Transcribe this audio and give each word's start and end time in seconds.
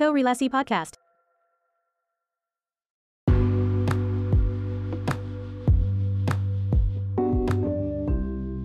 Korelasi 0.00 0.48
Podcast. 0.48 0.96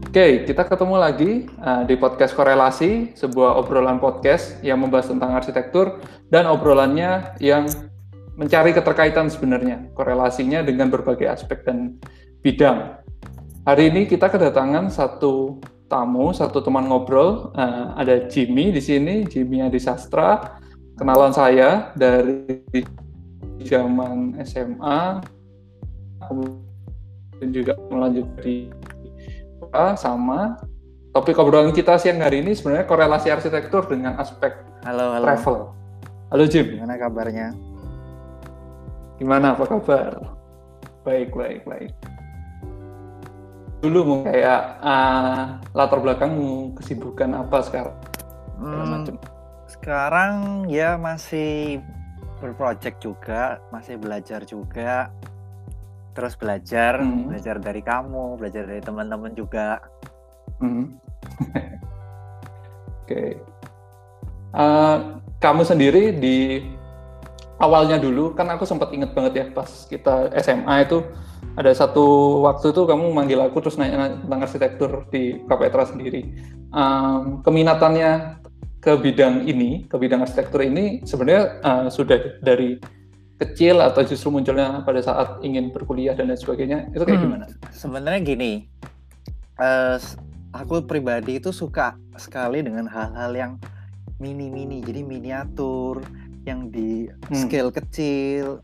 Oke, 0.07 0.47
kita 0.47 0.63
ketemu 0.63 0.95
lagi 0.95 1.51
uh, 1.59 1.83
di 1.83 1.99
podcast 1.99 2.31
korelasi, 2.39 3.19
sebuah 3.19 3.59
obrolan 3.59 3.99
podcast 3.99 4.63
yang 4.63 4.79
membahas 4.79 5.11
tentang 5.11 5.35
arsitektur 5.35 5.99
dan 6.31 6.47
obrolannya 6.47 7.35
yang 7.43 7.67
mencari 8.39 8.71
keterkaitan 8.71 9.27
sebenarnya, 9.27 9.91
korelasinya 9.91 10.63
dengan 10.63 10.87
berbagai 10.87 11.27
aspek 11.27 11.67
dan 11.67 11.99
bidang. 12.39 13.03
Hari 13.67 13.91
ini 13.91 14.07
kita 14.07 14.31
kedatangan 14.31 14.87
satu 14.87 15.59
tamu, 15.91 16.31
satu 16.31 16.63
teman 16.63 16.87
ngobrol. 16.87 17.51
Uh, 17.51 17.91
ada 17.99 18.23
Jimmy 18.31 18.71
di 18.71 18.79
sini, 18.79 19.27
Jimmy 19.27 19.59
Adi 19.59 19.83
Sastra. 19.83 20.63
Kenalan 20.95 21.35
saya 21.35 21.91
dari 21.99 22.55
zaman 23.67 24.39
SMA, 24.47 25.19
dan 27.35 27.47
juga 27.51 27.75
melanjut 27.91 28.23
di 28.39 28.71
sama 29.99 30.55
topik 31.11 31.35
obrolan 31.35 31.75
kita 31.75 31.99
siang 31.99 32.23
hari 32.23 32.39
ini 32.39 32.55
sebenarnya 32.55 32.87
korelasi 32.87 33.27
arsitektur 33.27 33.83
dengan 33.91 34.15
aspek 34.15 34.55
Halo, 34.87 35.19
halo. 35.19 35.25
travel. 35.27 35.57
Halo 36.31 36.43
Jim, 36.47 36.79
Gimana 36.79 36.95
kabarnya? 36.95 37.47
gimana 39.19 39.55
apa 39.55 39.63
kabar? 39.67 40.11
Baik, 41.03 41.35
baik, 41.35 41.67
baik. 41.67 41.91
Dulu 43.83 43.99
mau 44.03 44.19
kayak 44.23 44.61
uh, 44.79 45.59
latar 45.75 45.99
belakangmu, 45.99 46.75
kesibukan 46.79 47.35
apa 47.35 47.63
sekarang? 47.63 47.95
Hmm, 48.59 49.03
macam. 49.03 49.15
Sekarang 49.85 50.65
ya 50.65 50.97
masih 50.97 51.77
berproject 52.41 53.05
juga, 53.05 53.61
masih 53.69 54.01
belajar 54.01 54.41
juga. 54.41 55.13
Terus 56.17 56.33
belajar, 56.33 57.05
Hmm. 57.05 57.29
belajar 57.29 57.61
dari 57.61 57.85
kamu, 57.85 58.41
belajar 58.41 58.65
dari 58.65 58.81
teman-teman 58.81 59.37
juga. 59.37 59.77
Hmm. 60.57 60.97
Oke. 63.05 63.37
Eh, 64.57 64.97
kamu 65.37 65.61
sendiri 65.61 66.17
di 66.17 66.65
awalnya 67.61 68.01
dulu 68.01 68.33
kan 68.33 68.49
aku 68.49 68.65
sempat 68.65 68.89
inget 68.89 69.13
banget 69.13 69.33
ya 69.37 69.45
pas 69.53 69.69
kita 69.85 70.33
SMA 70.41 70.81
itu 70.81 71.05
ada 71.53 71.69
satu 71.77 72.41
waktu 72.41 72.73
itu 72.73 72.89
kamu 72.89 73.13
manggil 73.13 73.37
aku 73.37 73.61
terus 73.61 73.77
nanya 73.77 74.17
tentang 74.17 74.41
arsitektur 74.41 75.05
di 75.13 75.45
Kapetra 75.45 75.85
sendiri. 75.85 76.33
Em, 76.73 77.45
keminatannya 77.45 78.41
ke 78.85 78.93
bidang 78.93 79.49
ini, 79.49 79.89
ke 79.89 79.97
bidang 79.97 80.21
arsitektur 80.21 80.61
ini 80.61 81.01
sebenarnya 81.01 81.43
eh, 81.59 81.87
sudah 81.89 82.37
dari 82.39 82.77
kecil 83.35 83.81
atau 83.81 84.05
justru 84.05 84.29
munculnya 84.29 84.85
pada 84.85 85.01
saat 85.01 85.41
ingin 85.41 85.73
berkuliah 85.73 86.13
dan 86.13 86.29
lain 86.29 86.37
sebagainya 86.39 86.93
itu 86.93 87.01
kayak 87.03 87.17
Hmm. 87.17 87.25
gimana? 87.27 87.45
Sebenarnya 87.73 88.21
gini, 88.21 88.69
s- 89.97 90.15
aku 90.53 90.85
pribadi 90.85 91.41
itu 91.41 91.51
suka 91.51 91.97
sekali 92.15 92.63
dengan 92.63 92.87
hal-hal 92.87 93.35
yang 93.35 93.51
mini-mini, 94.23 94.79
jadi 94.79 95.03
miniatur, 95.03 95.99
yang 96.47 96.71
di 96.71 97.11
Hmm. 97.27 97.35
scale 97.35 97.73
kecil. 97.73 98.63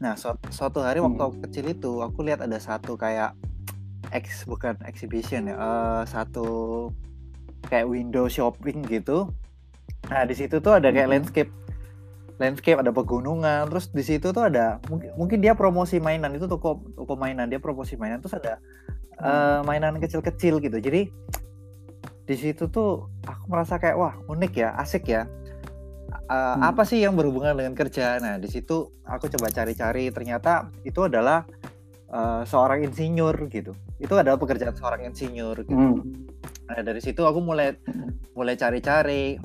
Nah, 0.00 0.16
suatu, 0.16 0.48
suatu 0.48 0.78
hari 0.80 1.02
Hmm. 1.02 1.12
waktu 1.12 1.20
aku 1.26 1.36
kecil 1.50 1.64
itu, 1.68 1.92
aku 2.00 2.24
lihat 2.24 2.40
ada 2.40 2.56
satu 2.56 2.96
kayak 2.96 3.36
ex 4.14 4.46
bukan 4.46 4.78
exhibition 4.88 5.50
ya, 5.50 5.56
eh, 5.58 6.02
satu 6.08 6.48
kayak 7.68 7.90
window 7.90 8.30
shopping 8.30 8.80
gitu. 8.86 9.28
Nah, 10.06 10.22
di 10.22 10.34
situ 10.34 10.62
tuh 10.62 10.78
ada 10.78 10.88
kayak 10.90 11.06
Hmm. 11.08 11.14
landscape 11.18 11.52
landscape 12.36 12.76
ada 12.76 12.92
pegunungan 12.92 13.64
terus 13.72 13.88
di 13.88 14.04
situ 14.04 14.28
tuh 14.28 14.44
ada 14.44 14.76
mungkin 14.92 15.08
mungkin 15.16 15.38
dia 15.40 15.56
promosi 15.56 15.96
mainan 15.96 16.36
itu 16.36 16.44
toko 16.44 16.84
toko 16.92 17.16
mainan 17.16 17.48
dia 17.48 17.56
promosi 17.56 17.96
mainan 17.96 18.20
terus 18.20 18.36
ada 18.36 18.60
eh, 19.16 19.64
mainan 19.64 19.96
kecil-kecil 19.96 20.60
gitu 20.60 20.76
jadi 20.76 21.08
di 22.28 22.36
situ 22.36 22.68
tuh 22.68 23.08
aku 23.24 23.44
merasa 23.48 23.80
kayak 23.80 23.96
wah 23.96 24.14
unik 24.28 24.52
ya 24.52 24.76
asik 24.76 25.08
ya 25.08 25.24
Eh, 26.26 26.34
Hmm. 26.34 26.58
apa 26.58 26.82
sih 26.82 26.98
yang 27.06 27.14
berhubungan 27.14 27.54
dengan 27.54 27.70
kerja 27.72 28.18
nah 28.18 28.34
di 28.34 28.50
situ 28.50 28.90
aku 29.06 29.30
coba 29.30 29.46
cari-cari 29.46 30.10
ternyata 30.10 30.74
itu 30.82 31.06
adalah 31.06 31.46
eh, 32.10 32.42
seorang 32.44 32.82
insinyur 32.82 33.46
gitu 33.46 33.72
itu 34.02 34.10
adalah 34.10 34.34
pekerjaan 34.34 34.74
seorang 34.74 35.06
insinyur 35.06 35.62
gitu. 35.62 35.72
Hmm. 35.72 36.02
Nah, 36.66 36.82
dari 36.82 36.98
situ 36.98 37.22
aku 37.22 37.38
mulai 37.38 37.78
Hmm. 37.80 38.10
mulai 38.34 38.58
cari-cari 38.58 39.38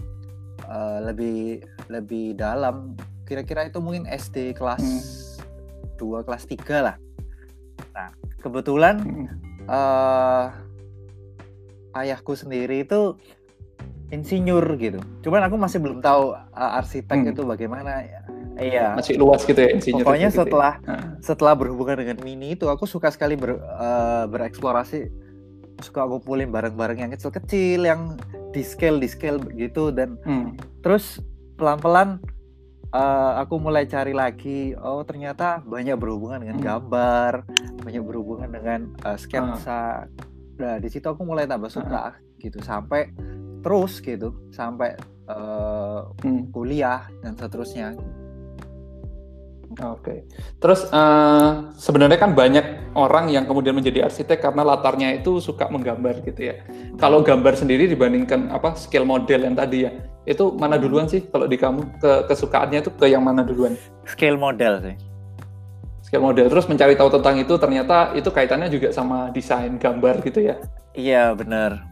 eh, 0.63 0.99
lebih 1.03 1.39
lebih 1.87 2.35
dalam. 2.35 2.93
Kira-kira 3.23 3.63
itu 3.63 3.79
mungkin 3.79 4.03
SD 4.05 4.53
kelas 4.53 4.81
Hmm. 4.81 5.01
2 5.95 6.21
kelas 6.21 6.43
3 6.45 6.77
lah. 6.81 6.95
Nah, 7.93 8.09
kebetulan 8.37 8.95
Hmm. 8.99 9.27
eh 9.63 10.45
ayahku 11.93 12.33
sendiri 12.33 12.81
itu 12.81 13.15
insinyur 14.09 14.63
gitu. 14.75 14.99
Cuman 15.21 15.43
aku 15.43 15.55
masih 15.55 15.79
belum 15.79 15.99
tahu 15.99 16.35
eh, 16.35 16.77
arsitek 16.77 17.17
Hmm. 17.17 17.31
itu 17.31 17.41
bagaimana. 17.43 18.03
Iya. 18.51 18.93
masih 18.93 19.17
luas 19.17 19.41
gitu 19.41 19.57
ya 19.57 19.73
insinyur 19.73 20.05
Pokoknya 20.05 20.29
gitu 20.29 20.37
ya. 20.37 20.41
setelah 20.45 20.73
Nah, 20.83 21.01
setelah 21.17 21.53
berhubungan 21.57 21.97
dengan 21.97 22.17
mini 22.21 22.53
itu 22.53 22.69
aku 22.69 22.85
suka 22.85 23.09
sekali 23.09 23.33
ber, 23.33 23.57
eh, 23.57 24.23
bereksplorasi 24.29 25.09
suka 25.81 26.05
ngumpulin 26.05 26.49
barang-barang 26.49 26.97
yang 27.01 27.11
kecil-kecil 27.11 27.85
yang 27.85 28.15
di 28.51 28.61
scale 28.61 28.97
di 28.97 29.07
scale 29.09 29.41
begitu 29.41 29.89
dan 29.89 30.15
hmm. 30.23 30.55
terus 30.81 31.19
pelan-pelan 31.57 32.21
eh, 32.91 33.31
aku 33.41 33.57
mulai 33.57 33.85
cari 33.85 34.11
lagi 34.11 34.73
oh 34.77 35.01
ternyata 35.03 35.61
banyak 35.63 35.97
berhubungan 35.97 36.41
dengan 36.45 36.57
Hmm. 36.59 36.67
gambar 36.67 37.33
banyak 37.81 38.03
berhubungan 38.03 38.49
dengan 38.49 38.79
eh, 39.01 39.17
sketsa 39.17 40.05
nah 40.61 40.77
di 40.77 40.89
situ 40.91 41.09
aku 41.09 41.25
mulai 41.25 41.49
tambah 41.49 41.71
suka 41.73 42.21
gitu 42.37 42.61
sampai 42.61 43.09
terus 43.61 43.97
gitu 44.01 44.33
sampai 44.53 44.93
eh, 45.27 45.99
Hmm. 46.21 46.51
kuliah 46.51 47.07
dan 47.23 47.33
seterusnya 47.33 47.95
Oke. 49.79 50.27
Terus 50.59 50.91
eh, 50.91 51.49
sebenarnya 51.79 52.19
kan 52.19 52.35
banyak 52.35 52.91
orang 52.99 53.31
yang 53.31 53.47
kemudian 53.47 53.71
menjadi 53.71 54.11
arsitek 54.11 54.43
karena 54.43 54.67
latarnya 54.67 55.15
itu 55.15 55.39
suka 55.39 55.71
menggambar 55.71 56.19
gitu 56.27 56.51
ya. 56.51 56.59
Kalau 56.99 57.23
gambar 57.23 57.55
sendiri 57.55 57.87
dibandingkan 57.87 58.51
apa 58.51 58.75
skill 58.75 59.07
model 59.07 59.47
yang 59.47 59.55
tadi 59.55 59.87
ya, 59.87 59.91
itu 60.27 60.51
mana 60.59 60.75
duluan 60.75 61.07
sih 61.07 61.23
kalau 61.31 61.47
di 61.47 61.55
kamu 61.55 61.87
ke 62.03 62.27
kesukaannya 62.27 62.83
itu 62.83 62.91
ke 62.91 63.07
yang 63.07 63.23
mana 63.23 63.41
duluan? 63.47 63.79
scale 64.03 64.35
model 64.35 64.81
sih 64.83 64.95
Skill 66.01 66.27
model. 66.27 66.51
Terus 66.51 66.67
mencari 66.67 66.99
tahu 66.99 67.07
tentang 67.07 67.39
itu 67.39 67.53
ternyata 67.55 68.11
itu 68.11 68.27
kaitannya 68.27 68.67
juga 68.67 68.91
sama 68.91 69.31
desain 69.31 69.79
gambar 69.79 70.19
gitu 70.27 70.43
ya. 70.43 70.59
iya 70.91 71.31
benar 71.31 71.87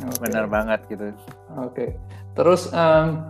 Oke. 0.00 0.24
benar 0.24 0.48
banget 0.48 0.80
gitu 0.88 1.12
Oke. 1.60 1.92
Terus 2.32 2.72
em, 2.72 3.20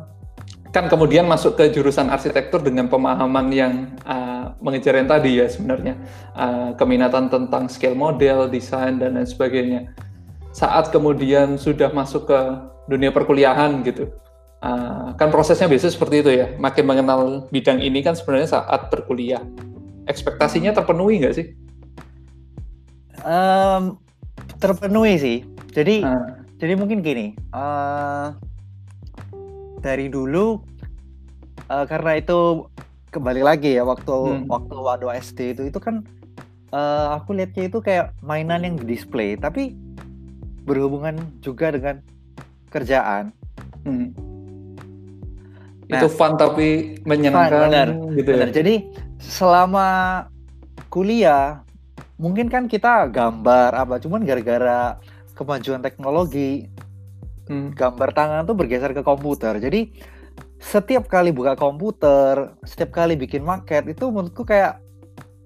kan 0.70 0.86
kemudian 0.86 1.26
masuk 1.26 1.58
ke 1.58 1.70
jurusan 1.74 2.10
arsitektur 2.10 2.62
dengan 2.62 2.86
pemahaman 2.86 3.46
yang 3.50 3.72
uh, 4.06 4.54
mengejar 4.62 4.98
yang 4.98 5.10
tadi 5.10 5.42
ya 5.42 5.46
sebenarnya 5.50 5.94
Uh, 6.30 6.72
keminatan 6.78 7.28
tentang 7.28 7.68
scale 7.68 7.98
model, 7.98 8.48
desain 8.48 8.96
dan 8.96 9.18
lain 9.18 9.28
sebagainya. 9.28 9.92
Saat 10.56 10.88
kemudian 10.88 11.60
sudah 11.60 11.92
masuk 11.92 12.32
ke 12.32 12.40
dunia 12.88 13.12
perkuliahan 13.12 13.82
gitu, 13.84 14.08
uh, 14.64 15.12
kan 15.20 15.28
prosesnya 15.28 15.68
biasanya 15.68 15.92
seperti 15.92 16.16
itu 16.24 16.30
ya. 16.32 16.46
Makin 16.56 16.84
mengenal 16.86 17.50
bidang 17.52 17.82
ini 17.82 18.00
kan 18.00 18.16
sebenarnya 18.16 18.56
saat 18.56 18.88
berkuliah. 18.88 19.42
Ekspektasinya 20.08 20.72
terpenuhi 20.72 21.20
nggak 21.20 21.34
sih? 21.34 21.46
Em, 23.20 24.00
terpenuhi 24.56 25.14
sih 25.20 25.38
jadi 25.76 26.00
Uh, 26.00 26.40
jadi 26.56 26.72
mungkin 26.72 27.04
gini 27.04 27.36
eh 27.36 28.26
dari 29.80 30.06
dulu 30.12 30.60
eh, 31.66 31.84
karena 31.88 32.20
itu 32.20 32.68
kembali 33.10 33.42
lagi 33.42 33.74
ya 33.74 33.82
waktu 33.82 34.12
Hmm. 34.12 34.46
waktu 34.46 34.74
waktu 34.76 35.06
SD 35.18 35.38
itu 35.58 35.62
itu 35.72 35.78
kan 35.82 36.06
eh, 36.70 37.06
aku 37.16 37.34
lihatnya 37.34 37.66
itu 37.66 37.78
kayak 37.82 38.14
mainan 38.22 38.62
yang 38.62 38.74
di 38.78 38.86
display 38.86 39.34
tapi 39.34 39.74
berhubungan 40.62 41.18
juga 41.42 41.74
dengan 41.74 41.98
kerjaan 42.70 43.34
hmm. 43.82 44.30
Nah, 45.90 46.06
itu 46.06 46.06
fun 46.06 46.38
tapi 46.38 47.02
menyenangkan 47.02 47.66
benar, 47.66 47.88
gitu 48.14 48.30
ya. 48.30 48.46
Benar. 48.46 48.48
Jadi 48.54 48.74
selama 49.18 49.88
kuliah 50.86 51.66
mungkin 52.14 52.46
kan 52.46 52.70
kita 52.70 53.10
gambar 53.10 53.74
apa 53.74 53.98
cuman 53.98 54.22
gara-gara 54.22 55.02
kemajuan 55.34 55.82
teknologi 55.82 56.70
Hmm. 57.50 57.74
gambar 57.74 58.14
tangan 58.14 58.46
tuh 58.46 58.54
bergeser 58.54 58.94
ke 58.94 59.02
komputer. 59.02 59.58
Jadi 59.58 59.90
setiap 60.62 61.10
kali 61.10 61.34
buka 61.34 61.58
komputer, 61.58 62.54
setiap 62.62 62.94
kali 62.94 63.18
bikin 63.18 63.42
maket 63.42 63.90
itu 63.90 64.06
menurutku 64.06 64.46
kayak 64.46 64.78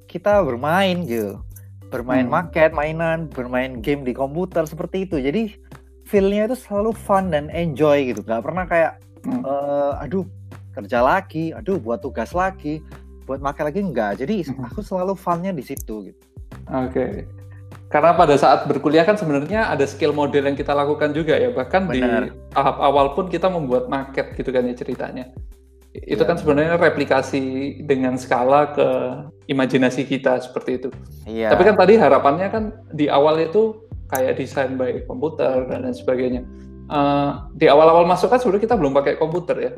kita 0.05 0.45
bermain 0.45 1.09
gitu. 1.09 1.41
Bermain 1.89 2.29
Hmm. 2.29 2.37
maket, 2.37 2.77
mainan, 2.77 3.33
bermain 3.33 3.81
game 3.81 4.05
di 4.05 4.13
komputer 4.13 4.69
seperti 4.69 5.09
itu. 5.09 5.17
Jadi 5.17 5.57
feel-nya 6.05 6.45
itu 6.45 6.61
selalu 6.61 6.93
fun 6.93 7.33
dan 7.33 7.49
enjoy 7.49 8.13
gitu. 8.13 8.21
Gak 8.21 8.45
pernah 8.45 8.69
kayak 8.69 9.01
Hmm. 9.25 9.41
eh, 9.41 9.93
aduh 10.05 10.29
kerja 10.77 11.01
lagi, 11.01 11.57
aduh 11.57 11.81
buat 11.81 12.05
tugas 12.05 12.37
lagi, 12.37 12.85
buat 13.25 13.41
makan 13.41 13.73
lagi 13.73 13.81
enggak. 13.81 14.21
Jadi 14.21 14.45
Mhm. 14.53 14.69
aku 14.69 14.85
selalu 14.85 15.17
funnya 15.17 15.57
di 15.57 15.65
situ 15.65 16.13
gitu. 16.13 16.21
Oke. 16.69 17.25
Karena 17.95 18.11
pada 18.11 18.35
saat 18.35 18.67
berkuliah 18.67 19.07
kan 19.07 19.15
sebenarnya 19.15 19.71
ada 19.71 19.87
skill 19.87 20.11
model 20.11 20.51
yang 20.51 20.59
kita 20.59 20.75
lakukan 20.75 21.15
juga 21.15 21.39
ya. 21.39 21.55
Bahkan 21.55 21.95
di 21.95 22.03
Benar. 22.03 22.35
tahap 22.51 22.83
awal 22.83 23.15
pun 23.15 23.31
kita 23.31 23.47
membuat 23.47 23.87
market 23.87 24.35
gitu 24.35 24.51
kan 24.51 24.67
ya 24.67 24.75
ceritanya. 24.75 25.31
Itu 25.95 26.27
Iya, 26.27 26.27
kan 26.27 26.35
sebenarnya 26.35 26.75
replikasi 26.75 27.79
dengan 27.87 28.19
skala 28.19 28.75
ke 28.75 28.89
imajinasi 29.47 30.11
kita 30.11 30.43
seperti 30.43 30.83
itu. 30.83 30.89
Iya. 31.23 31.55
Tapi 31.55 31.63
kan 31.71 31.79
tadi 31.79 31.95
harapannya 31.95 32.51
kan 32.51 32.65
di 32.91 33.07
awal 33.07 33.39
itu 33.39 33.87
kayak 34.11 34.43
desain 34.43 34.75
by 34.75 35.07
komputer 35.07 35.63
dan 35.71 35.87
lain 35.87 35.95
sebagainya. 35.95 36.43
Eh, 36.91 37.31
di 37.55 37.71
awal-awal 37.71 38.11
masuk 38.11 38.27
kan 38.27 38.43
sebenarnya 38.43 38.67
kita 38.67 38.75
belum 38.75 38.91
pakai 38.91 39.15
komputer 39.23 39.57
ya. 39.57 39.73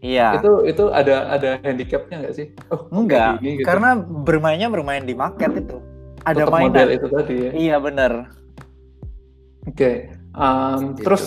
iya. 0.00 0.28
Itu 0.40 0.64
itu 0.64 0.88
ada 0.96 1.28
ada 1.28 1.60
handicapnya 1.60 2.24
nggak 2.24 2.34
sih? 2.40 2.56
Oh, 2.72 2.88
Enggak, 2.88 3.44
gini 3.44 3.60
gitu. 3.60 3.68
karena 3.68 4.00
bermainnya 4.00 4.72
bermain 4.72 5.04
di 5.04 5.12
market 5.12 5.60
itu. 5.60 5.76
Ada 6.22 6.44
Tetap 6.44 6.52
mainan. 6.52 6.66
model 6.70 6.88
itu 6.92 7.06
tadi 7.08 7.34
ya. 7.36 7.50
Iya 7.52 7.76
bener. 7.80 8.12
Oke, 9.68 10.08
um, 10.32 10.96
Gitu. 10.96 11.04
terus 11.04 11.24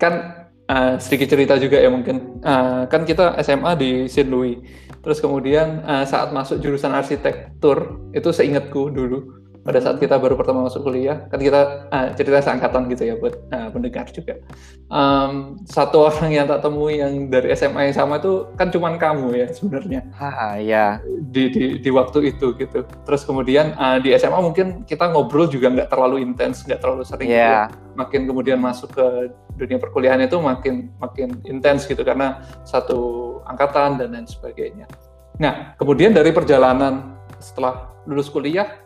kan 0.00 0.44
uh, 0.66 0.96
sedikit 0.96 1.36
cerita 1.36 1.54
juga 1.60 1.76
ya 1.78 1.92
mungkin. 1.92 2.40
Uh, 2.40 2.88
kan 2.88 3.04
kita 3.04 3.36
SMA 3.44 3.72
di 3.76 3.90
Saint 4.08 4.28
Louis. 4.32 4.56
Terus 5.02 5.18
kemudian 5.18 5.82
uh, 5.82 6.04
saat 6.06 6.30
masuk 6.30 6.62
jurusan 6.62 6.94
arsitektur 6.94 7.98
itu 8.14 8.30
seingatku 8.30 8.88
dulu 8.88 9.41
pada 9.62 9.78
saat 9.78 10.02
kita 10.02 10.18
baru 10.18 10.34
pertama 10.34 10.66
masuk 10.66 10.82
kuliah 10.82 11.30
kan 11.30 11.38
kita 11.38 11.86
uh, 11.86 12.06
cerita 12.18 12.42
seangkatan 12.42 12.90
gitu 12.90 13.02
ya 13.06 13.14
buat 13.14 13.38
uh, 13.54 13.70
pendengar 13.70 14.10
juga. 14.10 14.42
Um, 14.90 15.62
satu 15.70 16.02
orang 16.10 16.34
yang 16.34 16.46
tak 16.50 16.66
temui 16.66 16.98
yang 16.98 17.30
dari 17.30 17.54
SMA 17.54 17.90
yang 17.90 17.96
sama 17.96 18.18
itu 18.18 18.50
kan 18.58 18.74
cuman 18.74 18.98
kamu 18.98 19.38
ya 19.38 19.46
sebenarnya 19.54 20.00
Haha, 20.18 20.58
iya. 20.58 20.86
di, 21.06 21.48
di, 21.54 21.64
di 21.78 21.90
waktu 21.94 22.34
itu 22.34 22.58
gitu. 22.58 22.82
Terus 23.06 23.22
kemudian 23.22 23.78
uh, 23.78 24.02
di 24.02 24.10
SMA 24.18 24.42
mungkin 24.42 24.82
kita 24.82 25.14
ngobrol 25.14 25.46
juga 25.46 25.70
nggak 25.70 25.88
terlalu 25.88 26.26
intens, 26.26 26.66
nggak 26.66 26.82
terlalu 26.82 27.06
sering. 27.06 27.30
gitu 27.30 27.38
ya. 27.38 27.46
Iya. 27.46 27.62
Makin 27.94 28.20
kemudian 28.26 28.58
masuk 28.58 28.90
ke 28.90 29.06
dunia 29.54 29.78
perkuliahan 29.78 30.18
itu 30.26 30.42
makin 30.42 30.90
makin 30.98 31.38
intens 31.46 31.86
gitu 31.86 32.02
karena 32.02 32.42
satu 32.66 33.38
angkatan 33.46 34.02
dan 34.02 34.10
lain 34.10 34.26
sebagainya. 34.26 34.90
Nah 35.38 35.78
kemudian 35.78 36.10
dari 36.10 36.34
perjalanan 36.34 37.14
setelah 37.38 37.94
lulus 38.06 38.26
kuliah 38.26 38.81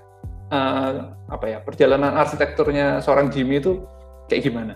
uh, 0.50 1.12
apa 1.26 1.44
ya 1.46 1.58
perjalanan 1.62 2.14
arsitekturnya 2.14 3.02
seorang 3.02 3.31
Jimmy 3.31 3.58
itu 3.58 3.82
kayak 4.26 4.43
gimana? 4.46 4.75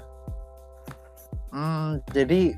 Hmm, 1.50 1.99
jadi 2.14 2.55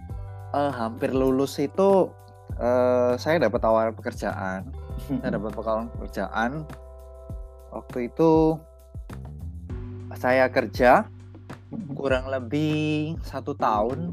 eh, 0.52 0.72
hampir 0.76 1.16
lulus 1.16 1.56
itu 1.56 2.12
eh, 2.60 3.16
saya 3.16 3.40
dapat 3.40 3.60
tawaran 3.64 3.94
pekerjaan. 3.96 4.68
Saya 5.08 5.30
dapat 5.32 5.50
tawaran 5.56 5.88
pekerjaan. 5.96 6.68
Waktu 7.72 8.12
itu 8.12 8.60
saya 10.12 10.44
kerja 10.52 11.08
kurang 11.96 12.28
lebih 12.28 13.16
satu 13.24 13.56
tahun 13.56 14.12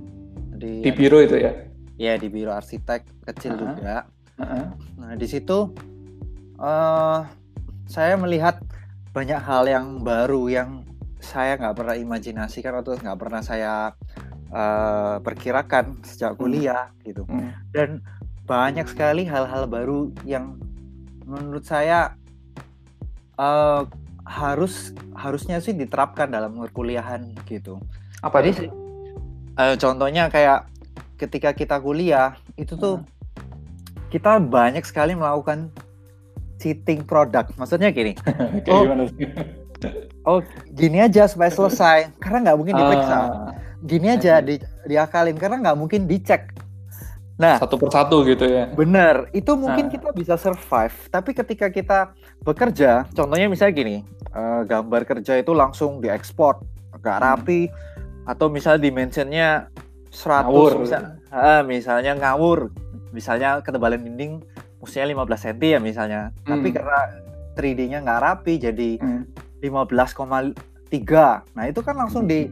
di, 0.56 0.80
di 0.80 0.92
biro 0.96 1.19
itu 1.19 1.36
ya. 1.36 1.51
ya 2.00 2.16
di 2.16 2.31
biro 2.31 2.56
arsitek 2.56 3.04
kecil 3.28 3.51
Ah. 3.51 3.60
juga. 3.60 3.96
Heeh. 4.40 4.66
Nah 4.96 5.12
di 5.19 5.28
situ 5.28 5.75
eh 6.56 7.19
saya 7.84 8.16
melihat 8.16 8.63
banyak 9.10 9.42
hal 9.42 9.66
yang 9.66 10.02
baru 10.06 10.46
yang 10.50 10.70
saya 11.20 11.60
nggak 11.60 11.76
pernah 11.76 11.96
imajinasikan 12.00 12.80
atau 12.80 12.96
nggak 12.96 13.20
pernah 13.20 13.42
saya 13.44 13.94
eh, 14.50 15.16
perkirakan 15.22 16.02
sejak 16.02 16.34
Hmm. 16.34 16.42
kuliah 16.42 16.90
gitu. 17.06 17.22
Hmm. 17.30 17.54
Dan 17.70 18.02
banyak 18.50 18.90
sekali 18.90 19.30
hal-hal 19.30 19.70
baru 19.70 20.10
yang 20.26 20.58
menurut 21.30 21.66
saya 21.70 22.18
eh, 23.38 23.82
harus 24.26 24.94
harusnya 25.14 25.62
sih 25.62 25.74
diterapkan 25.74 26.30
dalam 26.30 26.58
perkuliahan 26.58 27.34
gitu. 27.46 27.78
Apa 28.26 28.42
sih, 28.46 28.70
eh, 29.58 29.76
contohnya 29.78 30.34
kayak 30.34 30.66
ketika 31.20 31.54
kita 31.54 31.78
kuliah 31.78 32.34
itu 32.58 32.74
tuh 32.74 33.04
kita 34.10 34.42
banyak 34.42 34.82
sekali 34.82 35.14
melakukan 35.14 35.70
cheating 36.60 37.02
produk. 37.02 37.48
Maksudnya 37.56 37.90
gini, 37.90 38.14
Kayak 38.64 38.70
Oh. 38.70 38.84
gimana 38.84 39.04
sih? 39.08 39.28
oh 40.22 40.40
gini 40.70 41.00
aja 41.00 41.24
supaya 41.26 41.48
selesai, 41.48 42.12
karena 42.20 42.52
nggak 42.52 42.58
mungkin 42.58 42.76
diperiksa. 42.76 43.16
Ah, 43.16 43.28
Gini 43.80 44.12
aja 44.12 44.44
di, 44.44 44.60
diakalin 44.84 45.40
karena 45.40 45.56
nggak 45.58 45.78
mungkin 45.80 46.04
dicek. 46.04 46.52
Nah, 47.40 47.56
satu 47.56 47.80
persatu 47.80 48.28
gitu 48.28 48.44
ya. 48.44 48.68
bener 48.70 49.32
itu 49.32 49.56
mungkin 49.56 49.88
Ah. 49.88 49.90
kita 49.90 50.10
bisa 50.12 50.36
survive. 50.36 50.92
Tapi 51.08 51.32
ketika 51.32 51.72
kita 51.72 52.12
bekerja, 52.42 53.08
contohnya 53.10 53.48
misalnya 53.48 53.74
gini, 53.74 53.96
eh, 54.30 54.62
gambar 54.64 55.08
kerja 55.08 55.40
itu 55.40 55.56
langsung 55.56 56.04
diekspor, 56.04 56.60
nggak 56.94 57.16
Hmm. 57.16 57.26
rapi, 57.26 57.72
atau 58.26 58.52
misalnya 58.52 58.84
dimensionnya 58.84 59.72
100 60.12 60.52
Ngawur. 60.52 60.72
misal- 60.84 61.16
ah, 61.32 61.64
misalnya 61.64 62.12
ngawur 62.14 62.60
misalnya 63.10 63.64
ketebalan 63.64 64.04
dinding 64.04 64.44
mestinya 64.80 65.06
15 65.06 65.46
cm 65.46 65.62
ya 65.62 65.80
misalnya. 65.80 66.22
Tapi 66.42 66.68
Hmm. 66.68 66.76
karena 66.76 67.00
3D-nya 67.54 68.00
nggak 68.00 68.22
rapi 68.22 68.54
jadi 68.58 68.90
Hmm. 68.98 69.24
15,3 69.60 71.44
nah 71.52 71.66
itu 71.66 71.80
kan 71.80 71.94
langsung 71.94 72.24
di 72.24 72.48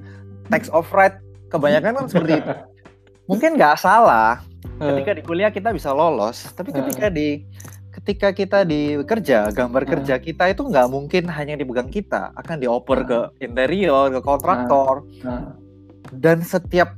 text 0.47 0.67
of 0.69 0.87
right 0.91 1.15
kebanyakan 1.47 1.95
kan 1.95 2.05
seperti 2.05 2.39
itu 2.39 2.51
mungkin 3.29 3.55
nggak 3.55 3.75
salah. 3.77 4.43
Ketika 4.77 5.11
di 5.15 5.23
kuliah 5.23 5.49
kita 5.49 5.71
bisa 5.71 5.89
lolos 5.91 6.51
tapi 6.51 6.71
Hmm. 6.71 6.83
ketika 6.83 7.07
di 7.07 7.47
ketika 7.89 8.29
kita 8.29 8.59
di 8.61 8.99
kerja 9.01 9.49
gambar 9.49 9.83
Hmm. 9.83 9.91
kerja 9.95 10.15
kita 10.17 10.43
itu 10.47 10.61
nggak 10.61 10.87
mungkin 10.87 11.23
hanya 11.27 11.55
dipegang 11.55 11.87
kita. 11.87 12.35
Akan 12.35 12.59
dioper 12.59 13.01
ke 13.03 13.19
interior 13.39 14.11
ke 14.11 14.19
kontraktor. 14.21 15.07
Dan 16.09 16.39
setiap 16.41 16.93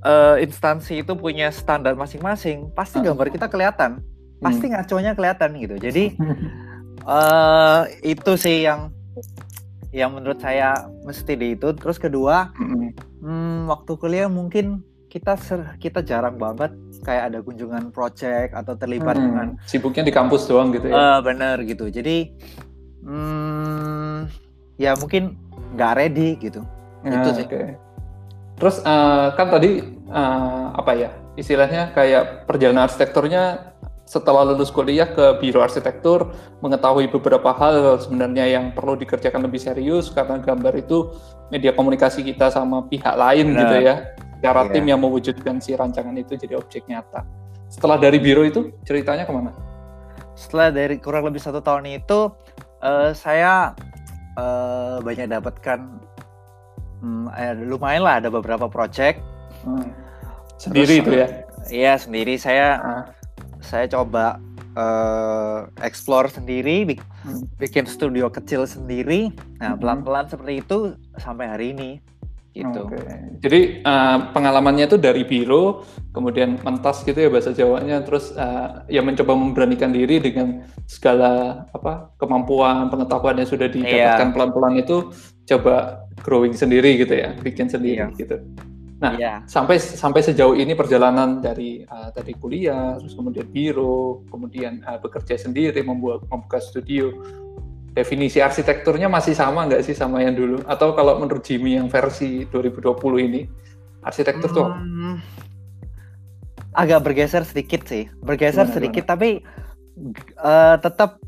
eh, 0.00 0.40
instansi 0.40 1.04
itu 1.04 1.12
punya 1.12 1.52
standar 1.52 1.92
masing-masing 1.92 2.72
pasti 2.72 2.96
Hmm. 2.98 3.12
gambar 3.12 3.28
kita 3.28 3.46
kelihatan 3.46 4.00
pasti 4.40 4.66
hmm. 4.66 4.72
ngaconya 4.74 5.12
kelihatan 5.12 5.50
gitu 5.56 5.74
jadi 5.76 6.04
eh 7.06 7.80
itu 8.04 8.32
sih 8.34 8.64
yang 8.64 8.92
yang 9.90 10.10
menurut 10.10 10.38
saya 10.38 10.74
mesti 11.02 11.32
di 11.34 11.54
itu 11.54 11.68
terus 11.72 11.96
kedua 11.96 12.52
Hmm. 12.54 12.92
hmm, 13.20 13.58
waktu 13.66 13.92
kuliah 13.94 14.28
mungkin 14.28 14.80
kita 15.06 15.34
ser- 15.34 15.74
kita 15.76 16.00
jarang 16.00 16.36
banget 16.36 16.70
kayak 17.00 17.28
ada 17.28 17.38
kunjungan 17.40 17.90
project 17.90 18.54
atau 18.54 18.74
terlibat 18.74 19.14
Hmm. 19.14 19.24
dengan 19.24 19.46
sibuknya 19.64 20.02
di 20.02 20.12
kampus 20.12 20.46
doang 20.46 20.70
gitu 20.70 20.86
ya. 20.86 20.94
eh 20.94 21.18
bener 21.20 21.56
gitu 21.62 21.86
jadi 21.86 22.30
hmm, 23.02 24.18
ya 24.76 24.94
mungkin 24.96 25.36
nggak 25.72 25.92
ready 25.94 26.38
gitu 26.38 26.62
Nah, 27.00 27.16
itu 27.16 27.30
sih. 27.34 27.46
oke. 27.48 27.62
Terus 28.54 28.76
eh, 28.78 29.26
kan 29.32 29.46
tadi 29.48 29.70
eh, 30.06 30.66
apa 30.70 30.92
ya 30.92 31.08
istilahnya 31.34 31.90
kayak 31.90 32.44
perjalanan 32.44 32.84
arsitekturnya 32.84 33.72
setelah 34.10 34.42
lulus 34.42 34.74
kuliah 34.74 35.06
ke 35.06 35.38
biro 35.38 35.62
arsitektur 35.62 36.34
mengetahui 36.58 37.06
beberapa 37.14 37.54
hal 37.54 37.94
sebenarnya 38.02 38.50
yang 38.50 38.74
perlu 38.74 38.98
dikerjakan 38.98 39.46
lebih 39.46 39.62
serius 39.62 40.10
karena 40.10 40.42
gambar 40.42 40.74
itu 40.74 41.14
media 41.46 41.70
komunikasi 41.70 42.26
kita 42.26 42.50
sama 42.50 42.82
pihak 42.90 43.14
lain 43.14 43.54
Benar. 43.54 43.60
gitu 43.62 43.76
ya. 43.86 43.94
Cara 44.42 44.66
Iya. 44.66 44.72
tim 44.74 44.84
yang 44.88 44.98
mewujudkan 44.98 45.62
si 45.62 45.78
rancangan 45.78 46.16
itu 46.18 46.34
jadi 46.34 46.58
objek 46.58 46.90
nyata. 46.90 47.22
Setelah 47.70 48.02
dari 48.02 48.18
biro 48.18 48.42
itu 48.42 48.74
ceritanya 48.82 49.22
ke 49.22 49.30
mana? 49.30 49.54
setelah 50.34 50.72
dari 50.72 50.96
kurang 50.96 51.28
lebih 51.28 51.36
satu 51.36 51.60
tahun 51.60 52.00
itu 52.00 52.32
eh, 52.80 53.12
saya 53.12 53.76
eh, 54.34 54.96
banyak 55.04 55.28
dapatkan 55.28 55.78
hmm, 56.98 57.26
eh, 57.30 57.52
lumayan 57.60 58.02
lah 58.02 58.18
ada 58.18 58.28
beberapa 58.32 58.66
project 58.66 59.20
Hmm. 59.60 59.92
Sendiri 60.56 60.98
Terus, 60.98 61.04
itu 61.04 61.10
ya. 61.12 61.28
Iya 61.68 61.92
sendiri 62.00 62.34
saya 62.40 62.66
Ah. 62.80 63.04
Saya 63.60 63.86
coba 63.86 64.40
eh, 64.70 65.58
explore 65.82 66.28
sendiri 66.28 66.86
bik- 66.86 67.06
Hmm. 67.20 67.42
bikin 67.58 67.84
studio 67.84 68.30
kecil 68.30 68.64
sendiri 68.64 69.28
nah 69.58 69.74
Mhm. 69.74 69.78
pelan-pelan 69.78 70.26
seperti 70.26 70.52
itu 70.58 70.78
sampai 71.16 71.46
hari 71.46 71.66
ini 71.70 71.90
gitu 72.50 72.82
Oke. 72.82 72.98
Jadi 73.38 73.60
eh, 73.80 74.18
pengalamannya 74.30 74.86
itu 74.86 74.96
dari 74.96 75.22
biro, 75.22 75.86
kemudian 76.10 76.58
mentas 76.60 77.02
gitu 77.02 77.14
ya 77.14 77.30
bahasa 77.30 77.50
Jawanya, 77.50 78.02
terus 78.02 78.30
eh, 78.32 78.68
ya 78.90 79.02
mencoba 79.02 79.34
memberanikan 79.34 79.90
diri 79.90 80.18
dengan 80.18 80.66
segala 80.84 81.62
apa 81.70 82.10
kemampuan 82.16 82.90
pengetahuan 82.90 83.38
yang 83.38 83.46
sudah 83.46 83.66
didapatkan 83.66 84.28
Iya. 84.28 84.34
pelan-pelan 84.34 84.74
itu 84.76 85.14
coba 85.46 85.74
growing 86.20 86.50
sendiri 86.52 86.94
gitu 86.96 87.14
ya, 87.14 87.38
bikin 87.38 87.66
sendiri 87.66 88.02
Iya. 88.02 88.18
gitu. 88.18 88.36
Nah, 89.00 89.16
Iya. 89.16 89.34
sampai 89.48 89.80
sampai 89.80 90.20
sejauh 90.20 90.52
ini 90.52 90.76
perjalanan 90.76 91.40
dari 91.40 91.80
eh, 91.80 92.08
tadi 92.12 92.36
kuliah, 92.36 93.00
terus 93.00 93.16
kemudian 93.16 93.48
biro, 93.48 94.28
kemudian 94.28 94.84
eh, 94.84 94.98
bekerja 95.00 95.40
sendiri, 95.40 95.80
membuat 95.80 96.28
membuka 96.28 96.60
studio. 96.60 97.08
Definisi 97.96 98.38
arsitekturnya 98.38 99.08
masih 99.08 99.32
sama 99.32 99.66
nggak 99.66 99.82
sih 99.82 99.96
sama 99.96 100.20
yang 100.20 100.36
dulu? 100.36 100.60
Atau 100.68 100.92
kalau 100.92 101.16
menurut 101.16 101.42
Jimmy 101.42 101.80
yang 101.80 101.88
versi 101.88 102.44
2020 102.52 103.24
ini, 103.24 103.48
arsitektur 104.04 104.52
tuh? 104.52 104.68
Hmm, 104.68 105.16
agak 106.76 107.00
bergeser 107.02 107.42
sedikit 107.48 107.88
sih, 107.88 108.06
bergeser 108.20 108.68
Gimana, 108.68 108.76
sedikit 108.76 109.04
tapi 109.08 109.42
uh, 110.38 110.76
tetap 110.78 111.18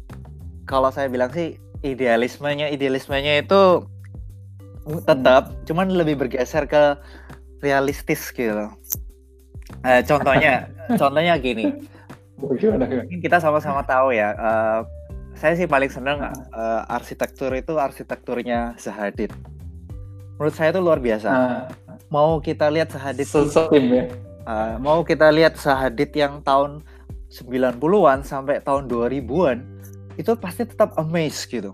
kalau 0.68 0.92
saya 0.94 1.10
bilang 1.10 1.34
sih 1.34 1.58
idealismenya 1.82 2.70
idealismenya 2.70 3.42
itu 3.42 3.88
tetap, 5.06 5.50
hmm. 5.50 5.56
cuman 5.66 5.86
lebih 5.94 6.18
bergeser 6.26 6.66
ke 6.66 6.98
realistis 7.62 8.28
gitu. 8.34 8.68
Uh, 9.80 10.02
contohnya, 10.04 10.68
contohnya 11.00 11.38
gini. 11.38 11.72
Gimana, 12.58 12.84
gimana? 12.90 13.06
Kita 13.08 13.38
sama-sama 13.38 13.86
tahu 13.86 14.12
ya. 14.12 14.34
Uh, 14.34 14.80
saya 15.38 15.56
sih 15.56 15.70
paling 15.70 15.88
seneng 15.88 16.20
uh, 16.22 16.82
arsitektur 16.90 17.54
itu 17.56 17.78
arsitekturnya 17.78 18.76
Zahadid. 18.76 19.32
Menurut 20.36 20.54
saya 20.58 20.74
itu 20.74 20.80
luar 20.82 20.98
biasa. 20.98 21.28
Uh, 21.30 21.62
mau 22.10 22.36
kita 22.42 22.68
lihat 22.68 22.92
Zahadid 22.92 23.26
Sesim 23.30 23.84
ya. 23.94 24.04
Uh, 24.42 24.74
mau 24.82 25.00
kita 25.06 25.30
lihat 25.30 25.54
Sahadit 25.54 26.10
yang 26.18 26.42
tahun 26.42 26.82
90-an 27.30 28.26
sampai 28.26 28.60
tahun 28.60 28.90
2000-an 28.90 29.58
itu 30.20 30.30
pasti 30.36 30.68
tetap 30.68 30.92
amazed 31.00 31.48
gitu. 31.48 31.72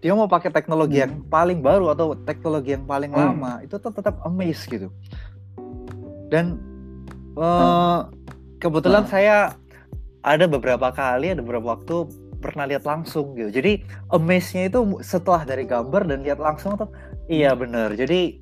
Dia 0.00 0.16
mau 0.16 0.28
pakai 0.28 0.48
teknologi 0.48 0.96
hmm. 0.96 1.04
yang 1.04 1.12
paling 1.28 1.60
baru 1.60 1.92
atau 1.92 2.16
teknologi 2.24 2.72
yang 2.72 2.88
paling 2.88 3.12
hmm. 3.12 3.20
lama 3.20 3.52
itu 3.60 3.76
tuh 3.76 3.92
tetap 3.92 4.16
amazed 4.24 4.64
gitu. 4.68 4.88
Dan 6.32 6.56
uh, 7.36 7.44
hmm. 7.44 8.00
kebetulan 8.60 9.04
hmm. 9.04 9.12
saya 9.12 9.36
ada 10.24 10.44
beberapa 10.48 10.88
kali 10.92 11.32
ada 11.32 11.44
beberapa 11.44 11.76
waktu 11.76 12.08
pernah 12.40 12.64
lihat 12.64 12.88
langsung 12.88 13.36
gitu. 13.36 13.52
Jadi 13.52 13.84
amaze-nya 14.08 14.72
itu 14.72 14.80
setelah 15.04 15.44
dari 15.44 15.68
gambar 15.68 16.08
dan 16.08 16.24
lihat 16.24 16.40
langsung 16.40 16.80
tuh 16.80 16.88
iya 17.28 17.52
bener. 17.52 17.92
Jadi 17.92 18.40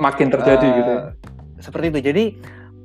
makin 0.00 0.32
terjadi 0.32 0.64
uh, 0.64 0.74
gitu. 0.80 0.92
Ya. 0.92 1.04
Seperti 1.60 1.86
itu. 1.92 2.00
Jadi 2.00 2.24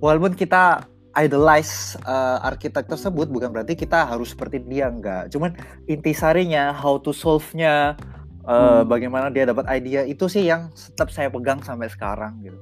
walaupun 0.04 0.36
kita 0.36 0.91
idolize 1.18 2.00
uh, 2.08 2.40
arsitek 2.48 2.88
tersebut 2.88 3.28
bukan 3.28 3.52
berarti 3.52 3.76
kita 3.76 4.08
harus 4.08 4.32
seperti 4.32 4.64
dia 4.64 4.88
enggak. 4.88 5.32
Cuman 5.32 5.56
intisarinya 5.88 6.72
how 6.72 7.00
to 7.00 7.12
solve-nya 7.12 8.00
uh, 8.48 8.82
hmm. 8.82 8.88
bagaimana 8.88 9.28
dia 9.28 9.48
dapat 9.48 9.68
ide 9.76 10.08
itu 10.08 10.26
sih 10.32 10.48
yang 10.48 10.72
tetap 10.72 11.12
saya 11.12 11.28
pegang 11.28 11.60
sampai 11.62 11.92
sekarang 11.92 12.40
gitu. 12.44 12.60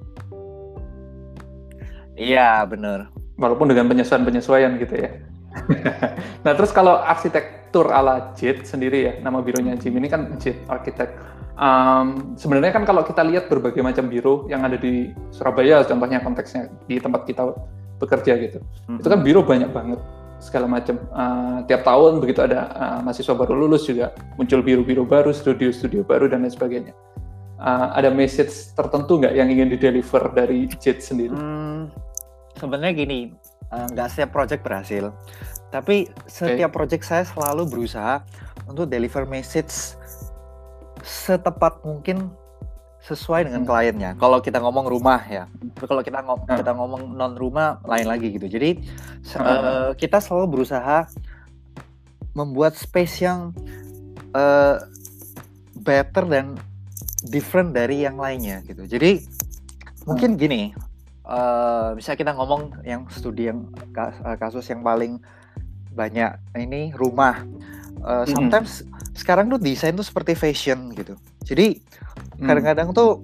Iya, 2.19 2.67
bener. 2.67 3.07
Walaupun 3.39 3.71
dengan 3.71 3.87
penyesuaian-penyesuaian 3.87 4.75
gitu 4.81 4.95
ya. 4.99 5.11
nah, 6.43 6.53
terus 6.53 6.75
kalau 6.75 6.99
arsitektur 6.99 7.89
ala 7.89 8.35
JIT 8.35 8.67
sendiri 8.67 8.99
ya, 9.07 9.13
nama 9.23 9.39
bironya 9.39 9.79
Jim 9.79 9.95
ini 9.95 10.11
kan 10.11 10.35
JIT 10.35 10.67
Architect 10.67 11.15
um, 11.59 12.33
sebenarnya 12.39 12.71
kan 12.73 12.83
kalau 12.87 13.03
kita 13.03 13.21
lihat 13.27 13.51
berbagai 13.51 13.83
macam 13.83 14.07
biro 14.07 14.47
yang 14.47 14.63
ada 14.63 14.79
di 14.79 15.11
Surabaya 15.29 15.83
contohnya 15.83 16.23
konteksnya 16.23 16.71
di 16.87 16.97
tempat 16.97 17.27
kita 17.27 17.51
bekerja 17.99 18.33
gitu. 18.39 18.59
Hmm. 18.87 18.97
itu 18.97 19.07
kan 19.07 19.19
biro 19.21 19.43
banyak 19.43 19.69
banget 19.69 19.99
segala 20.39 20.65
macam. 20.71 20.95
Uh, 21.11 21.61
tiap 21.67 21.83
tahun 21.83 22.23
begitu 22.23 22.39
ada 22.41 22.71
uh, 22.71 22.99
mahasiswa 23.03 23.35
baru 23.35 23.53
lulus 23.53 23.85
juga 23.85 24.15
muncul 24.39 24.63
biro-biro 24.63 25.03
baru 25.03 25.35
studio-studio 25.35 26.07
baru 26.07 26.31
dan 26.31 26.47
lain 26.47 26.53
sebagainya. 26.55 26.93
Uh, 27.59 27.91
ada 27.91 28.07
message 28.07 28.71
tertentu 28.71 29.19
nggak 29.19 29.35
yang 29.35 29.51
ingin 29.51 29.67
di 29.67 29.77
deliver 29.77 30.31
dari 30.31 30.63
JIT 30.71 30.99
sendiri? 31.03 31.35
Hmm, 31.35 31.91
sebenarnya 32.55 32.95
gini 32.95 33.19
nggak 33.69 34.07
uh, 34.07 34.11
setiap 34.11 34.31
project 34.31 34.63
berhasil. 34.63 35.11
Tapi 35.69 36.09
setiap 36.25 36.71
okay. 36.73 36.77
project 36.81 37.03
saya 37.05 37.23
selalu 37.27 37.69
berusaha 37.69 38.25
untuk 38.65 38.89
deliver 38.89 39.27
message 39.29 39.93
setepat 41.03 41.83
mungkin 41.85 42.31
sesuai 42.99 43.47
dengan 43.47 43.63
hmm. 43.63 43.69
kliennya. 43.69 44.11
Kalau 44.19 44.43
kita 44.43 44.59
ngomong 44.59 44.85
rumah 44.91 45.23
ya, 45.23 45.47
kalau 45.79 46.03
kita 46.03 46.19
ngom 46.19 46.43
hmm. 46.43 46.57
kita 46.59 46.71
ngomong 46.75 47.01
non 47.15 47.33
rumah 47.39 47.79
lain 47.87 48.07
lagi 48.07 48.35
gitu. 48.35 48.47
Jadi 48.51 48.79
hmm. 48.79 49.39
uh, 49.39 49.89
kita 49.95 50.19
selalu 50.19 50.59
berusaha 50.59 51.07
membuat 52.35 52.75
space 52.75 53.23
yang 53.23 53.55
uh, 54.35 54.83
better 55.79 56.27
dan 56.27 56.59
different 57.27 57.71
dari 57.71 58.03
yang 58.03 58.19
lainnya 58.19 58.59
gitu. 58.67 58.83
Jadi 58.83 59.23
mungkin 60.03 60.35
hmm. 60.35 60.39
gini, 60.39 60.61
uh, 61.23 61.95
bisa 61.95 62.19
kita 62.19 62.35
ngomong 62.35 62.83
yang 62.83 63.07
studi 63.07 63.47
yang 63.47 63.71
kasus 64.37 64.67
yang 64.67 64.83
paling 64.83 65.23
banyak 65.95 66.35
ini 66.59 66.91
rumah. 66.93 67.47
Uh, 67.99 68.23
sometimes 68.23 68.83
hmm 68.83 68.99
sekarang 69.19 69.51
tuh 69.51 69.59
desain 69.59 69.91
tuh 69.91 70.07
seperti 70.07 70.31
fashion 70.39 70.95
gitu. 70.95 71.19
Jadi. 71.43 71.83
Kadang-kadang 72.43 72.95
tuh 72.95 73.23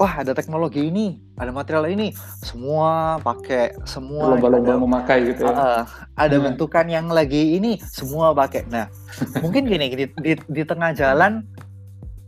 wah 0.00 0.24
ada 0.24 0.32
teknologi 0.32 0.88
ini, 0.88 1.20
ada 1.36 1.52
material 1.52 1.84
ini, 1.92 2.16
semua 2.40 3.20
pakai, 3.20 3.76
semua 3.84 4.32
lomba-lomba 4.32 4.80
memakai 4.80 5.28
gitu 5.28 5.44
ya. 5.44 5.52
Uh, 5.52 5.82
ada 6.16 6.40
hmm. 6.40 6.44
bentukan 6.48 6.88
yang 6.88 7.12
lagi 7.12 7.60
ini, 7.60 7.76
semua 7.84 8.32
pakai. 8.32 8.64
Nah, 8.72 8.88
mungkin 9.44 9.68
gini 9.68 9.92
di, 9.92 10.08
di, 10.08 10.32
di 10.40 10.62
tengah 10.64 10.96
jalan 10.96 11.44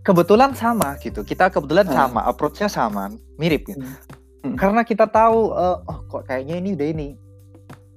kebetulan 0.04 0.52
sama 0.52 1.00
gitu. 1.00 1.24
Kita 1.24 1.48
kebetulan 1.48 1.88
hmm. 1.88 1.96
sama, 1.96 2.20
approach-nya 2.28 2.68
sama, 2.68 3.08
mirip 3.40 3.64
gitu. 3.64 3.80
Hmm. 4.44 4.52
Karena 4.60 4.84
kita 4.84 5.08
tahu 5.08 5.56
uh, 5.56 5.80
oh 5.88 5.98
kok 6.12 6.28
kayaknya 6.28 6.60
ini 6.60 6.76
udah 6.76 6.88
ini. 6.92 7.08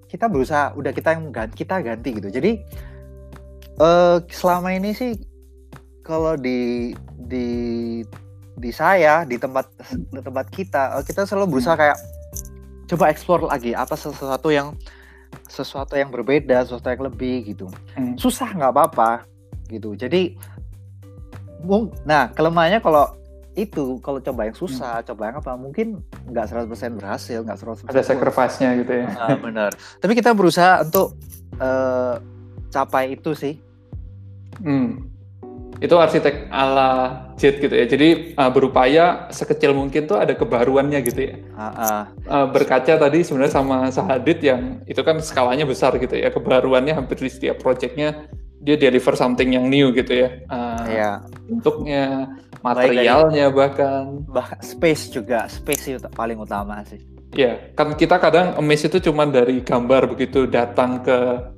Kita 0.07 0.31
berusaha 0.31 0.71
udah 0.79 0.95
kita 0.95 1.19
yang 1.19 1.35
ganti, 1.35 1.67
kita 1.67 1.83
ganti 1.83 2.15
gitu. 2.15 2.31
Jadi 2.31 2.63
uh, 3.83 4.23
selama 4.31 4.71
ini 4.71 4.95
sih 4.95 5.19
kalau 5.99 6.39
di 6.39 6.95
di 7.27 7.99
di 8.55 8.71
saya 8.71 9.27
di 9.27 9.35
tempat 9.35 9.67
di 9.91 10.21
tempat 10.23 10.45
kita 10.49 10.99
uh, 10.99 11.03
kita 11.03 11.27
selalu 11.27 11.57
berusaha 11.57 11.75
hmm. 11.75 11.81
kayak 11.83 11.97
coba 12.85 13.05
explore 13.11 13.43
lagi 13.49 13.71
apa 13.75 13.95
sesuatu 13.97 14.49
yang 14.53 14.73
sesuatu 15.49 15.99
yang 15.99 16.09
berbeda 16.09 16.63
sesuatu 16.63 16.87
yang 16.87 17.03
lebih 17.05 17.55
gitu 17.55 17.67
hmm. 17.99 18.15
susah 18.15 18.55
nggak 18.55 18.71
apa-apa 18.71 19.27
gitu 19.67 19.97
jadi 19.97 20.37
nah 22.05 22.29
kelemahannya 22.29 22.79
kalau 22.79 23.09
itu 23.55 23.97
kalau 24.03 24.19
coba 24.19 24.47
yang 24.47 24.57
susah 24.57 25.01
hmm. 25.01 25.05
coba 25.11 25.21
yang 25.31 25.37
apa 25.41 25.51
mungkin 25.57 25.87
nggak 26.29 26.45
100% 26.67 26.99
berhasil 26.99 27.39
nggak 27.41 27.57
100% 27.87 27.91
ada 27.91 28.03
sacrifice-nya 28.03 28.69
gitu 28.83 28.93
ya 29.03 29.07
nah, 29.09 29.37
benar 29.39 29.71
tapi 29.99 30.13
kita 30.13 30.35
berusaha 30.35 30.83
untuk 30.85 31.17
uh, 31.57 32.19
capai 32.69 33.15
itu 33.15 33.31
sih 33.33 33.55
Hmm. 34.63 35.11
Itu 35.83 35.99
arsitek 35.99 36.47
ala 36.51 37.23
jet 37.35 37.59
gitu 37.59 37.75
ya. 37.75 37.85
Jadi 37.85 38.37
uh, 38.39 38.51
berupaya 38.51 39.27
sekecil 39.27 39.75
mungkin 39.75 40.07
tuh 40.07 40.19
ada 40.19 40.31
kebaruannya 40.33 40.99
gitu 41.03 41.31
ya. 41.31 41.35
Uh, 41.55 41.67
uh. 41.67 42.01
Uh, 42.25 42.45
berkaca 42.47 42.95
tadi 42.95 43.19
sebenarnya 43.27 43.53
sama 43.53 43.91
Sahadit 43.91 44.39
yang 44.39 44.79
itu 44.87 45.01
kan 45.03 45.19
skalanya 45.19 45.67
besar 45.67 45.95
gitu 45.99 46.15
ya. 46.15 46.31
Kebaruannya 46.31 46.95
hampir 46.95 47.19
di 47.19 47.31
setiap 47.31 47.59
projectnya 47.59 48.27
dia 48.65 48.79
deliver 48.81 49.13
something 49.13 49.53
yang 49.53 49.69
new 49.69 49.93
gitu 49.93 50.25
ya. 50.25 50.29
Uh, 50.49 50.85
yeah. 50.89 51.15
Bentuknya, 51.45 52.33
materialnya 52.65 53.53
bahkan. 53.53 54.25
Bahkan 54.25 54.59
space 54.65 55.13
juga, 55.13 55.45
space 55.45 55.95
itu 55.95 56.09
paling 56.15 56.39
utama 56.39 56.81
sih. 56.87 56.97
Ya, 57.35 57.59
kan 57.75 57.93
kita 57.99 58.15
kadang 58.17 58.55
emis 58.57 58.87
itu 58.87 58.97
cuma 59.11 59.27
dari 59.27 59.59
gambar 59.59 60.07
begitu 60.07 60.47
datang 60.47 61.03
ke 61.03 61.51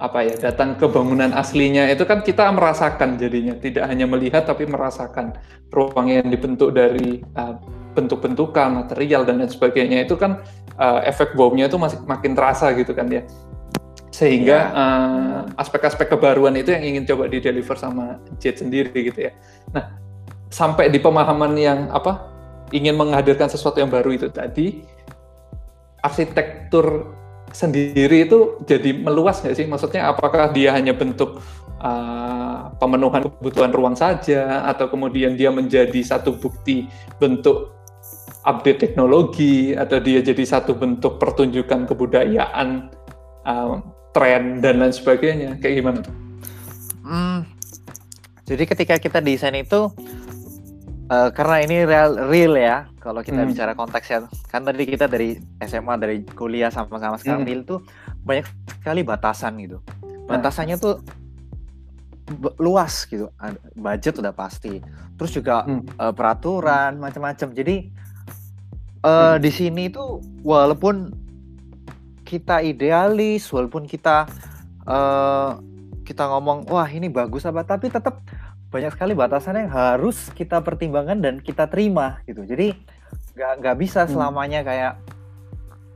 apa 0.00 0.24
ya 0.24 0.34
datang 0.50 0.80
ke 0.80 0.88
bangunan 0.88 1.28
aslinya 1.36 1.92
itu 1.92 2.08
kan 2.08 2.24
kita 2.24 2.48
merasakan 2.50 3.20
jadinya. 3.20 3.52
Tidak 3.54 3.84
hanya 3.84 4.08
melihat 4.08 4.48
tapi 4.48 4.64
merasakan. 4.64 5.36
Ruang 5.70 6.10
yang 6.10 6.26
dibentuk 6.26 6.74
dari 6.74 7.22
uh, 7.38 7.54
bentuk-bentukan 7.94 8.82
material 8.82 9.22
dan 9.22 9.38
lain 9.38 9.52
sebagainya 9.52 10.08
itu 10.08 10.18
kan 10.18 10.42
uh, 10.80 11.04
efek 11.06 11.36
bomnya 11.38 11.70
itu 11.70 11.78
masih 11.78 12.02
makin 12.08 12.32
terasa 12.34 12.72
gitu 12.74 12.96
kan 12.96 13.06
ya. 13.12 13.22
Sehingga 14.10 14.58
ya. 14.58 14.74
uh, 14.74 15.38
aspek-aspek 15.60 16.10
kebaruan 16.10 16.56
itu 16.58 16.74
yang 16.74 16.82
ingin 16.82 17.04
coba 17.06 17.30
di 17.30 17.38
deliver 17.38 17.76
sama 17.78 18.18
Jet 18.42 18.58
sendiri 18.58 18.90
gitu 18.90 19.30
ya. 19.30 19.32
Nah 19.70 20.00
sampai 20.50 20.90
di 20.90 20.98
pemahaman 20.98 21.54
yang 21.54 21.86
apa 21.94 22.26
ingin 22.74 22.98
menghadirkan 22.98 23.46
sesuatu 23.46 23.78
yang 23.78 23.90
baru 23.90 24.10
itu 24.14 24.26
tadi 24.32 24.82
arsitektur 26.02 27.14
sendiri 27.52 28.26
itu 28.26 28.60
jadi 28.64 28.94
meluas 28.94 29.42
nggak 29.42 29.56
sih? 29.56 29.66
Maksudnya 29.66 30.10
apakah 30.10 30.50
dia 30.54 30.74
hanya 30.74 30.94
bentuk 30.94 31.42
uh, 31.82 32.70
pemenuhan 32.78 33.26
kebutuhan 33.26 33.70
ruang 33.74 33.96
saja, 33.98 34.64
atau 34.70 34.88
kemudian 34.88 35.34
dia 35.34 35.50
menjadi 35.50 36.00
satu 36.02 36.38
bukti 36.38 36.86
bentuk 37.18 37.74
update 38.46 38.80
teknologi, 38.80 39.76
atau 39.76 40.00
dia 40.00 40.24
jadi 40.24 40.44
satu 40.46 40.72
bentuk 40.78 41.20
pertunjukan 41.20 41.84
kebudayaan, 41.84 42.88
uh, 43.44 43.82
tren 44.16 44.58
dan 44.64 44.80
lain 44.80 44.94
sebagainya? 44.94 45.60
Kayak 45.60 45.74
gimana 45.82 45.98
tuh? 46.02 46.14
Hmm, 47.06 47.38
jadi 48.46 48.64
ketika 48.66 48.94
kita 49.02 49.18
desain 49.18 49.54
itu 49.58 49.90
uh, 51.10 51.28
karena 51.34 51.56
ini 51.66 51.76
real 51.84 52.30
real 52.30 52.54
ya 52.54 52.86
kalau 53.02 53.20
kita 53.20 53.42
hmm. 53.42 53.50
bicara 53.50 53.72
konteksnya 53.74 54.30
kan 54.48 54.62
tadi 54.62 54.86
kita 54.86 55.10
dari 55.10 55.36
SMA 55.60 55.94
dari 55.98 56.22
kuliah 56.32 56.70
sama-sama 56.70 57.18
sekarang 57.18 57.42
hmm. 57.42 57.50
real 57.50 57.62
tuh 57.66 57.82
banyak 58.22 58.46
sekali 58.80 59.02
batasan 59.02 59.58
gitu 59.58 59.82
nah. 59.82 60.38
batasannya 60.38 60.78
tuh 60.78 61.02
luas 62.62 63.10
gitu 63.10 63.26
budget 63.74 64.22
udah 64.22 64.30
pasti 64.30 64.78
terus 65.18 65.34
juga 65.34 65.66
hmm. 65.66 65.98
uh, 65.98 66.14
peraturan 66.14 67.02
macam-macam 67.02 67.50
jadi 67.50 67.90
uh, 69.02 69.34
hmm. 69.34 69.38
di 69.42 69.50
sini 69.50 69.84
tuh 69.90 70.22
walaupun 70.46 71.20
kita 72.30 72.62
idealis, 72.62 73.50
walaupun 73.50 73.90
kita 73.90 74.30
uh, 74.86 75.58
kita 76.06 76.30
ngomong 76.30 76.70
wah 76.70 76.86
ini 76.86 77.10
bagus 77.10 77.42
apa, 77.42 77.66
tapi 77.66 77.90
tetap 77.90 78.22
banyak 78.70 78.94
sekali 78.94 79.12
batasan 79.18 79.66
yang 79.66 79.70
harus 79.70 80.30
kita 80.32 80.62
pertimbangkan 80.62 81.18
dan 81.18 81.34
kita 81.42 81.66
terima 81.66 82.22
gitu. 82.24 82.46
Jadi 82.46 82.72
nggak 83.34 83.52
nggak 83.62 83.76
bisa 83.82 84.06
hmm. 84.06 84.10
selamanya 84.14 84.60
kayak 84.62 84.92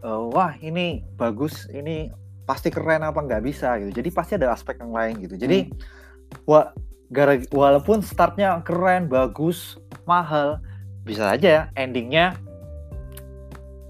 uh, 0.02 0.26
wah 0.34 0.58
ini 0.58 1.06
bagus, 1.14 1.70
ini 1.70 2.10
pasti 2.44 2.74
keren 2.74 3.06
apa 3.06 3.22
nggak 3.22 3.42
bisa 3.46 3.78
gitu. 3.78 4.02
Jadi 4.02 4.08
pasti 4.10 4.32
ada 4.34 4.50
aspek 4.50 4.82
yang 4.82 4.90
lain 4.90 5.22
gitu. 5.22 5.38
Jadi 5.38 5.70
hmm. 5.70 6.44
wah 6.50 6.74
gara 7.14 7.38
walaupun 7.54 8.02
startnya 8.02 8.58
keren, 8.66 9.06
bagus, 9.06 9.78
mahal, 10.02 10.58
bisa 11.06 11.30
aja 11.30 11.48
ya 11.48 11.62
endingnya 11.78 12.34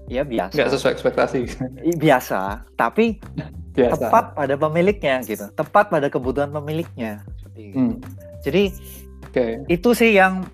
ya 0.05 0.21
biasa. 0.21 0.53
Nggak 0.53 0.71
sesuai 0.77 0.91
ekspektasi. 0.93 1.37
Biasa, 1.97 2.69
tapi 2.77 3.17
biasa. 3.73 3.97
tepat 3.97 4.25
pada 4.37 4.55
pemiliknya 4.61 5.25
gitu, 5.25 5.49
tepat 5.57 5.89
pada 5.89 6.07
kebutuhan 6.13 6.53
pemiliknya. 6.53 7.25
Hmm. 7.55 7.97
Jadi 8.45 8.63
okay. 9.25 9.65
itu 9.65 9.89
sih 9.97 10.13
yang 10.13 10.45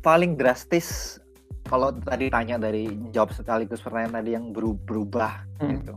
paling 0.00 0.40
drastis 0.40 1.20
kalau 1.68 1.92
tadi 1.92 2.32
tanya 2.32 2.56
dari 2.56 2.88
jawab 3.12 3.36
sekaligus 3.36 3.84
pertanyaan 3.84 4.24
tadi 4.24 4.30
yang 4.32 4.56
berubah 4.56 5.44
hmm. 5.60 5.68
gitu. 5.76 5.94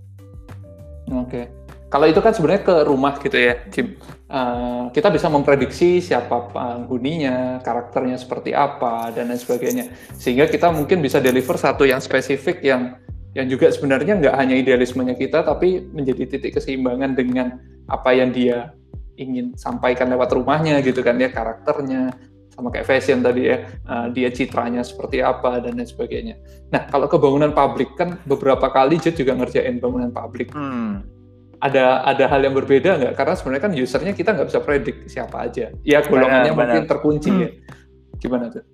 Oke. 1.16 1.28
Okay. 1.32 1.46
Kalau 1.92 2.08
itu 2.08 2.24
kan 2.24 2.32
sebenarnya 2.32 2.64
ke 2.64 2.76
rumah 2.88 3.20
gitu 3.20 3.36
ya, 3.36 3.68
Jim. 3.68 4.00
Uh, 4.32 4.88
kita 4.96 5.12
bisa 5.12 5.28
memprediksi 5.28 6.00
siapa 6.00 6.48
penghuninya, 6.56 7.60
karakternya 7.68 8.16
seperti 8.16 8.56
apa, 8.56 9.12
dan 9.12 9.28
lain 9.28 9.36
sebagainya. 9.36 9.92
Sehingga 10.16 10.48
kita 10.48 10.72
mungkin 10.72 11.04
bisa 11.04 11.20
deliver 11.20 11.60
satu 11.60 11.84
yang 11.84 12.00
spesifik 12.00 12.64
yang 12.64 12.96
yang 13.36 13.52
juga 13.52 13.68
sebenarnya 13.76 14.24
nggak 14.24 14.36
hanya 14.40 14.56
idealismenya 14.56 15.20
kita, 15.20 15.44
tapi 15.44 15.84
menjadi 15.92 16.32
titik 16.32 16.56
keseimbangan 16.56 17.12
dengan 17.12 17.60
apa 17.92 18.16
yang 18.16 18.32
dia 18.32 18.72
ingin 19.18 19.56
sampaikan 19.58 20.12
lewat 20.12 20.32
rumahnya 20.36 20.80
gitu 20.86 21.02
kan 21.02 21.20
ya, 21.20 21.32
karakternya, 21.32 22.14
sama 22.52 22.70
kayak 22.70 22.88
fashion 22.88 23.24
tadi 23.24 23.52
ya, 23.52 23.58
uh, 23.88 24.08
dia 24.12 24.30
citranya 24.30 24.84
seperti 24.84 25.24
apa 25.24 25.64
dan 25.64 25.80
lain 25.80 25.88
sebagainya. 25.88 26.36
Nah, 26.70 26.88
kalau 26.92 27.08
ke 27.08 27.18
bangunan 27.18 27.52
pabrik 27.52 27.96
kan 27.96 28.20
beberapa 28.28 28.68
kali 28.72 29.00
Jet 29.00 29.16
juga 29.16 29.36
ngerjain 29.36 29.80
bangunan 29.80 30.12
pabrik. 30.12 30.52
Hmm 30.52 31.22
ada 31.62 32.02
ada 32.04 32.26
hal 32.26 32.42
yang 32.42 32.58
berbeda 32.58 32.98
nggak? 32.98 33.14
Karena 33.14 33.34
sebenarnya 33.38 33.64
kan 33.70 33.74
usernya 33.78 34.14
kita 34.18 34.34
nggak 34.34 34.50
bisa 34.50 34.60
predik 34.66 34.98
siapa 35.06 35.46
aja. 35.46 35.70
Ya 35.86 36.02
golongannya 36.02 36.52
mungkin 36.58 36.90
terkunci 36.90 37.30
hmm. 37.30 37.42
ya. 37.46 37.50
Gimana 38.18 38.50
tuh? 38.50 38.66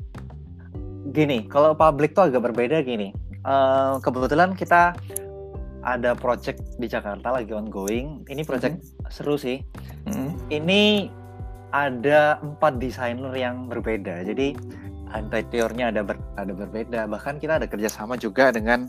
Gini, 1.12 1.48
kalau 1.52 1.76
public 1.76 2.16
tuh 2.16 2.32
agak 2.32 2.52
berbeda 2.52 2.80
gini. 2.84 3.12
Uh, 3.44 4.00
kebetulan 4.04 4.56
kita 4.56 4.96
ada 5.84 6.12
project 6.16 6.64
di 6.80 6.88
Jakarta 6.88 7.32
lagi 7.36 7.52
ongoing. 7.52 8.24
Ini 8.28 8.44
project 8.48 8.80
hmm. 8.80 8.97
Seru 9.10 9.36
sih. 9.40 9.64
Hmm. 10.08 10.36
Ini 10.48 11.12
ada 11.76 12.40
empat 12.40 12.80
desainer 12.80 13.34
yang 13.36 13.68
berbeda. 13.68 14.24
Jadi 14.24 14.56
interiornya 15.16 15.92
ada 15.92 16.02
ber, 16.04 16.18
ada 16.40 16.52
berbeda. 16.52 17.08
Bahkan 17.08 17.40
kita 17.40 17.60
ada 17.60 17.68
kerjasama 17.68 18.16
juga 18.16 18.52
dengan 18.52 18.88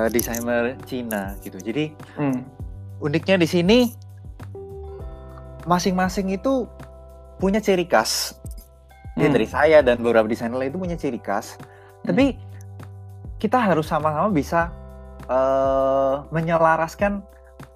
uh, 0.00 0.08
desainer 0.08 0.76
Cina 0.88 1.36
gitu. 1.44 1.60
Jadi 1.60 1.92
hmm 2.16 2.62
uniknya 3.02 3.36
di 3.42 3.48
sini 3.50 3.78
masing-masing 5.66 6.30
itu 6.30 6.70
punya 7.42 7.58
ciri 7.58 7.84
khas. 7.84 8.38
Ya, 9.18 9.28
hmm. 9.28 9.34
dari 9.36 9.44
saya 9.50 9.78
dan 9.84 10.00
beberapa 10.00 10.24
desainer 10.24 10.56
lain 10.56 10.72
itu 10.72 10.80
punya 10.80 10.96
ciri 10.96 11.20
khas. 11.20 11.58
Hmm. 11.58 12.14
Tapi 12.14 12.38
kita 13.42 13.58
harus 13.58 13.90
sama-sama 13.90 14.30
bisa 14.30 14.70
uh, 15.26 16.24
menyelaraskan 16.30 17.20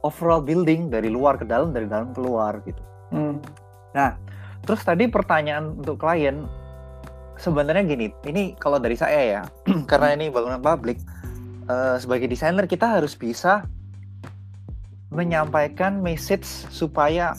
overall 0.07 0.41
building 0.41 0.89
dari 0.89 1.11
luar 1.11 1.35
ke 1.35 1.45
dalam, 1.45 1.75
dari 1.75 1.91
dalam 1.91 2.15
ke 2.15 2.21
luar 2.23 2.63
gitu. 2.63 2.83
Hmm. 3.11 3.43
Nah, 3.91 4.15
terus 4.63 4.87
tadi 4.87 5.11
pertanyaan 5.11 5.75
untuk 5.83 5.99
klien 5.99 6.47
sebenarnya 7.37 7.85
gini, 7.85 8.07
ini 8.25 8.57
kalau 8.57 8.81
dari 8.81 8.97
saya 8.97 9.21
ya, 9.21 9.43
karena 9.91 10.17
ini 10.17 10.33
bangunan 10.33 10.61
publik, 10.61 11.01
uh, 11.69 11.97
sebagai 12.01 12.27
desainer 12.31 12.65
kita 12.65 12.99
harus 12.99 13.19
bisa 13.19 13.67
menyampaikan 15.13 16.03
message 16.03 16.45
supaya 16.73 17.37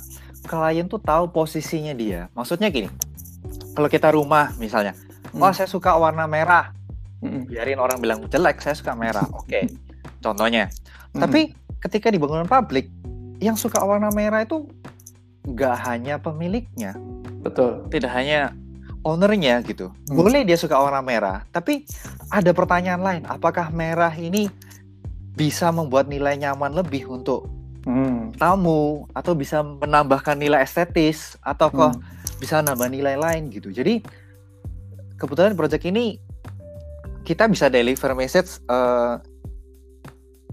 klien 0.48 0.88
tuh 0.88 1.02
tahu 1.02 1.30
posisinya 1.30 1.92
dia. 1.92 2.32
Maksudnya 2.34 2.72
gini, 2.72 2.88
kalau 3.76 3.90
kita 3.92 4.14
rumah 4.14 4.56
misalnya, 4.58 4.96
hmm. 5.34 5.44
oh 5.44 5.52
saya 5.52 5.68
suka 5.68 5.98
warna 5.98 6.26
merah, 6.26 6.72
hmm. 7.22 7.52
biarin 7.52 7.82
orang 7.82 8.00
bilang 8.00 8.20
jelek, 8.32 8.64
saya 8.64 8.78
suka 8.78 8.96
merah. 8.96 9.26
Oke, 9.36 9.50
okay. 9.50 9.64
contohnya. 10.26 10.72
Hmm. 11.14 11.28
Tapi 11.28 11.67
ketika 11.84 12.10
di 12.10 12.18
bangunan 12.18 12.50
publik, 12.50 12.90
yang 13.38 13.54
suka 13.54 13.82
warna 13.82 14.10
merah 14.10 14.42
itu 14.42 14.66
nggak 15.48 15.76
hanya 15.88 16.16
pemiliknya, 16.18 16.98
betul. 17.46 17.86
Tidak 17.88 18.10
hanya 18.12 18.52
ownernya 19.08 19.64
gitu. 19.64 19.94
Hmm. 20.10 20.16
Boleh 20.20 20.44
dia 20.44 20.60
suka 20.60 20.76
warna 20.76 21.00
merah, 21.00 21.48
tapi 21.56 21.88
ada 22.28 22.52
pertanyaan 22.52 23.02
lain. 23.02 23.24
Apakah 23.30 23.72
merah 23.72 24.12
ini 24.12 24.52
bisa 25.38 25.70
membuat 25.70 26.10
nilai 26.10 26.34
nyaman 26.36 26.74
lebih 26.74 27.08
untuk 27.08 27.46
hmm. 27.86 28.36
tamu 28.42 29.06
atau 29.14 29.38
bisa 29.38 29.62
menambahkan 29.62 30.36
nilai 30.36 30.66
estetis 30.66 31.38
atau 31.46 31.70
kok 31.70 31.94
hmm. 31.96 32.42
bisa 32.42 32.60
nambah 32.60 32.90
nilai 32.92 33.16
lain 33.16 33.48
gitu. 33.54 33.70
Jadi 33.72 34.02
kebetulan 35.16 35.56
project 35.56 35.86
ini 35.88 36.20
kita 37.24 37.48
bisa 37.48 37.68
deliver 37.68 38.12
message 38.16 38.60
uh, 38.72 39.20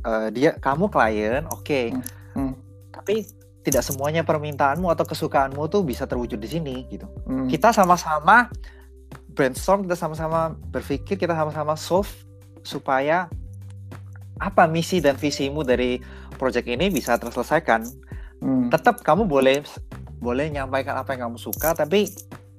uh, 0.05 0.29
dia 0.31 0.55
kamu 0.61 0.93
klien 0.93 1.45
oke 1.51 1.65
okay. 1.65 1.91
hmm. 1.91 2.05
hmm. 2.37 2.55
tapi 2.93 3.27
tidak 3.65 3.81
semuanya 3.81 4.21
permintaanmu 4.23 4.93
atau 4.93 5.09
kesukaanmu 5.09 5.65
tuh 5.73 5.81
bisa 5.89 6.05
terwujud 6.05 6.37
di 6.37 6.47
sini 6.47 6.85
gitu. 6.93 7.09
Hmm. 7.25 7.49
Kita 7.49 7.73
sama-sama 7.73 8.53
brainstorm, 9.33 9.89
kita 9.89 9.97
sama-sama 9.97 10.53
berpikir, 10.69 11.17
kita 11.17 11.33
sama-sama 11.33 11.73
solve 11.75 12.13
supaya 12.61 13.27
apa 14.37 14.69
misi 14.69 15.01
dan 15.01 15.17
visimu 15.17 15.65
dari 15.65 15.97
project 16.37 16.69
ini 16.69 16.93
bisa 16.93 17.17
terselesaikan. 17.17 17.89
Hmm. 18.45 18.69
Tetap 18.69 19.01
kamu 19.01 19.25
boleh 19.25 19.65
boleh 20.21 20.53
nyampaikan 20.53 21.01
apa 21.01 21.17
yang 21.17 21.33
kamu 21.33 21.41
suka, 21.41 21.73
tapi 21.73 22.13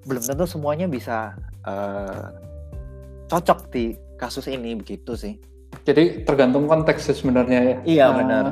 belum 0.10 0.26
tentu 0.26 0.50
semuanya 0.50 0.90
bisa 0.90 1.38
uh, 1.70 2.34
cocok 3.30 3.70
di 3.70 3.94
kasus 4.18 4.50
ini 4.50 4.74
begitu 4.74 5.14
sih. 5.14 5.38
Jadi 5.84 6.24
tergantung 6.24 6.70
konteks 6.70 7.12
sebenarnya 7.12 7.60
ya. 7.60 7.78
Iya 7.84 8.06
uh, 8.08 8.14
benar. 8.16 8.46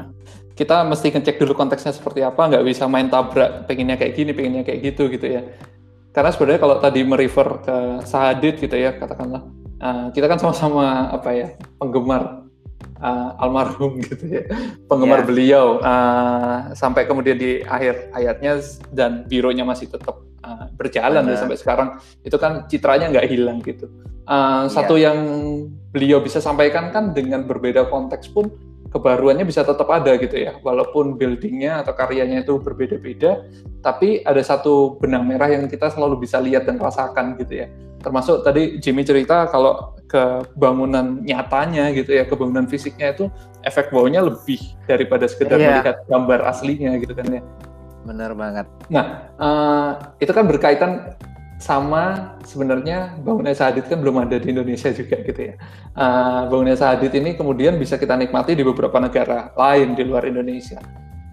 Kita 0.53 0.85
mesti 0.85 1.09
ngecek 1.09 1.41
dulu 1.41 1.57
konteksnya 1.57 1.95
seperti 1.95 2.21
apa, 2.21 2.45
nggak 2.45 2.65
bisa 2.67 2.85
main 2.85 3.09
tabrak, 3.09 3.65
pengennya 3.65 3.97
kayak 3.97 4.13
gini, 4.13 4.31
pengennya 4.37 4.63
kayak 4.67 4.93
gitu 4.93 5.09
gitu 5.09 5.25
ya. 5.39 5.41
Karena 6.13 6.29
sebenarnya 6.29 6.61
kalau 6.61 6.75
tadi 6.77 7.01
merefer 7.01 7.47
ke 7.65 7.75
Sahadit 8.05 8.61
gitu 8.61 8.77
ya, 8.77 8.93
katakanlah, 8.93 9.49
uh, 9.81 10.07
kita 10.13 10.29
kan 10.29 10.37
sama-sama 10.37 11.09
apa 11.09 11.29
ya 11.33 11.47
penggemar 11.81 12.43
uh, 13.03 13.43
almarhum 13.43 13.99
gitu 13.99 14.25
ya 14.39 14.43
penggemar 14.87 15.21
yeah. 15.21 15.27
beliau 15.27 15.65
uh, 15.83 16.71
sampai 16.73 17.03
kemudian 17.03 17.35
di 17.35 17.59
akhir 17.67 18.15
hayatnya 18.15 18.63
dan 18.95 19.27
bironya 19.27 19.67
masih 19.67 19.91
tetap 19.91 20.23
uh, 20.43 20.69
berjalan 20.75 21.23
ya, 21.25 21.37
sampai 21.39 21.57
sekarang. 21.57 21.87
Itu 22.21 22.37
kan 22.37 22.67
citranya 22.67 23.09
nggak 23.09 23.27
hilang 23.31 23.63
gitu. 23.63 23.87
Uh, 24.23 24.67
yeah. 24.67 24.71
satu 24.71 24.95
yang 24.95 25.17
beliau 25.91 26.23
bisa 26.23 26.39
sampaikan 26.39 26.91
kan 26.91 27.11
dengan 27.11 27.43
berbeda 27.43 27.91
konteks 27.91 28.31
pun 28.31 28.51
kebaruannya 28.93 29.43
bisa 29.43 29.65
tetap 29.65 29.89
ada 29.89 30.13
gitu 30.21 30.37
ya. 30.37 30.59
Walaupun 30.61 31.17
buildingnya 31.17 31.81
atau 31.81 31.97
karyanya 31.97 32.45
itu 32.45 32.61
berbeda-beda 32.61 33.41
tapi 33.83 34.23
ada 34.23 34.39
satu 34.39 34.95
benang 35.01 35.27
merah 35.27 35.51
yang 35.51 35.65
kita 35.67 35.91
selalu 35.91 36.23
bisa 36.23 36.39
lihat 36.39 36.69
dan 36.69 36.77
rasakan 36.77 37.35
gitu 37.41 37.65
ya. 37.65 37.67
Termasuk 38.03 38.45
tadi 38.45 38.77
Jimmy 38.83 39.03
cerita 39.03 39.47
kalau 39.49 39.95
ke 40.13 40.45
bangunan 40.53 41.25
nyatanya 41.25 41.89
gitu 41.97 42.13
ya 42.13 42.29
ke 42.29 42.37
bangunan 42.37 42.69
fisiknya 42.69 43.17
itu 43.17 43.33
efek 43.65 43.89
baunya 43.89 44.21
lebih 44.21 44.61
daripada 44.85 45.25
sekedar 45.25 45.57
yeah. 45.57 45.81
melihat 45.81 45.97
gambar 46.05 46.39
aslinya 46.53 46.93
gitu 47.01 47.17
kan 47.17 47.25
ya 47.33 47.41
benar 48.03 48.31
banget 48.35 48.67
nah 48.91 49.31
uh, 49.39 49.91
itu 50.19 50.31
kan 50.31 50.45
berkaitan 50.47 51.15
sama 51.63 52.35
sebenarnya 52.43 53.15
bangunan 53.23 53.55
Sahadit 53.55 53.87
kan 53.87 54.03
belum 54.03 54.27
ada 54.27 54.35
di 54.35 54.51
Indonesia 54.51 54.91
juga 54.91 55.23
gitu 55.23 55.47
ya. 55.47 55.55
Uh, 55.95 56.51
bangunan 56.51 56.75
Sahadit 56.75 57.15
ini 57.15 57.39
kemudian 57.39 57.79
bisa 57.79 57.95
kita 57.95 58.19
nikmati 58.19 58.51
di 58.51 58.67
beberapa 58.67 58.99
negara 58.99 59.55
lain 59.55 59.95
di 59.95 60.03
luar 60.03 60.27
Indonesia. 60.27 60.83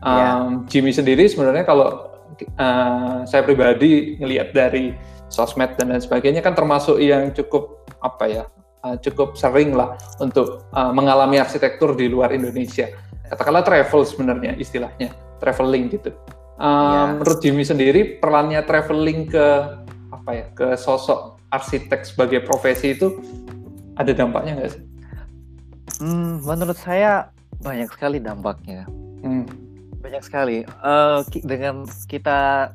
Um, 0.06 0.14
yeah. 0.14 0.38
Jimmy 0.70 0.94
sendiri 0.94 1.26
sebenarnya 1.26 1.66
kalau 1.66 2.14
uh, 2.62 3.26
saya 3.26 3.42
pribadi 3.42 4.22
ngelihat 4.22 4.54
dari 4.54 4.94
sosmed 5.26 5.74
dan 5.74 5.90
lain 5.90 6.02
sebagainya 6.02 6.46
kan 6.46 6.54
termasuk 6.54 7.02
yang 7.02 7.34
cukup 7.34 7.82
apa 7.98 8.24
ya 8.30 8.44
uh, 8.86 8.96
cukup 9.02 9.34
sering 9.34 9.74
lah 9.74 9.98
untuk 10.22 10.70
uh, 10.70 10.94
mengalami 10.94 11.42
arsitektur 11.42 11.98
di 11.98 12.06
luar 12.06 12.30
Indonesia. 12.30 12.86
Katakanlah 13.26 13.66
travel 13.66 14.02
sebenarnya 14.06 14.54
istilahnya 14.58 15.10
traveling 15.42 15.90
gitu. 15.90 16.14
Uh, 16.60 16.68
yeah. 16.68 17.06
Menurut 17.16 17.40
Jimmy 17.40 17.64
sendiri 17.64 18.20
perannya 18.20 18.60
traveling 18.68 19.32
ke 19.32 19.46
apa 20.12 20.30
ya 20.36 20.46
ke 20.52 20.76
sosok 20.76 21.40
arsitek 21.48 22.04
sebagai 22.04 22.44
profesi 22.44 22.92
itu 22.92 23.16
ada 23.96 24.12
dampaknya 24.12 24.60
nggak 24.60 24.70
sih? 24.76 24.82
Hmm, 26.04 26.44
menurut 26.44 26.76
saya 26.76 27.32
banyak 27.64 27.88
sekali 27.88 28.20
dampaknya. 28.20 28.84
Hmm. 29.24 29.48
Banyak 30.00 30.22
sekali. 30.24 30.64
Ki- 31.32 31.44
dengan 31.44 31.84
kita 32.08 32.72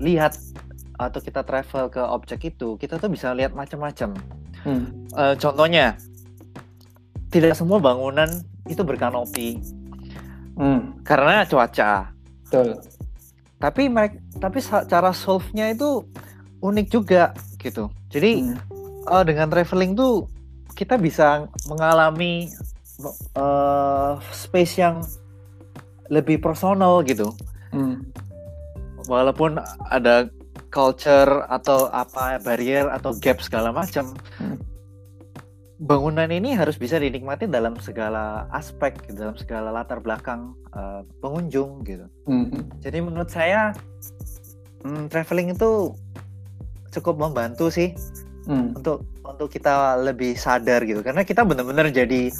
lihat 0.00 0.36
atau 0.98 1.20
kita 1.22 1.46
travel 1.46 1.88
ke 1.88 2.02
objek 2.02 2.52
itu, 2.52 2.74
kita 2.76 2.98
tuh 2.98 3.08
bisa 3.08 3.32
lihat 3.32 3.54
macam-macam. 3.54 4.12
Hmm. 4.66 5.08
Eh, 5.14 5.34
contohnya, 5.38 5.94
tidak 7.30 7.54
semua 7.54 7.78
bangunan 7.78 8.28
itu 8.66 8.82
berkanopi 8.82 9.62
Hmm. 10.58 10.98
karena 11.06 11.46
cuaca. 11.46 12.12
Betul. 12.48 12.80
Tapi 13.60 13.82
mereka, 13.92 14.16
tapi 14.40 14.58
cara 14.64 15.12
solve-nya 15.12 15.68
itu 15.76 16.00
unik 16.64 16.86
juga 16.88 17.36
gitu. 17.60 17.92
Jadi 18.08 18.40
Hmm. 18.40 18.56
eh, 19.08 19.24
dengan 19.28 19.52
traveling 19.52 19.92
tuh 19.92 20.24
kita 20.72 20.96
bisa 20.96 21.44
mengalami 21.68 22.48
eh, 23.36 24.12
space 24.32 24.74
yang 24.80 25.04
lebih 26.10 26.40
personal 26.42 27.04
gitu. 27.04 27.30
Hmm. 27.70 28.02
Walaupun 29.06 29.60
ada 29.92 30.26
culture 30.72 31.46
atau 31.48 31.88
apa 31.92 32.40
barrier 32.42 32.88
atau 32.90 33.14
gap 33.16 33.38
segala 33.44 33.70
macam. 33.70 34.16
Hmm. 34.40 34.67
Bangunan 35.78 36.26
ini 36.26 36.58
harus 36.58 36.74
bisa 36.74 36.98
dinikmati 36.98 37.46
dalam 37.46 37.78
segala 37.78 38.50
aspek, 38.50 38.98
gitu, 39.06 39.22
dalam 39.22 39.38
segala 39.38 39.70
latar 39.70 40.02
belakang 40.02 40.58
eh, 40.74 41.06
pengunjung 41.22 41.86
gitu. 41.86 42.06
Hmm. 42.26 42.50
Jadi 42.82 42.98
menurut 42.98 43.30
saya 43.30 43.70
hmm, 44.82 45.06
traveling 45.06 45.54
itu 45.54 45.94
cukup 46.90 47.14
membantu 47.18 47.70
sih 47.70 47.94
Hmm. 48.48 48.72
untuk 48.72 49.04
untuk 49.28 49.52
kita 49.52 50.00
lebih 50.00 50.32
sadar 50.32 50.80
gitu 50.88 51.04
karena 51.04 51.20
kita 51.20 51.44
benar-benar 51.44 51.92
jadi 51.92 52.32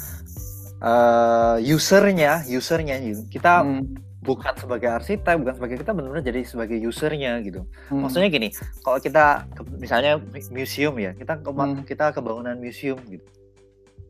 eh, 0.81 1.55
usernya 1.69 2.49
usernya 2.49 2.97
gitu. 2.97 3.29
kita 3.29 3.61
Hmm. 3.61 3.85
Bukan 4.19 4.51
sebagai 4.55 4.91
arsitek 4.91 5.35
bukan 5.39 5.53
sebagai 5.55 5.79
kita 5.79 5.91
benar-benar 5.95 6.23
jadi 6.23 6.43
sebagai 6.43 6.75
usernya 6.83 7.39
gitu 7.39 7.63
Hmm. 7.87 8.03
maksudnya 8.03 8.27
gini 8.27 8.51
kalau 8.83 8.99
kita 8.99 9.47
misalnya 9.75 10.19
mu- 10.19 10.51
museum 10.51 10.95
ya 10.99 11.15
kita 11.15 11.39
ke 11.39 11.49
Hmm. 11.49 11.83
kita 11.87 12.11
ke 12.11 12.19
bangunan 12.19 12.59
museum 12.59 12.99
gitu 13.07 13.23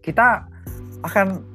kita 0.02 0.50
akan 1.06 1.46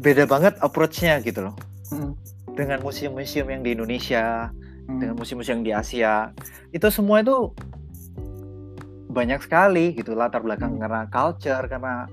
beda 0.00 0.24
banget 0.24 0.56
approach-nya 0.58 1.20
gitu 1.20 1.44
loh 1.44 1.54
Hmm. 1.92 2.16
dengan 2.56 2.80
museum-museum 2.80 3.46
yang 3.46 3.60
di 3.60 3.76
Indonesia 3.76 4.48
Hmm. 4.88 4.96
dengan 4.96 5.14
museum-museum 5.14 5.60
yang 5.60 5.66
di 5.66 5.74
Asia 5.76 6.32
itu 6.72 6.86
semua 6.88 7.20
itu 7.20 7.52
banyak 9.10 9.42
sekali 9.42 9.92
gitu 9.92 10.16
latar 10.16 10.40
belakang 10.40 10.78
Hmm. 10.78 10.80
karena 10.80 11.00
culture 11.06 11.64
karena 11.68 12.08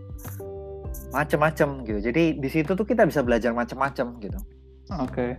macam-macam 1.08 1.88
gitu 1.88 2.00
jadi 2.04 2.36
di 2.36 2.50
situ 2.52 2.76
tuh 2.76 2.84
kita 2.84 3.08
bisa 3.08 3.24
belajar 3.24 3.56
macam-macam 3.56 4.20
gitu 4.20 4.40
Oke. 5.00 5.36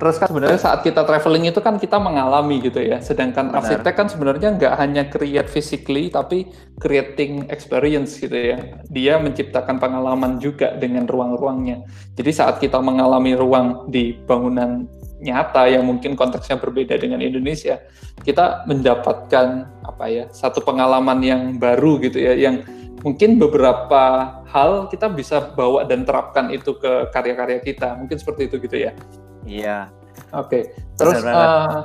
Terus 0.00 0.16
kan 0.16 0.32
sebenarnya 0.32 0.56
saat 0.56 0.80
kita 0.80 1.04
traveling 1.04 1.52
itu 1.52 1.60
kan 1.60 1.76
kita 1.76 2.00
mengalami 2.00 2.56
gitu 2.64 2.80
ya. 2.80 3.04
Sedangkan 3.04 3.52
Benar. 3.52 3.60
arsitek 3.60 3.92
kan 3.92 4.08
sebenarnya 4.08 4.56
nggak 4.56 4.74
hanya 4.80 5.02
create 5.12 5.52
physically 5.52 6.08
tapi 6.08 6.48
creating 6.80 7.52
experience 7.52 8.16
gitu 8.16 8.32
ya. 8.32 8.80
Dia 8.88 9.20
menciptakan 9.20 9.76
pengalaman 9.76 10.40
juga 10.40 10.72
dengan 10.80 11.04
ruang-ruangnya. 11.04 11.84
Jadi 12.16 12.30
saat 12.32 12.56
kita 12.64 12.80
mengalami 12.80 13.36
ruang 13.36 13.92
di 13.92 14.16
bangunan 14.16 14.88
nyata 15.20 15.68
yang 15.68 15.84
mungkin 15.84 16.16
konteksnya 16.16 16.56
berbeda 16.56 16.96
dengan 16.96 17.20
Indonesia, 17.20 17.76
kita 18.24 18.64
mendapatkan 18.64 19.68
apa 19.84 20.04
ya 20.08 20.24
satu 20.32 20.64
pengalaman 20.64 21.20
yang 21.20 21.42
baru 21.60 22.00
gitu 22.00 22.24
ya, 22.24 22.32
yang 22.40 22.64
mungkin 23.04 23.36
beberapa 23.36 24.32
hal 24.48 24.88
kita 24.88 25.12
bisa 25.12 25.52
bawa 25.52 25.84
dan 25.84 26.08
terapkan 26.08 26.48
itu 26.48 26.72
ke 26.80 27.12
karya-karya 27.12 27.60
kita. 27.60 28.00
Mungkin 28.00 28.16
seperti 28.16 28.48
itu 28.48 28.56
gitu 28.64 28.80
ya. 28.80 28.96
Iya 29.42 29.88
Oke, 30.30 30.70
terus 30.94 31.16
Benar 31.16 31.26
banget. 31.26 31.48
eh, 31.48 31.82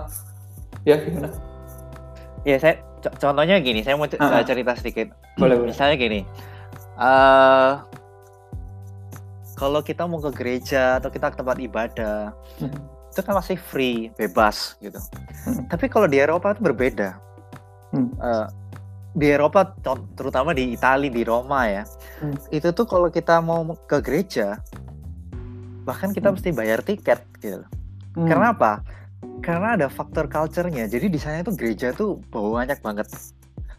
ya 0.83 0.95
gimana? 0.99 1.29
ya 2.43 2.55
saya 2.57 2.73
co- 2.99 3.15
contohnya 3.17 3.57
gini 3.57 3.81
saya 3.81 3.95
mau 3.95 4.05
ah. 4.11 4.43
cerita 4.43 4.73
sedikit 4.73 5.07
Boleh, 5.35 5.57
boleh. 5.57 5.71
misalnya 5.71 5.95
gini 5.95 6.21
eh 6.95 7.71
kalau 9.55 9.79
kita 9.79 10.03
mau 10.03 10.19
ke 10.19 10.31
gereja 10.31 10.99
atau 10.99 11.07
kita 11.07 11.31
ke 11.31 11.37
tempat 11.37 11.57
ibadah 11.57 12.35
Hmm. 12.57 12.75
itu 13.07 13.19
kan 13.19 13.33
masih 13.33 13.55
free 13.55 14.11
bebas 14.13 14.75
gitu 14.77 14.99
Hmm. 15.47 15.63
tapi 15.67 15.87
kalau 15.87 16.05
di 16.05 16.19
Eropa 16.19 16.51
itu 16.51 16.61
berbeda 16.61 17.17
Hmm. 17.89 18.11
Eh, 18.13 18.47
di 19.15 19.31
Eropa 19.31 19.71
terutama 20.13 20.51
di 20.51 20.69
Italia 20.69 21.07
di 21.07 21.23
Roma 21.23 21.65
ya 21.65 21.83
Hmm. 22.19 22.35
itu 22.49 22.67
tuh 22.69 22.83
kalau 22.83 23.07
kita 23.07 23.39
mau 23.39 23.63
ke 23.81 23.97
gereja 23.99 24.59
bahkan 25.85 26.11
kita 26.11 26.33
mesti 26.33 26.49
bayar 26.51 26.81
tiket 26.81 27.21
gitu. 27.39 27.61
Hmm. 28.15 28.27
karena 28.31 28.55
apa? 28.55 28.79
Karena 29.43 29.75
ada 29.75 29.87
faktor 29.91 30.31
culture-nya. 30.31 30.87
Jadi 30.87 31.11
di 31.11 31.19
sana 31.19 31.43
itu 31.43 31.51
gereja 31.53 31.91
tuh 31.91 32.23
banyak 32.31 32.79
banget. 32.81 33.07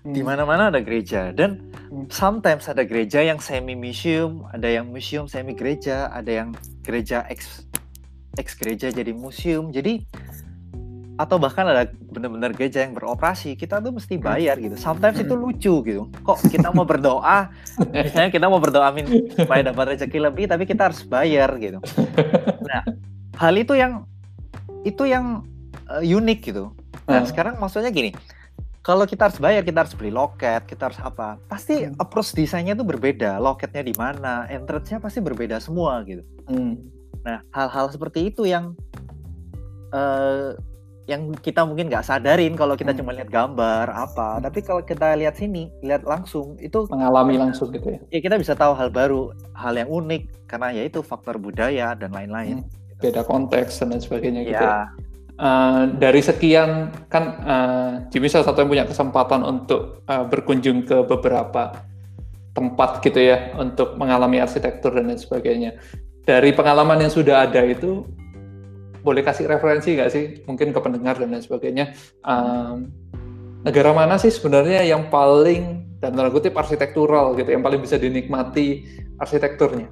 Hmm. 0.07 0.15
di 0.15 0.23
mana-mana 0.23 0.71
ada 0.71 0.79
gereja. 0.79 1.35
Dan 1.35 1.59
Hmm. 1.91 2.07
sometimes 2.11 2.71
ada 2.71 2.87
gereja 2.87 3.23
yang 3.23 3.39
semi 3.43 3.75
museum 3.75 4.47
ada 4.51 4.67
yang 4.67 4.91
museum 4.91 5.31
semi 5.31 5.55
gereja 5.55 6.11
ada 6.11 6.31
yang 6.31 6.51
gereja 6.83 7.23
ex 7.31 7.67
ex 8.39 8.55
gereja 8.55 8.91
jadi 8.95 9.11
museum. 9.11 9.75
Jadi 9.75 10.07
atau 11.17 11.41
bahkan 11.41 11.65
ada 11.65 11.89
benar-benar 12.13 12.53
gereja 12.53 12.85
yang 12.85 12.93
beroperasi 12.93 13.57
kita 13.57 13.81
tuh 13.81 13.89
mesti 13.91 14.21
bayar 14.21 14.61
gitu. 14.61 14.77
Sometimes 14.77 15.17
itu 15.17 15.33
lucu 15.33 15.75
gitu. 15.81 16.03
Kok 16.21 16.45
kita 16.47 16.71
mau 16.71 16.85
berdoa? 16.85 17.49
Misalnya 18.05 18.29
kita 18.29 18.47
mau 18.47 18.61
berdoa 18.61 18.93
min 18.93 19.09
supaya 19.33 19.65
dapat 19.65 19.97
rezeki 19.97 20.19
lebih 20.21 20.45
tapi 20.45 20.69
kita 20.69 20.93
harus 20.93 21.01
bayar 21.03 21.57
gitu. 21.57 21.81
Nah 22.63 22.85
hal 23.37 23.55
itu 23.57 23.73
yang 23.73 24.05
itu 24.85 25.09
yang 25.09 25.41
eh, 25.89 26.05
unik 26.05 26.39
gitu. 26.45 26.77
Nah 27.09 27.21
Ah. 27.21 27.25
sekarang 27.25 27.57
maksudnya 27.57 27.89
gini. 27.89 28.13
Kalau 28.85 29.03
kita 29.03 29.27
harus 29.27 29.41
bayar 29.41 29.67
kita 29.67 29.83
harus 29.83 29.97
beli 29.97 30.15
loket 30.15 30.63
kita 30.63 30.93
harus 30.93 31.01
apa 31.01 31.41
pasti 31.49 31.89
Hmm. 31.89 31.99
approach 31.99 32.37
desainnya 32.37 32.77
tuh 32.77 32.85
berbeda. 32.85 33.41
Loketnya 33.41 33.83
di 33.83 33.97
mana 33.97 34.45
entrance-nya 34.47 35.01
pasti 35.01 35.19
berbeda 35.19 35.57
semua 35.59 36.05
gitu. 36.05 36.21
Hmm. 36.47 36.77
nah 37.25 37.43
hal-hal 37.51 37.91
seperti 37.91 38.31
itu 38.31 38.47
yang 38.47 38.77
eh 39.91 40.55
yang 41.07 41.31
kita 41.39 41.63
mungkin 41.63 41.87
nggak 41.87 42.03
sadarin 42.03 42.59
kalau 42.59 42.75
kita 42.75 42.91
Hmm. 42.91 42.99
cuma 43.03 43.15
lihat 43.15 43.31
gambar 43.31 43.87
apa 43.95 44.43
tapi 44.43 44.59
kalau 44.63 44.83
kita 44.83 45.15
lihat 45.15 45.39
sini 45.39 45.71
lihat 45.83 46.03
langsung 46.03 46.59
itu 46.59 46.87
mengalami 46.91 47.39
langsung 47.39 47.71
gitu 47.71 47.95
ya. 47.95 47.99
ya 48.11 48.19
kita 48.23 48.37
bisa 48.43 48.59
tahu 48.59 48.75
hal 48.75 48.91
baru 48.91 49.31
hal 49.55 49.79
yang 49.79 49.87
unik 49.87 50.51
karena 50.51 50.75
ya 50.75 50.83
itu 50.83 51.01
faktor 51.07 51.39
budaya 51.39 51.95
dan 51.95 52.11
lain-lain 52.11 52.67
Beda 52.99 53.23
konteks 53.23 53.79
dan 53.85 53.93
lain 53.95 54.03
sebagainya 54.03 54.43
gitu 54.49 54.65
ya. 54.67 54.89
ya 54.91 55.07
Eh, 55.37 55.83
dari 56.01 56.25
sekian 56.25 56.89
kan 57.13 57.25
eh, 57.45 57.91
Jimmy 58.09 58.33
salah 58.33 58.49
satu 58.49 58.65
yang 58.65 58.73
punya 58.73 58.87
kesempatan 58.89 59.45
untuk 59.45 60.01
eh, 60.09 60.25
berkunjung 60.25 60.89
ke 60.89 61.05
beberapa 61.05 61.77
tempat 62.57 63.05
gitu 63.05 63.21
ya 63.21 63.53
untuk 63.61 64.01
mengalami 64.01 64.41
arsitektur 64.41 64.97
dan 64.97 65.13
lain 65.13 65.21
sebagainya. 65.21 65.77
Dari 66.25 66.57
pengalaman 66.57 67.05
yang 67.05 67.13
sudah 67.13 67.45
ada 67.45 67.61
itu 67.69 68.09
boleh 69.07 69.23
kasih 69.23 69.47
referensi 69.47 69.95
nggak 69.95 70.11
sih 70.11 70.25
mungkin 70.43 70.75
ke 70.75 70.81
pendengar 70.83 71.15
dan 71.15 71.31
lain 71.31 71.39
sebagainya. 71.41 71.95
Em, 72.27 72.91
negara 73.63 73.95
mana 73.95 74.19
sih 74.19 74.29
sebenarnya 74.29 74.83
yang 74.83 75.07
paling 75.07 75.87
dan 76.03 76.13
tanda 76.13 76.29
kutip 76.29 76.51
arsitektural 76.53 77.39
gitu 77.39 77.47
yang 77.49 77.63
paling 77.63 77.79
bisa 77.79 77.95
dinikmati 77.97 78.83
arsitekturnya? 79.17 79.87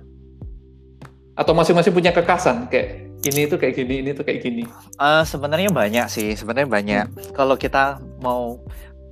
Atau 1.34 1.54
masing-masing 1.54 1.94
punya 1.94 2.10
kekasan 2.10 2.66
kayak 2.66 3.14
ini 3.24 3.48
tuh 3.48 3.56
kayak 3.56 3.74
gini, 3.74 3.94
ini 4.04 4.10
tuh 4.12 4.20
kayak 4.20 4.42
gini. 4.42 4.62
Eh, 5.00 5.22
sebenarnya 5.24 5.70
banyak 5.70 6.06
sih 6.06 6.34
sebenarnya 6.34 6.68
banyak 6.68 7.04
kalau 7.32 7.54
kita 7.54 7.96
mau 8.18 8.58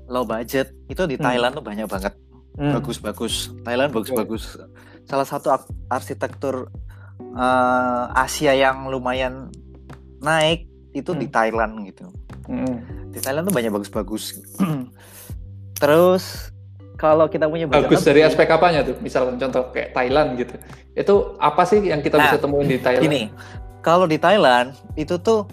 low 0.05 0.27
budget 0.27 0.75
itu 0.87 1.07
di 1.07 1.15
Hmm. 1.17 1.25
Thailand 1.25 1.55
tuh 1.55 1.65
banyak 1.65 1.87
banget 1.87 2.13
Hmm. 2.53 2.77
bagus-bagus 2.77 3.49
Thailand 3.65 3.97
bagus-bagus 3.97 4.61
salah 5.03 5.25
satu 5.25 5.49
ar- 5.49 5.71
arsitektur 5.89 6.69
eh, 7.33 8.05
Asia 8.13 8.53
yang 8.53 8.93
lumayan 8.93 9.49
naik 10.23 10.65
itu 10.93 11.13
di 11.13 11.27
Hmm. 11.27 11.35
Thailand 11.35 11.73
gitu 11.85 12.07
Hmm. 12.47 12.79
di 13.11 13.19
Thailand 13.19 13.45
tuh 13.45 13.55
banyak 13.55 13.71
bagus-bagus 13.71 14.39
terus 15.81 16.49
kalau 16.95 17.27
kita 17.27 17.51
punya 17.51 17.67
Bagus 17.67 18.07
dari 18.07 18.23
lebih- 18.23 18.31
aspek 18.31 18.47
apanya 18.47 18.87
tuh? 18.87 18.95
Misalkan 19.03 19.35
contoh 19.35 19.75
kayak 19.75 19.91
Thailand 19.91 20.39
gitu. 20.39 20.55
Itu 20.95 21.15
apa 21.37 21.67
sih 21.67 21.83
yang 21.83 21.99
kita 21.99 22.15
Nah, 22.15 22.31
bisa 22.31 22.39
temuin 22.39 22.71
di 22.71 22.79
Thailand? 22.79 23.03
Gini, 23.03 23.23
kalau 23.83 24.07
di 24.07 24.23
Thailand 24.23 24.71
itu 24.95 25.19
tuh 25.19 25.51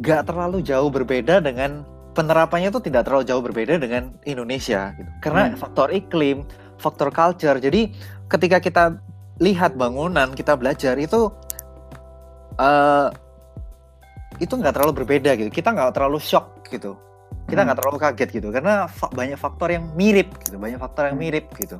nggak 0.00 0.24
terlalu 0.24 0.64
jauh 0.64 0.88
berbeda 0.88 1.44
dengan 1.44 1.84
penerapannya 2.16 2.72
tuh 2.72 2.80
tidak 2.80 3.04
terlalu 3.04 3.28
jauh 3.28 3.44
berbeda 3.44 3.76
dengan 3.76 4.16
Indonesia 4.24 4.96
gitu. 4.96 5.10
Karena 5.20 5.52
Hmm. 5.52 5.60
faktor 5.60 5.92
iklim, 5.92 6.48
faktor 6.80 7.12
culture. 7.12 7.60
Jadi 7.60 7.92
ketika 8.24 8.64
kita 8.64 8.84
lihat 9.38 9.76
bangunan, 9.76 10.32
kita 10.32 10.56
belajar 10.56 10.96
itu 10.96 11.28
eh 12.56 13.08
itu 14.44 14.54
nggak 14.60 14.76
terlalu 14.76 14.92
berbeda 15.02 15.32
gitu. 15.40 15.48
Kita 15.48 15.72
nggak 15.72 15.96
terlalu 15.96 16.20
shock 16.20 16.68
gitu. 16.68 17.00
Kita 17.48 17.60
Hmm. 17.64 17.72
nggak 17.72 17.78
terlalu 17.80 17.98
kaget 18.00 18.28
gitu 18.40 18.48
karena 18.52 18.88
fa- 18.88 19.12
banyak 19.12 19.36
faktor 19.36 19.72
yang 19.72 19.88
mirip 19.96 20.32
gitu, 20.44 20.56
banyak 20.60 20.76
faktor 20.76 21.08
yang 21.08 21.16
Hmm. 21.16 21.24
mirip 21.28 21.46
gitu 21.56 21.76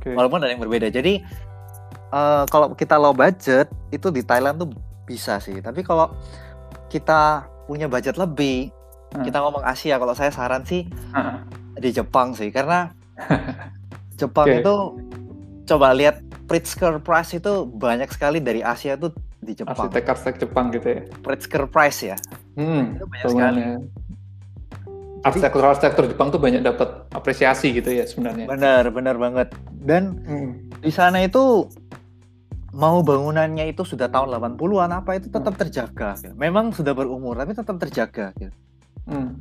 Oke. 0.00 0.12
walaupun 0.12 0.40
ada 0.40 0.52
yang 0.52 0.60
berbeda. 0.60 0.88
Jadi 0.88 1.24
uh, 2.12 2.44
kalau 2.48 2.72
kita 2.72 2.96
low 2.96 3.12
budget 3.12 3.68
itu 3.92 4.08
di 4.12 4.24
Thailand 4.24 4.60
tuh 4.60 4.68
bisa 5.04 5.40
sih. 5.40 5.60
Tapi 5.60 5.84
kalau 5.84 6.12
kita 6.88 7.44
punya 7.68 7.88
budget 7.88 8.16
lebih, 8.16 8.72
hmm. 9.16 9.24
kita 9.24 9.40
ngomong 9.40 9.64
Asia. 9.64 9.96
Kalau 10.00 10.16
saya 10.16 10.32
saran 10.32 10.64
sih 10.64 10.88
hmm. 10.88 11.36
di 11.80 11.90
Jepang 11.92 12.32
sih, 12.32 12.48
karena 12.48 12.92
Jepang 14.20 14.46
okay. 14.48 14.60
itu 14.62 14.74
coba 15.64 15.92
lihat 15.96 16.20
Pritzker 16.44 17.00
Prize 17.00 17.40
itu 17.40 17.64
banyak 17.64 18.12
sekali 18.12 18.38
dari 18.40 18.60
Asia 18.60 19.00
tuh 19.00 19.12
di 19.44 19.52
Jepang. 19.54 19.76
Arsitek-arsitek 19.76 20.36
Jepang 20.48 20.72
gitu 20.72 20.88
ya. 20.88 21.00
Pritzker 21.20 21.62
Prize 21.68 22.00
ya. 22.14 22.16
Hmm, 22.56 22.96
itu 22.96 23.04
banyak 23.04 23.26
sekali. 23.28 23.60
Arsitektur-arsitektur 25.24 26.04
Jepang 26.08 26.28
tuh 26.32 26.40
banyak 26.40 26.60
dapat 26.64 27.08
apresiasi 27.12 27.72
gitu 27.76 27.92
ya 27.92 28.04
sebenarnya. 28.04 28.48
Benar, 28.48 28.92
benar 28.92 29.16
banget. 29.16 29.52
Dan 29.70 30.20
hmm. 30.24 30.80
di 30.80 30.92
sana 30.92 31.24
itu 31.24 31.68
mau 32.74 33.00
bangunannya 33.06 33.70
itu 33.70 33.86
sudah 33.86 34.10
tahun 34.10 34.34
80-an 34.34 34.90
apa 34.90 35.16
itu 35.16 35.30
tetap 35.30 35.54
hmm. 35.54 35.60
terjaga. 35.62 36.10
Memang 36.34 36.74
sudah 36.74 36.92
berumur 36.92 37.38
tapi 37.38 37.54
tetap 37.54 37.76
terjaga. 37.78 38.34
Gitu. 38.36 38.56
Hmm. 39.08 39.38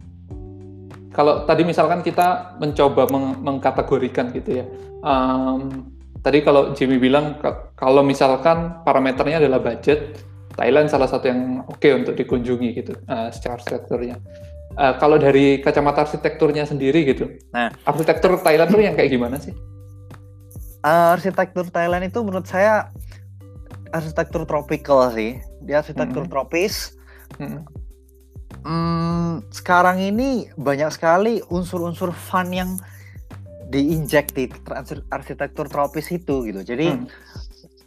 Kalau 1.13 1.46
tadi 1.46 1.62
misalkan 1.62 2.02
kita 2.02 2.58
mencoba 2.58 3.06
meng 3.13 3.38
mengkategorikan 3.46 4.34
gitu 4.34 4.63
ya, 4.63 4.66
um, 5.06 5.86
tadi 6.23 6.39
kalau 6.41 6.71
Jimmy 6.71 6.97
bilang 6.97 7.38
kalau 7.75 8.01
misalkan 8.01 8.81
parameternya 8.88 9.43
adalah 9.43 9.59
budget, 9.59 10.17
Thailand 10.55 10.88
salah 10.88 11.12
satu 11.12 11.27
yang 11.27 11.67
oke 11.67 11.77
okay 11.77 11.91
untuk 11.93 12.15
dikunjungi 12.15 12.69
gitu 12.79 12.95
uh, 13.12 13.27
secara 13.29 13.59
arsitekturnya. 13.59 14.17
Uh, 14.73 14.97
kalau 14.97 15.21
dari 15.21 15.62
kacamata 15.62 16.09
arsitekturnya 16.09 16.65
sendiri 16.65 17.05
gitu, 17.05 17.29
nah 17.53 17.69
arsitektur 17.86 18.41
Thailand 18.41 18.73
tuh 18.73 18.81
yang 18.81 18.97
kayak 18.97 19.13
gimana 19.13 19.38
sih? 19.38 19.53
Uh, 20.81 21.13
arsitektur 21.13 21.69
Thailand 21.69 22.09
itu 22.09 22.23
menurut 22.25 22.49
saya 22.49 22.89
arsitektur 23.93 24.49
tropical 24.49 25.13
sih, 25.13 25.38
dia 25.62 25.86
arsitektur 25.86 26.25
hmm. 26.25 26.31
tropis. 26.33 26.97
Hmm. 27.38 27.62
Hmm, 28.63 29.43
sekarang 29.51 29.99
ini 29.99 30.47
banyak 30.55 30.89
sekali 30.93 31.43
unsur-unsur 31.51 32.15
fun 32.15 32.49
yang 32.49 32.79
diinjek 33.73 34.38
di 34.38 34.45
arsitektur 35.09 35.65
tropis 35.65 36.13
itu 36.13 36.45
gitu. 36.45 36.62
Jadi 36.62 36.93
hmm. 36.93 37.09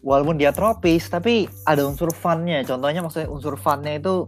walaupun 0.03 0.35
dia 0.35 0.51
tropis 0.51 1.07
tapi 1.07 1.47
ada 1.63 1.87
unsur 1.87 2.11
funnya. 2.11 2.67
Contohnya 2.67 3.07
maksudnya 3.07 3.31
unsur 3.31 3.55
funnya 3.55 3.95
itu 3.95 4.27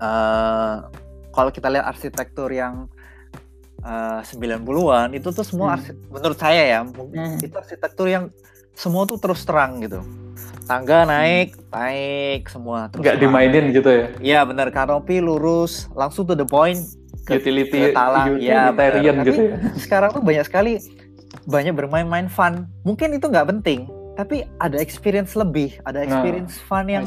uh, 0.00 0.88
kalau 1.36 1.52
kita 1.52 1.68
lihat 1.68 1.84
arsitektur 1.84 2.48
yang 2.48 2.88
uh, 3.84 4.24
90-an 4.24 5.12
itu 5.12 5.28
tuh 5.28 5.44
semua 5.44 5.76
hmm. 5.76 6.08
menurut 6.08 6.38
saya 6.40 6.62
ya 6.64 6.80
hmm. 6.80 7.44
itu 7.44 7.52
arsitektur 7.52 8.08
yang 8.08 8.32
semua 8.72 9.04
tuh 9.04 9.20
terus 9.20 9.44
terang 9.44 9.84
gitu. 9.84 10.00
Tangga 10.66 11.06
naik, 11.06 11.54
hmm. 11.54 11.70
naik 11.70 12.42
semua 12.50 12.88
terus. 12.90 13.04
Nggak 13.04 13.16
dimainin 13.22 13.64
gitu 13.70 13.88
ya? 13.88 14.06
Iya 14.18 14.40
benar 14.48 14.72
kanopi 14.72 15.20
lurus, 15.20 15.86
langsung 15.92 16.26
to 16.26 16.34
the 16.34 16.48
point 16.48 16.80
utility 17.26 17.90
talang 17.90 18.38
ya 18.38 18.70
gitu 19.26 19.42
ya. 19.54 19.56
Sekarang 19.74 20.14
tuh 20.14 20.22
banyak 20.22 20.46
sekali 20.46 20.78
banyak 21.46 21.74
bermain-main 21.74 22.30
fun. 22.30 22.66
Mungkin 22.82 23.18
itu 23.18 23.26
nggak 23.28 23.48
penting, 23.50 23.90
tapi 24.16 24.48
ada 24.58 24.80
experience 24.80 25.36
lebih, 25.36 25.76
ada 25.84 26.02
nah, 26.02 26.06
experience 26.08 26.56
nah, 26.58 26.66
fun 26.66 26.86
yang 26.88 27.04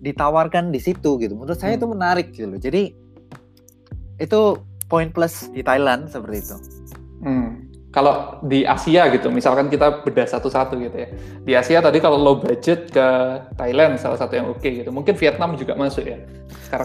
ditawarkan 0.00 0.70
di 0.70 0.80
situ 0.80 1.16
gitu. 1.18 1.34
Menurut 1.34 1.58
saya 1.58 1.76
hmm. 1.76 1.80
itu 1.82 1.86
menarik 1.88 2.26
gitu 2.32 2.48
Jadi 2.60 2.82
itu 4.22 4.40
poin 4.86 5.10
plus 5.10 5.50
di 5.50 5.64
Thailand 5.64 6.06
seperti 6.06 6.38
itu. 6.44 6.56
Hmm. 7.24 7.50
Kalau 7.94 8.42
di 8.42 8.66
Asia 8.66 9.06
gitu, 9.06 9.30
misalkan 9.30 9.70
kita 9.70 10.02
beda 10.02 10.26
satu-satu 10.26 10.74
gitu 10.82 10.96
ya. 10.98 11.08
Di 11.46 11.52
Asia 11.54 11.78
tadi 11.78 12.02
kalau 12.02 12.18
low 12.18 12.42
budget 12.42 12.90
ke 12.90 13.06
Thailand 13.54 14.02
salah 14.02 14.18
satu 14.18 14.34
yang 14.34 14.50
oke 14.50 14.58
okay 14.58 14.82
gitu. 14.82 14.90
Mungkin 14.90 15.14
Vietnam 15.14 15.54
juga 15.54 15.78
masuk 15.78 16.02
ya. 16.02 16.18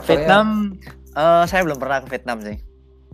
Vietnam, 0.06 0.78
uh, 1.18 1.50
saya 1.50 1.66
belum 1.66 1.82
pernah 1.82 2.06
ke 2.06 2.14
Vietnam 2.14 2.46
sih. 2.46 2.69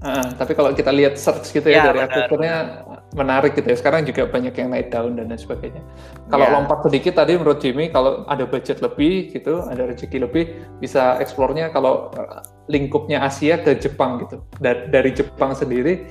Uh, 0.06 0.30
tapi 0.38 0.54
kalau 0.54 0.70
kita 0.70 0.94
lihat 0.94 1.18
search 1.18 1.50
gitu 1.50 1.66
ya, 1.66 1.82
ya 1.82 1.84
dari 1.90 2.06
arsitekturnya 2.06 2.86
menarik 3.18 3.58
gitu 3.58 3.66
ya. 3.74 3.74
Sekarang 3.74 4.06
juga 4.06 4.30
banyak 4.30 4.54
yang 4.54 4.70
naik 4.70 4.94
daun 4.94 5.18
dan 5.18 5.34
lain 5.34 5.42
sebagainya. 5.42 5.82
Kalau 6.30 6.46
ya. 6.46 6.54
lompat 6.54 6.86
sedikit 6.86 7.18
tadi 7.18 7.34
menurut 7.34 7.58
Jimmy 7.58 7.90
kalau 7.90 8.22
ada 8.30 8.46
budget 8.46 8.86
lebih 8.86 9.34
gitu, 9.34 9.66
ada 9.66 9.90
rezeki 9.90 10.30
lebih 10.30 10.44
bisa 10.78 11.18
eksplornya 11.18 11.74
kalau 11.74 12.14
eh, 12.14 12.46
lingkupnya 12.70 13.26
Asia 13.26 13.58
ke 13.58 13.82
Jepang 13.82 14.22
gitu. 14.22 14.46
Dari, 14.62 14.94
dari 14.94 15.10
Jepang 15.10 15.58
sendiri 15.58 16.06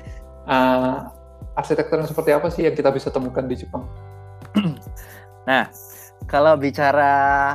uh, 0.50 1.06
arsitektur 1.54 2.02
yang 2.02 2.10
seperti 2.10 2.30
apa 2.34 2.50
sih 2.50 2.66
yang 2.66 2.74
kita 2.74 2.90
bisa 2.90 3.14
temukan 3.14 3.46
di 3.46 3.62
Jepang? 3.62 3.86
nah, 5.48 5.70
kalau 6.26 6.58
bicara 6.58 7.54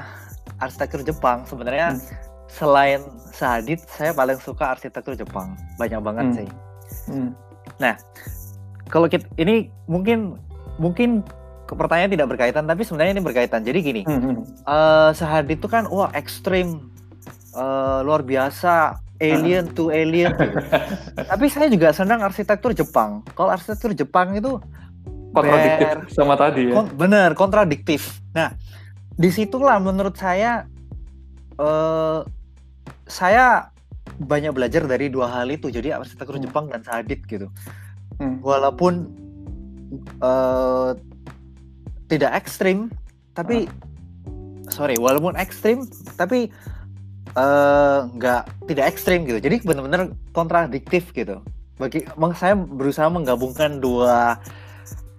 arsitektur 0.56 1.04
Jepang 1.04 1.43
sebenarnya 1.43 1.99
hmm 1.99 2.30
selain 2.49 3.06
Sahadit, 3.39 3.80
saya 3.88 4.12
paling 4.12 4.36
suka 4.43 4.75
arsitektur 4.75 5.15
Jepang. 5.15 5.56
Banyak 5.80 6.04
banget 6.04 6.25
hmm. 6.28 6.36
sih. 6.36 6.47
Hmm. 7.08 7.32
Nah, 7.80 7.95
kalau 8.91 9.08
kita 9.08 9.23
ini 9.39 9.71
mungkin 9.88 10.36
mungkin 10.75 11.23
pertanyaan 11.63 12.12
tidak 12.12 12.28
berkaitan, 12.36 12.67
tapi 12.67 12.84
sebenarnya 12.84 13.15
ini 13.15 13.23
berkaitan. 13.23 13.63
Jadi 13.63 13.80
gini, 13.80 14.02
hmm. 14.04 14.67
uh, 14.67 15.15
Sahadit 15.15 15.63
itu 15.63 15.71
kan 15.71 15.88
wah 15.88 16.12
ekstrim, 16.12 16.91
uh, 17.56 18.04
luar 18.04 18.28
biasa, 18.28 18.99
alien 19.23 19.71
hmm. 19.71 19.75
to 19.75 19.88
alien. 19.88 20.36
Gitu. 20.36 20.60
tapi 21.32 21.45
saya 21.47 21.71
juga 21.71 21.95
senang 21.95 22.19
arsitektur 22.19 22.75
Jepang. 22.75 23.23
Kalau 23.39 23.56
arsitektur 23.56 23.95
Jepang 23.95 24.36
itu 24.36 24.60
kontradiktif 25.32 26.12
sama 26.12 26.36
tadi 26.36 26.71
ya. 26.71 26.75
Kon 26.75 26.88
bener, 26.91 27.30
kontradiktif. 27.39 28.19
Nah, 28.36 28.52
di 29.15 29.30
situlah 29.32 29.78
menurut 29.80 30.19
saya 30.19 30.65
uh, 31.56 32.23
saya 33.10 33.69
banyak 34.19 34.52
belajar 34.52 34.84
dari 34.84 35.08
dua 35.08 35.32
hal 35.32 35.47
itu 35.47 35.71
jadi 35.71 35.95
arsitektur 35.95 36.36
hmm. 36.36 36.45
Jepang 36.49 36.65
dan 36.67 36.82
Sadit 36.84 37.23
gitu 37.30 37.47
hmm. 38.19 38.43
walaupun 38.43 39.08
uh, 40.19 40.97
tidak 42.12 42.36
ekstrim 42.36 42.91
tapi 43.38 43.69
hmm. 43.69 44.67
sorry 44.67 44.97
walaupun 44.99 45.38
ekstrim 45.39 45.88
tapi 46.19 46.52
uh, 47.38 48.10
nggak 48.17 48.43
tidak 48.67 48.86
ekstrim 48.91 49.23
gitu 49.23 49.39
jadi 49.39 49.62
benar-benar 49.63 50.12
kontradiktif 50.36 51.13
gitu 51.13 51.39
bagi 51.80 52.04
saya 52.36 52.60
berusaha 52.60 53.08
menggabungkan 53.08 53.80
dua 53.80 54.36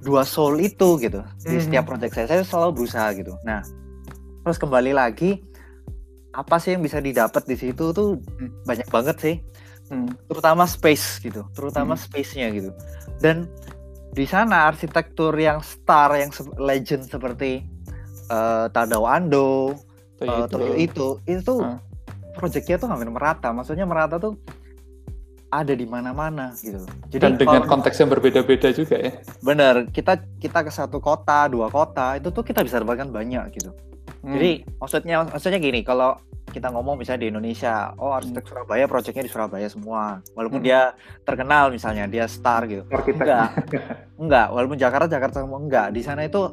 dua 0.05 0.29
soul 0.29 0.61
itu 0.61 1.01
gitu 1.01 1.25
di 1.41 1.57
hmm. 1.57 1.65
setiap 1.65 1.85
project 1.89 2.13
saya 2.17 2.27
saya 2.29 2.45
selalu 2.45 2.85
berusaha 2.85 3.09
gitu 3.17 3.33
nah 3.47 3.65
terus 4.45 4.61
kembali 4.61 4.93
lagi 4.97 5.41
apa 6.31 6.63
sih 6.63 6.79
yang 6.79 6.83
bisa 6.83 7.03
didapat 7.03 7.43
di 7.47 7.57
situ 7.59 7.91
tuh 7.91 8.19
hmm. 8.19 8.67
banyak 8.67 8.89
banget 8.91 9.17
sih 9.19 9.37
hmm. 9.91 10.31
terutama 10.31 10.65
space 10.67 11.19
gitu 11.23 11.43
terutama 11.53 11.99
hmm. 11.99 12.03
space-nya 12.07 12.47
gitu 12.55 12.71
dan 13.19 13.51
di 14.11 14.27
sana 14.27 14.67
arsitektur 14.71 15.35
yang 15.39 15.63
star 15.63 16.15
yang 16.19 16.31
legend 16.59 17.07
seperti 17.07 17.67
uh, 18.31 18.67
Tadao 18.71 19.07
Ando 19.07 19.75
uh, 20.23 20.47
Tokyo 20.47 20.75
itu 20.79 21.09
itu 21.27 21.55
hmm. 21.59 21.79
proyeknya 22.39 22.77
tuh 22.79 22.89
hampir 22.91 23.11
merata 23.11 23.51
maksudnya 23.51 23.87
merata 23.87 24.19
tuh 24.23 24.39
ada 25.51 25.75
di 25.75 25.83
mana-mana 25.83 26.55
gitu. 26.63 26.87
Jadi 27.11 27.19
Dan 27.19 27.35
dengan 27.35 27.67
kalau, 27.67 27.83
konteks 27.83 27.99
yang 27.99 28.07
berbeda-beda 28.07 28.71
juga 28.71 29.03
ya. 29.03 29.19
Bener, 29.43 29.91
kita 29.91 30.23
kita 30.39 30.63
ke 30.63 30.71
satu 30.71 31.03
kota, 31.03 31.51
dua 31.51 31.67
kota, 31.67 32.15
itu 32.15 32.31
tuh 32.31 32.47
kita 32.47 32.63
bisa 32.63 32.79
dapatkan 32.79 33.11
banyak 33.11 33.59
gitu. 33.59 33.75
Hmm. 34.21 34.37
Jadi 34.37 34.51
maksudnya 34.77 35.17
maksudnya 35.25 35.59
gini, 35.61 35.81
kalau 35.81 36.17
kita 36.51 36.69
ngomong 36.69 36.99
misalnya 36.99 37.25
di 37.25 37.31
Indonesia, 37.33 37.95
oh 37.97 38.13
arsitek 38.13 38.43
hmm. 38.43 38.51
Surabaya 38.51 38.85
proyeknya 38.91 39.25
di 39.25 39.33
Surabaya 39.33 39.69
semua. 39.71 40.21
Walaupun 40.35 40.61
hmm. 40.61 40.67
dia 40.67 40.81
terkenal 41.25 41.71
misalnya 41.73 42.05
dia 42.11 42.27
star 42.27 42.67
gitu. 42.67 42.85
Arsitek. 42.91 43.23
Enggak. 43.23 43.49
enggak, 44.23 44.47
walaupun 44.53 44.77
Jakarta 44.77 45.07
Jakarta 45.09 45.37
semua 45.47 45.61
enggak. 45.63 45.89
Di 45.95 46.03
sana 46.05 46.27
itu 46.27 46.51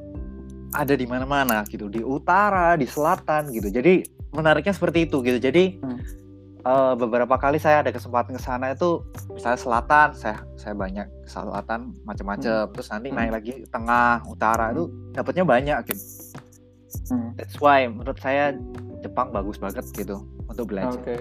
ada 0.72 0.94
di 0.94 1.06
mana-mana 1.10 1.66
gitu, 1.68 1.92
di 1.92 2.00
utara, 2.00 2.78
di 2.78 2.88
selatan 2.88 3.52
gitu. 3.52 3.68
Jadi 3.68 4.06
menariknya 4.32 4.72
seperti 4.72 5.10
itu 5.10 5.20
gitu. 5.26 5.40
Jadi 5.42 5.82
hmm. 5.82 6.00
uh, 6.64 6.94
beberapa 6.96 7.36
kali 7.36 7.60
saya 7.60 7.84
ada 7.84 7.92
kesempatan 7.92 8.38
ke 8.38 8.42
sana 8.42 8.72
itu 8.72 9.04
misalnya 9.34 9.60
selatan, 9.60 10.08
saya 10.16 10.40
saya 10.56 10.72
banyak 10.78 11.08
ke 11.26 11.30
selatan 11.30 11.92
macam-macam. 12.08 12.70
Hmm. 12.70 12.72
Terus 12.72 12.88
nanti 12.94 13.08
hmm. 13.12 13.18
naik 13.18 13.32
lagi 13.34 13.54
tengah, 13.68 14.24
utara 14.30 14.72
hmm. 14.72 14.74
itu 14.78 14.84
dapatnya 15.12 15.44
banyak 15.44 15.80
gitu 15.92 16.06
Hmm. 17.10 17.36
That's 17.36 17.60
why 17.60 17.88
menurut 17.88 18.20
saya 18.20 18.56
Jepang 19.04 19.30
bagus 19.36 19.60
banget 19.60 19.86
gitu 19.94 20.24
untuk 20.48 20.72
belajar. 20.72 20.98
Oke. 20.98 21.04
Okay. 21.04 21.20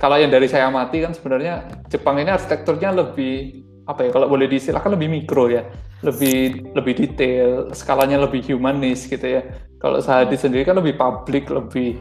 Kalau 0.00 0.16
yang 0.18 0.32
dari 0.32 0.48
saya 0.50 0.66
amati 0.66 1.04
kan 1.04 1.12
sebenarnya 1.14 1.68
Jepang 1.92 2.18
ini 2.18 2.32
arsitekturnya 2.32 2.90
lebih 2.90 3.62
apa 3.86 4.06
ya 4.06 4.10
kalau 4.14 4.30
boleh 4.30 4.46
diistilahkan 4.46 4.94
lebih 4.94 5.10
mikro 5.10 5.50
ya, 5.50 5.66
lebih 6.06 6.70
lebih 6.74 6.94
detail, 6.96 7.70
skalanya 7.74 8.22
lebih 8.22 8.42
humanis 8.50 9.06
gitu 9.06 9.38
ya. 9.38 9.42
Kalau 9.82 9.98
Sahadi 9.98 10.38
sendiri 10.38 10.62
kan 10.62 10.78
lebih 10.78 10.94
publik, 10.94 11.50
lebih 11.50 11.98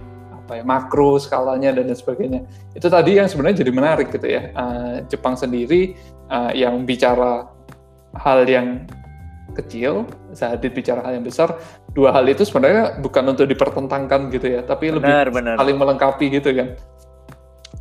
apa 0.52 0.62
ya 0.62 0.64
makro 0.66 1.18
skalanya 1.18 1.74
dan 1.74 1.90
lain 1.90 1.98
sebagainya. 1.98 2.42
Itu 2.78 2.90
tadi 2.90 3.18
yang 3.18 3.26
sebenarnya 3.26 3.66
jadi 3.66 3.72
menarik 3.74 4.08
gitu 4.14 4.28
ya. 4.30 4.54
Uh, 4.54 4.96
Jepang 5.10 5.34
sendiri 5.34 5.98
uh, 6.30 6.54
yang 6.54 6.86
bicara 6.86 7.50
hal 8.18 8.46
yang 8.46 8.86
kecil, 9.54 10.08
Zahadid 10.32 10.72
bicara 10.72 11.04
hal 11.04 11.20
yang 11.20 11.26
besar. 11.26 11.60
Dua 11.92 12.16
hal 12.16 12.24
itu 12.32 12.48
sebenarnya 12.48 13.04
bukan 13.04 13.36
untuk 13.36 13.46
dipertentangkan 13.52 14.32
gitu 14.32 14.48
ya, 14.48 14.62
tapi 14.64 14.96
Benar, 14.96 15.28
lebih 15.28 15.44
benar. 15.44 15.56
saling 15.60 15.78
melengkapi 15.78 16.26
gitu 16.32 16.50
kan. 16.56 16.68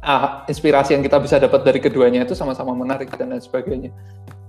Ah, 0.01 0.49
inspirasi 0.49 0.97
yang 0.97 1.05
kita 1.05 1.21
bisa 1.21 1.37
dapat 1.37 1.61
dari 1.63 1.79
keduanya 1.79 2.25
itu 2.25 2.33
sama-sama 2.33 2.73
menarik 2.73 3.13
dan 3.15 3.31
lain 3.31 3.45
sebagainya. 3.45 3.93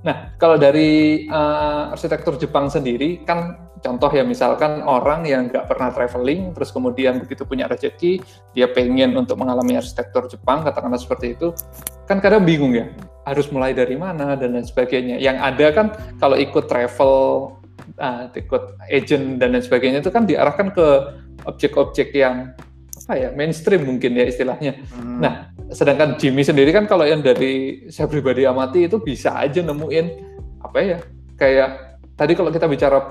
Nah, 0.02 0.34
kalau 0.41 0.58
dari 0.58 1.24
uh, 1.30 1.93
arsitektur 1.93 2.34
Jepang 2.41 2.74
sendiri, 2.74 3.21
kan 3.21 3.69
contoh 3.86 4.10
ya 4.10 4.26
misalkan 4.26 4.82
orang 4.82 5.30
yang 5.30 5.45
nggak 5.45 5.69
pernah 5.69 5.93
traveling, 5.93 6.58
terus 6.58 6.74
kemudian 6.74 7.21
begitu 7.21 7.45
punya 7.45 7.69
rezeki, 7.69 8.17
dia 8.58 8.65
pengen 8.74 9.13
untuk 9.13 9.38
mengalami 9.38 9.78
arsitektur 9.78 10.26
Jepang, 10.26 10.65
katakanlah 10.65 10.97
seperti 10.97 11.38
itu, 11.38 11.54
kan 12.10 12.17
kadang 12.17 12.41
bingung 12.41 12.74
ya, 12.74 12.89
harus 13.30 13.45
mulai 13.54 13.78
dari 13.78 13.93
mana 13.93 14.34
dan 14.34 14.58
lain 14.58 14.65
sebagainya. 14.65 15.21
Yang 15.21 15.38
ada 15.38 15.67
kan 15.69 15.88
kalau 16.17 16.34
ikut 16.34 16.65
travel, 16.65 17.13
uh, 17.97 18.32
ikut 18.32 18.80
agent 18.88 19.41
dan 19.41 19.56
lain 19.56 19.63
sebagainya 19.63 19.99
itu 20.04 20.12
kan 20.13 20.23
diarahkan 20.23 20.71
ke 20.71 20.88
objek-objek 21.47 22.13
yang 22.15 22.54
apa 23.01 23.13
ya 23.17 23.30
mainstream 23.34 23.84
mungkin 23.84 24.13
ya 24.13 24.30
istilahnya. 24.30 24.77
Hmm. 24.93 25.19
Nah, 25.19 25.49
sedangkan 25.73 26.15
Jimmy 26.21 26.45
sendiri 26.45 26.71
kan 26.71 26.86
kalau 26.86 27.04
yang 27.04 27.25
dari 27.25 27.86
saya 27.89 28.06
pribadi 28.08 28.45
amati 28.45 28.86
itu 28.86 29.01
bisa 29.01 29.36
aja 29.36 29.60
nemuin 29.65 30.06
apa 30.62 30.77
ya 30.80 30.97
kayak 31.36 31.99
tadi 32.15 32.38
kalau 32.38 32.54
kita 32.54 32.69
bicara 32.69 33.01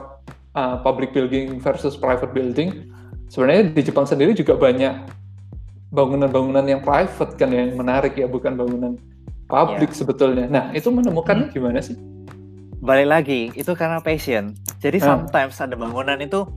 uh, 0.55 0.79
public 0.81 1.11
building 1.11 1.59
versus 1.59 1.99
private 1.99 2.31
building, 2.31 2.89
sebenarnya 3.29 3.75
di 3.75 3.83
Jepang 3.83 4.07
sendiri 4.07 4.33
juga 4.33 4.55
banyak 4.55 5.19
bangunan-bangunan 5.91 6.63
yang 6.71 6.81
private 6.87 7.35
kan 7.35 7.51
yang 7.51 7.75
menarik 7.75 8.15
ya 8.15 8.31
bukan 8.31 8.55
bangunan 8.55 8.95
publik 9.51 9.91
sebetulnya. 9.91 10.47
Nah, 10.47 10.65
itu 10.71 10.87
menemukannya 10.95 11.51
gimana 11.51 11.83
sih? 11.83 11.99
balik 12.81 13.09
lagi 13.13 13.41
itu 13.53 13.73
karena 13.77 14.01
passion. 14.01 14.57
Jadi 14.81 14.99
Hmm. 14.99 15.29
sometimes 15.29 15.61
ada 15.61 15.77
bangunan 15.77 16.17
itu 16.17 16.49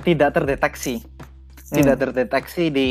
tidak 0.00 0.36
terdeteksi, 0.36 1.00
tidak 1.66 1.96
terdeteksi 1.98 2.68
di 2.68 2.88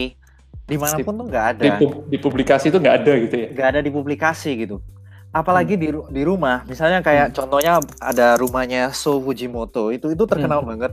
di 0.63 0.77
mana 0.79 0.95
pun 0.97 1.13
tuh 1.15 1.25
nggak 1.27 1.45
ada, 1.53 1.63
Di, 1.77 1.85
di 2.07 2.17
publikasi 2.17 2.71
itu 2.71 2.79
nggak 2.79 2.95
ada 3.03 3.13
gitu 3.19 3.35
ya? 3.35 3.47
nggak 3.51 3.67
ada 3.67 3.79
di 3.79 3.91
publikasi 3.91 4.51
gitu. 4.57 4.81
Apalagi 5.29 5.75
di 5.75 5.87
ru- 5.87 6.07
di 6.07 6.23
rumah, 6.23 6.63
misalnya 6.65 6.99
kayak 6.99 7.31
contohnya 7.31 7.79
ada 7.99 8.35
rumahnya 8.35 8.91
So 8.91 9.19
Fujimoto 9.19 9.87
itu 9.89 10.09
itu 10.09 10.23
terkenal 10.25 10.59
banget. 10.61 10.91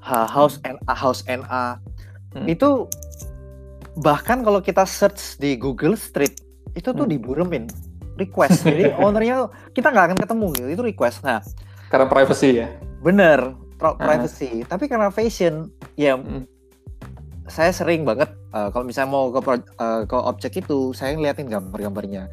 Ha, 0.00 0.28
House 0.28 0.60
NA 0.60 0.92
House 0.92 1.24
NA 1.24 1.80
Hmm. 2.34 2.44
itu 2.44 2.90
bahkan 3.94 4.42
kalau 4.42 4.58
kita 4.58 4.82
search 4.84 5.38
di 5.38 5.54
Google 5.54 5.94
Street 5.94 6.34
itu 6.74 6.90
tuh 6.90 7.06
Hmm. 7.06 7.12
diburemin 7.12 7.64
request. 8.16 8.64
Jadi 8.64 8.90
ownernya 9.04 9.46
kita 9.70 9.88
nggak 9.88 10.06
akan 10.10 10.18
ketemu 10.18 10.46
gitu, 10.52 10.68
itu 10.70 10.82
request. 10.84 11.22
Nah 11.22 11.40
Karena 11.94 12.10
privacy 12.10 12.58
ya. 12.58 12.68
Bener, 12.98 13.38
pro- 13.76 13.94
Ah. 13.94 14.02
privacy. 14.04 14.66
Tapi 14.66 14.90
karena 14.90 15.08
fashion, 15.08 15.70
ya 15.94 16.18
Mm. 16.18 16.42
saya 17.46 17.70
sering 17.70 18.02
banget 18.02 18.26
uh, 18.50 18.72
kalau 18.72 18.82
misalnya 18.82 19.12
mau 19.12 19.28
ke 19.28 19.38
pro- 19.38 19.70
uh, 19.76 20.02
ke 20.02 20.16
objek 20.16 20.58
itu, 20.58 20.90
saya 20.90 21.14
ngeliatin 21.14 21.46
gambar-gambarnya. 21.46 22.26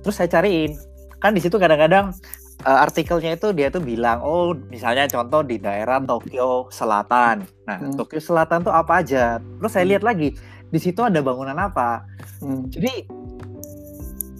Terus 0.00 0.14
saya 0.14 0.30
cariin. 0.30 0.78
Kan 1.18 1.34
di 1.34 1.42
situ 1.42 1.54
kadang-kadang 1.54 2.14
uh, 2.62 2.78
artikelnya 2.80 3.34
itu 3.34 3.50
dia 3.50 3.68
tuh 3.68 3.78
bilang, 3.78 4.22
oh 4.22 4.54
misalnya 4.66 5.04
contoh 5.06 5.42
di 5.42 5.58
daerah 5.58 6.00
Tokyo 6.00 6.66
Selatan. 6.68 7.42
Nah, 7.62 7.78
Hmm. 7.78 7.92
Tokyo 7.92 8.18
Selatan 8.18 8.62
tuh 8.62 8.70
apa 8.70 9.02
aja? 9.02 9.36
Terus 9.38 9.70
saya 9.70 9.84
lihat 9.84 10.00
lagi 10.00 10.32
di 10.66 10.78
situ 10.78 10.98
ada 10.98 11.18
bangunan 11.18 11.54
apa. 11.54 12.06
Hmm. 12.38 12.64
Jadi 12.66 13.04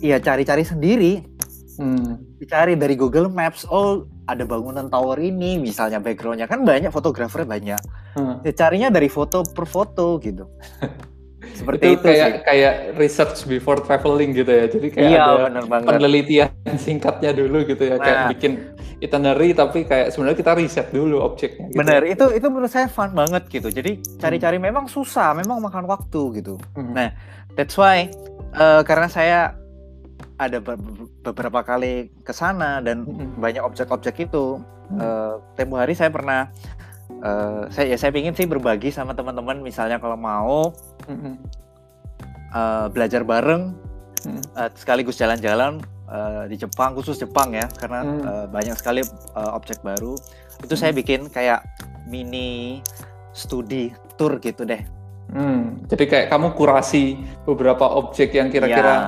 ya 0.01 0.17
cari-cari 0.17 0.63
sendiri 0.63 1.13
Hmm. 1.73 2.21
dicari 2.37 2.75
dari 2.75 2.95
Google 2.95 3.27
Maps 3.27 3.65
oh 3.65 4.05
ada 4.25 4.45
bangunan 4.45 4.87
tower 4.87 5.19
ini 5.19 5.59
misalnya 5.59 5.99
backgroundnya 5.99 6.47
kan 6.47 6.63
banyak 6.63 6.91
fotografer 6.91 7.43
banyak 7.43 7.81
Hmm. 8.13 8.45
ya, 8.45 8.53
carinya 8.53 8.93
dari 8.93 9.09
foto 9.09 9.41
per 9.43 9.65
foto 9.65 10.21
gitu 10.21 10.45
seperti 11.59 11.85
itu 11.91 11.97
itu, 11.97 12.07
kayak 12.07 12.29
sih 12.29 12.41
kayak 12.45 12.75
research 12.95 13.39
before 13.45 13.77
traveling 13.79 14.31
gitu 14.31 14.47
ya. 14.47 14.67
Jadi 14.69 14.87
kayak 14.89 15.09
iya 15.11 15.23
ada 15.27 15.45
bener 15.51 15.65
banget 15.67 15.89
penelitian 15.91 16.49
singkatnya 16.79 17.31
dulu 17.33 17.65
gitu 17.65 17.83
ya, 17.83 17.97
kayak 17.97 18.19
Nah. 18.19 18.31
bikin 18.31 18.53
itinerary 18.99 19.51
tapi 19.53 19.83
kayak 19.83 20.13
sebenarnya 20.13 20.39
kita 20.39 20.53
riset 20.55 20.87
dulu 20.91 21.19
objeknya. 21.21 21.67
Gitu. 21.67 21.77
bener 21.77 22.03
itu 22.05 22.25
itu 22.31 22.47
menurut 22.47 22.71
saya 22.71 22.87
fun 22.87 23.11
banget 23.11 23.49
gitu 23.49 23.69
jadi 23.69 23.91
cari-cari 24.17 24.59
memang 24.59 24.87
susah 24.87 25.35
memang 25.35 25.59
makan 25.59 25.85
waktu 25.85 26.21
gitu 26.37 26.55
Hmm. 26.73 26.95
Nah, 26.95 27.11
that's 27.53 27.75
why 27.75 28.07
eh, 28.53 28.83
karena 28.85 29.09
saya 29.09 29.57
ada 30.37 30.59
be- 30.59 30.81
beberapa 31.23 31.61
kali 31.61 31.95
ke 32.21 32.31
sana 32.31 32.79
dan 32.79 33.03
Mm-mm. 33.03 33.37
banyak 33.37 33.61
objek-objek 33.61 34.23
itu 34.23 34.59
Hmm. 34.85 34.99
eh, 34.99 35.35
tempo 35.55 35.75
hari 35.75 35.92
saya 35.92 36.09
pernah 36.09 36.53
eh, 37.14 37.62
saya 37.68 37.87
ya 37.87 37.97
saya 37.97 38.12
ingin 38.12 38.33
sih 38.33 38.45
berbagi 38.45 38.88
sama 38.88 39.12
teman-teman 39.12 39.59
misalnya 39.59 39.97
kalau 39.97 40.14
mau 40.14 40.68
Mm-mm. 41.07 41.40
eh, 42.51 42.87
belajar 42.88 43.23
bareng 43.23 43.73
Hmm. 44.23 44.38
eh, 44.55 44.71
sekaligus 44.75 45.16
jalan-jalan 45.16 45.81
eh, 46.07 46.45
di 46.47 46.57
Jepang 46.57 46.92
khusus 46.92 47.16
Jepang 47.16 47.51
ya 47.51 47.66
karena 47.73 48.01
Hmm. 48.01 48.21
eh, 48.21 48.47
banyak 48.49 48.77
sekali 48.77 49.01
eh, 49.01 49.51
objek 49.51 49.81
baru 49.81 50.14
itu 50.61 50.75
saya 50.75 50.92
bikin 50.92 51.27
kayak 51.27 51.64
mini 52.05 52.83
studi 53.33 53.90
tour 54.14 54.37
gitu 54.38 54.62
deh 54.62 54.83
Hmm. 55.33 55.81
Jadi 55.88 56.05
kayak 56.05 56.27
kamu 56.29 56.53
kurasi 56.53 57.16
beberapa 57.42 57.88
objek 57.88 58.37
yang 58.37 58.53
kira-kira 58.53 58.92
Ya, 58.92 59.01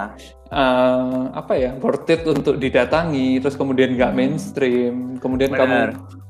eh, 0.55 1.23
apa 1.35 1.53
ya 1.55 1.75
worth 1.77 2.07
it 2.09 2.23
untuk 2.25 2.57
didatangi, 2.57 3.43
terus 3.43 3.59
kemudian 3.59 3.99
nggak 3.99 4.15
Hmm. 4.15 4.19
mainstream, 4.19 4.95
kemudian 5.19 5.51
Benar. 5.51 5.61
kamu 5.61 5.79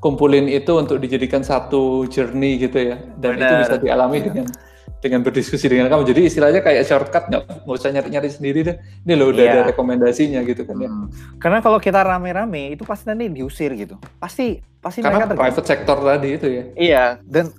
kumpulin 0.01 0.49
itu 0.49 0.73
untuk 0.73 0.97
dijadikan 0.97 1.41
satu 1.41 2.09
journey 2.09 2.57
gitu 2.57 2.77
ya, 2.81 2.97
dan 3.15 3.37
itu 3.37 3.45
Benar. 3.45 3.61
bisa 3.61 3.75
dialami 3.77 4.17
Ya. 4.17 4.25
dengan 4.25 4.47
dengan 4.95 5.21
berdiskusi 5.21 5.69
dengan 5.69 5.85
kamu. 5.85 6.01
Jadi 6.01 6.21
istilahnya 6.25 6.65
kayak 6.65 6.81
shortcut 6.81 7.29
nggak 7.29 7.43
nggak 7.61 7.77
usah 7.77 7.93
nyari-nyari 7.93 8.25
sendiri 8.25 8.59
deh. 8.65 8.75
Ini 9.05 9.13
loh 9.13 9.29
udah 9.29 9.43
Iya. 9.45 9.53
ada 9.53 9.61
rekomendasinya 9.69 10.41
gitu 10.41 10.65
kan 10.65 10.81
ya. 10.81 10.89
Hmm. 10.89 11.07
Karena 11.37 11.61
kalau 11.61 11.77
kita 11.77 12.01
rame-rame 12.01 12.73
itu 12.73 12.81
pasti 12.81 13.05
nanti 13.05 13.29
diusir 13.29 13.77
gitu. 13.77 14.01
Pasti 14.17 14.57
pasti 14.81 15.05
Karena 15.05 15.29
mereka 15.29 15.37
private 15.37 15.67
sector 15.69 16.01
tadi 16.01 16.29
itu 16.33 16.47
ya. 16.49 16.63
Iya 16.73 17.03
dan 17.21 17.53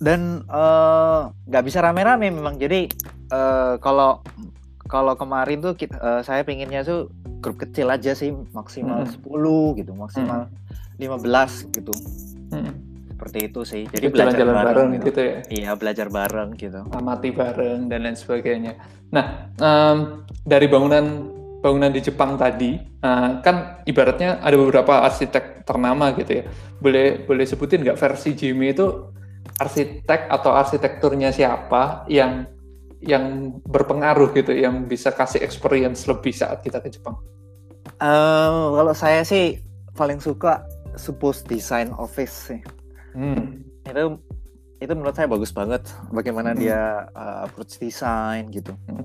dan 0.00 0.20
eh, 0.48 1.20
nggak 1.44 1.64
bisa 1.68 1.84
rame-rame 1.84 2.32
memang. 2.32 2.56
Jadi 2.56 2.88
eh, 3.28 3.74
kalau 3.84 4.24
kalau 4.88 5.14
kemarin 5.14 5.60
tuh 5.60 5.76
kita, 5.76 5.94
eh, 6.00 6.22
saya 6.24 6.42
pinginnya 6.42 6.80
tuh 6.82 7.12
grup 7.38 7.60
kecil 7.60 7.92
aja 7.92 8.16
sih 8.16 8.32
maksimal 8.56 9.04
Mm-mm. 9.04 9.76
10 9.76 9.78
gitu, 9.84 9.92
maksimal 9.94 10.48
15 10.98 11.68
gitu. 11.70 11.94
Hmm. 12.50 12.74
Seperti 13.14 13.38
itu 13.50 13.60
sih. 13.62 13.82
Jadi 13.86 14.10
belajar 14.10 14.34
Jalan-jalan 14.34 14.54
bareng, 14.54 14.66
bareng 14.66 14.88
gitu. 14.96 15.06
gitu 15.12 15.20
ya. 15.20 15.36
Iya, 15.52 15.70
belajar 15.76 16.06
bareng 16.08 16.48
gitu. 16.56 16.80
amati 16.90 17.28
bareng 17.30 17.80
dan 17.86 17.98
lain 18.02 18.16
sebagainya. 18.18 18.72
Nah, 19.14 19.52
em, 19.60 20.24
dari 20.42 20.66
bangunan 20.66 21.36
bangunan 21.58 21.90
di 21.90 21.98
Jepang 21.98 22.38
tadi, 22.38 22.78
eh, 22.78 23.30
kan 23.42 23.82
ibaratnya 23.84 24.38
ada 24.40 24.54
beberapa 24.54 25.02
arsitek 25.04 25.66
ternama 25.66 26.14
gitu 26.14 26.42
ya. 26.42 26.44
Boleh 26.78 27.26
boleh 27.26 27.44
sebutin 27.44 27.82
nggak 27.82 27.98
versi 27.98 28.32
Jimmy 28.38 28.70
itu 28.72 28.86
arsitek 29.58 30.30
atau 30.30 30.54
arsitekturnya 30.54 31.34
siapa 31.34 32.06
yang 32.06 32.46
yang 33.02 33.58
berpengaruh 33.62 34.34
gitu, 34.34 34.50
yang 34.54 34.86
bisa 34.86 35.14
kasih 35.14 35.38
experience 35.42 36.06
lebih 36.10 36.34
saat 36.34 36.62
kita 36.62 36.82
ke 36.82 36.90
Jepang? 36.90 37.18
Eh, 37.98 38.64
kalau 38.74 38.94
saya 38.94 39.26
sih 39.26 39.58
paling 39.98 40.22
suka 40.22 40.62
suppose 40.94 41.42
design 41.46 41.90
office 41.98 42.50
sih. 42.50 42.60
Hmm. 43.14 43.66
Itu 43.82 44.18
itu 44.78 44.92
menurut 44.94 45.14
saya 45.18 45.26
bagus 45.26 45.50
banget 45.50 45.82
bagaimana 46.14 46.54
Hmm. 46.54 46.60
dia 46.62 47.10
uh, 47.18 47.50
approach 47.50 47.82
design 47.82 48.46
gitu. 48.54 48.70
Hmm. 48.86 49.02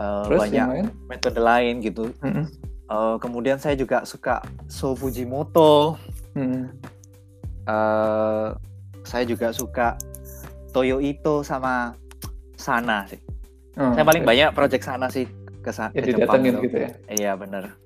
Uh, 0.00 0.24
Terus 0.28 0.40
banyak 0.48 0.68
lain? 0.68 0.86
metode 1.08 1.40
lain 1.40 1.74
gitu. 1.84 2.04
Hmm. 2.24 2.48
Uh, 2.88 3.16
kemudian 3.20 3.60
saya 3.60 3.76
juga 3.76 4.04
suka 4.08 4.40
So 4.68 4.96
Fujimoto. 4.96 6.00
Hmm. 6.32 6.72
Uh, 7.68 8.56
saya 9.04 9.28
juga 9.28 9.52
suka 9.52 10.00
Toyo 10.72 11.00
Ito 11.04 11.44
sama 11.44 11.96
Sana 12.56 13.04
sih. 13.06 13.20
Oh, 13.76 13.92
saya 13.92 14.02
paling 14.02 14.24
oke. 14.24 14.28
banyak 14.28 14.48
project 14.50 14.82
Sana 14.82 15.06
sih 15.06 15.28
ke, 15.60 15.70
sa- 15.70 15.92
Ya, 15.92 16.00
ke 16.00 16.10
Jepang 16.10 16.40
gitu. 16.40 16.64
gitu 16.64 16.76
ya. 16.78 16.90
Iya 17.08 17.32
bener. 17.34 17.76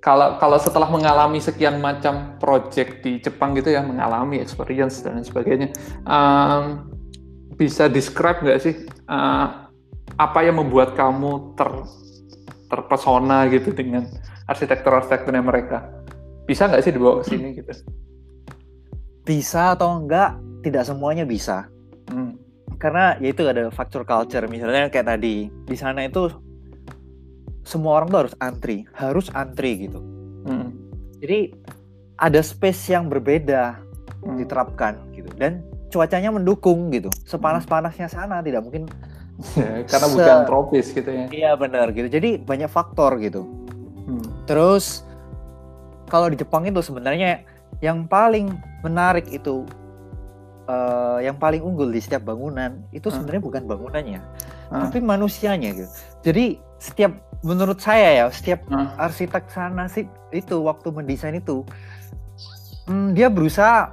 kalau 0.00 0.36
kalau 0.36 0.56
setelah 0.56 0.88
mengalami 0.88 1.36
sekian 1.38 1.76
macam 1.76 2.36
project 2.36 3.04
di 3.04 3.20
Jepang 3.20 3.52
gitu 3.52 3.68
ya 3.68 3.84
mengalami 3.84 4.40
experience 4.40 5.04
dan 5.04 5.20
sebagainya 5.20 5.76
em, 6.02 6.88
bisa 7.52 7.84
describe 7.84 8.40
nggak 8.40 8.60
sih 8.60 8.80
eh, 8.88 9.46
apa 10.16 10.38
yang 10.40 10.56
membuat 10.56 10.96
kamu 10.96 11.52
ter 11.52 11.68
terpesona 12.66 13.44
gitu 13.48 13.72
dengan 13.72 14.08
arsitektur-arsitekturnya 14.46 15.44
mereka 15.44 15.84
bisa 16.44 16.64
nggak 16.64 16.80
sih 16.80 16.92
dibawa 16.92 17.20
ke 17.20 17.24
sini 17.28 17.48
gitu 17.54 17.68
Bisa 19.20 19.76
atau 19.76 20.00
enggak? 20.00 20.32
Tidak 20.60 20.82
semuanya 20.82 21.22
bisa. 21.24 21.68
Karena 22.80 23.12
ya 23.16 23.28
itu 23.28 23.44
ada 23.44 23.68
faktor 23.68 24.02
culture 24.02 24.48
misalnya 24.48 24.88
kayak 24.88 25.04
tadi 25.06 25.46
di 25.46 25.76
sana 25.76 26.00
itu 26.02 26.32
semua 27.62 28.00
orang 28.00 28.08
tuh 28.08 28.20
harus 28.24 28.34
antri 28.40 28.76
harus 28.90 29.28
antri 29.30 29.84
gitu 29.84 30.00
Hmm. 30.40 30.72
jadi 31.20 31.52
ada 32.16 32.40
space 32.40 32.88
yang 32.88 33.06
berbeda 33.06 33.76
Hmm. 34.18 34.36
diterapkan 34.36 34.96
gitu 35.10 35.28
dan 35.36 35.60
cuacanya 35.88 36.28
mendukung 36.30 36.88
gitu 36.88 37.12
sepanas-panasnya 37.24 38.08
sana 38.08 38.40
tidak 38.40 38.64
mungkin 38.64 38.88
Ya, 39.56 39.80
karena 39.84 40.04
Se- 40.04 40.14
bukan 40.14 40.38
tropis 40.44 40.86
gitu 40.90 41.08
ya. 41.08 41.24
iya 41.30 41.50
benar 41.54 41.88
gitu 41.90 42.08
jadi 42.08 42.36
banyak 42.36 42.68
faktor 42.68 43.16
gitu 43.16 43.44
Hmm. 44.02 44.24
terus 44.44 45.04
kalau 46.06 46.26
di 46.26 46.36
Jepang 46.36 46.64
itu 46.64 46.80
sebenarnya 46.80 47.44
yang 47.78 48.04
paling 48.04 48.52
menarik 48.80 49.28
itu 49.28 49.64
eh, 50.70 51.18
yang 51.26 51.36
paling 51.36 51.58
unggul 51.60 51.90
di 51.90 51.98
setiap 51.98 52.22
bangunan 52.24 52.78
itu 52.90 53.10
Hmm. 53.10 53.14
sebenarnya 53.18 53.42
bukan 53.42 53.62
bangunannya 53.66 54.20
Ah. 54.70 54.86
tapi 54.86 55.02
manusianya 55.02 55.74
gitu 55.74 55.90
jadi 56.22 56.44
setiap 56.78 57.12
menurut 57.42 57.82
saya 57.82 58.08
ya 58.14 58.26
setiap 58.30 58.62
Ah. 58.70 58.94
arsitek 59.00 59.50
sana 59.50 59.90
sih 59.90 60.06
itu 60.30 60.62
waktu 60.62 60.88
mendesain 60.88 61.34
itu 61.34 61.66
hmm, 62.86 63.12
dia 63.12 63.26
berusaha 63.26 63.90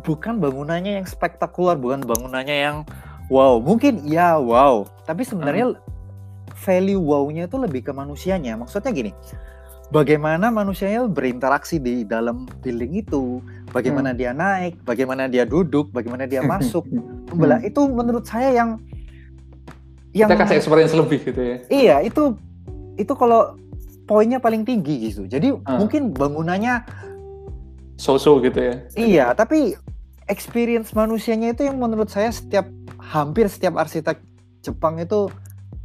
bukan 0.00 0.38
bangunannya 0.38 1.02
yang 1.02 1.06
spektakuler 1.06 1.76
bukan 1.76 2.00
bangunannya 2.00 2.56
yang 2.56 2.76
wow 3.28 3.58
mungkin 3.58 4.00
ya 4.06 4.38
wow 4.38 4.86
tapi 5.04 5.22
sebenarnya 5.22 5.74
value 6.56 7.00
wow-nya 7.00 7.44
itu 7.44 7.56
lebih 7.56 7.82
ke 7.82 7.92
manusianya 7.92 8.54
maksudnya 8.54 8.92
gini 8.92 9.12
bagaimana 9.90 10.48
manusianya 10.48 11.04
berinteraksi 11.04 11.76
di 11.76 12.02
dalam 12.02 12.46
building 12.58 12.92
itu 12.96 13.42
bagaimana 13.68 14.10
dia 14.10 14.30
naik 14.30 14.78
bagaimana 14.82 15.26
dia 15.26 15.42
duduk 15.42 15.90
bagaimana 15.90 16.24
dia 16.24 16.42
masuk 16.42 16.86
Membelah- 17.30 17.62
itu 17.62 17.82
menurut 17.86 18.24
saya 18.24 18.50
yang 18.52 18.78
yang 20.10 20.26
Kita 20.26 20.42
kasih 20.42 20.58
experience 20.58 20.90
lebih 20.90 21.22
gitu 21.22 21.38
ya. 21.38 21.56
Iya, 21.70 21.96
itu 22.02 22.34
itu 22.98 23.12
kalau 23.14 23.54
poinnya 24.02 24.42
paling 24.42 24.66
tinggi 24.66 25.06
gitu. 25.06 25.22
Jadi 25.24 25.54
Ah. 25.62 25.78
mungkin 25.78 26.10
bangunannya 26.10 26.82
So-so 27.94 28.42
gitu 28.42 28.58
ya. 28.58 28.74
iya, 28.96 29.26
tapi 29.30 29.78
experience 30.26 30.90
manusianya 30.90 31.54
itu 31.54 31.62
yang 31.62 31.78
menurut 31.78 32.10
saya 32.10 32.34
setiap 32.34 32.66
hampir 32.98 33.46
setiap 33.46 33.78
arsitek 33.78 34.18
Jepang 34.60 34.98
itu 34.98 35.30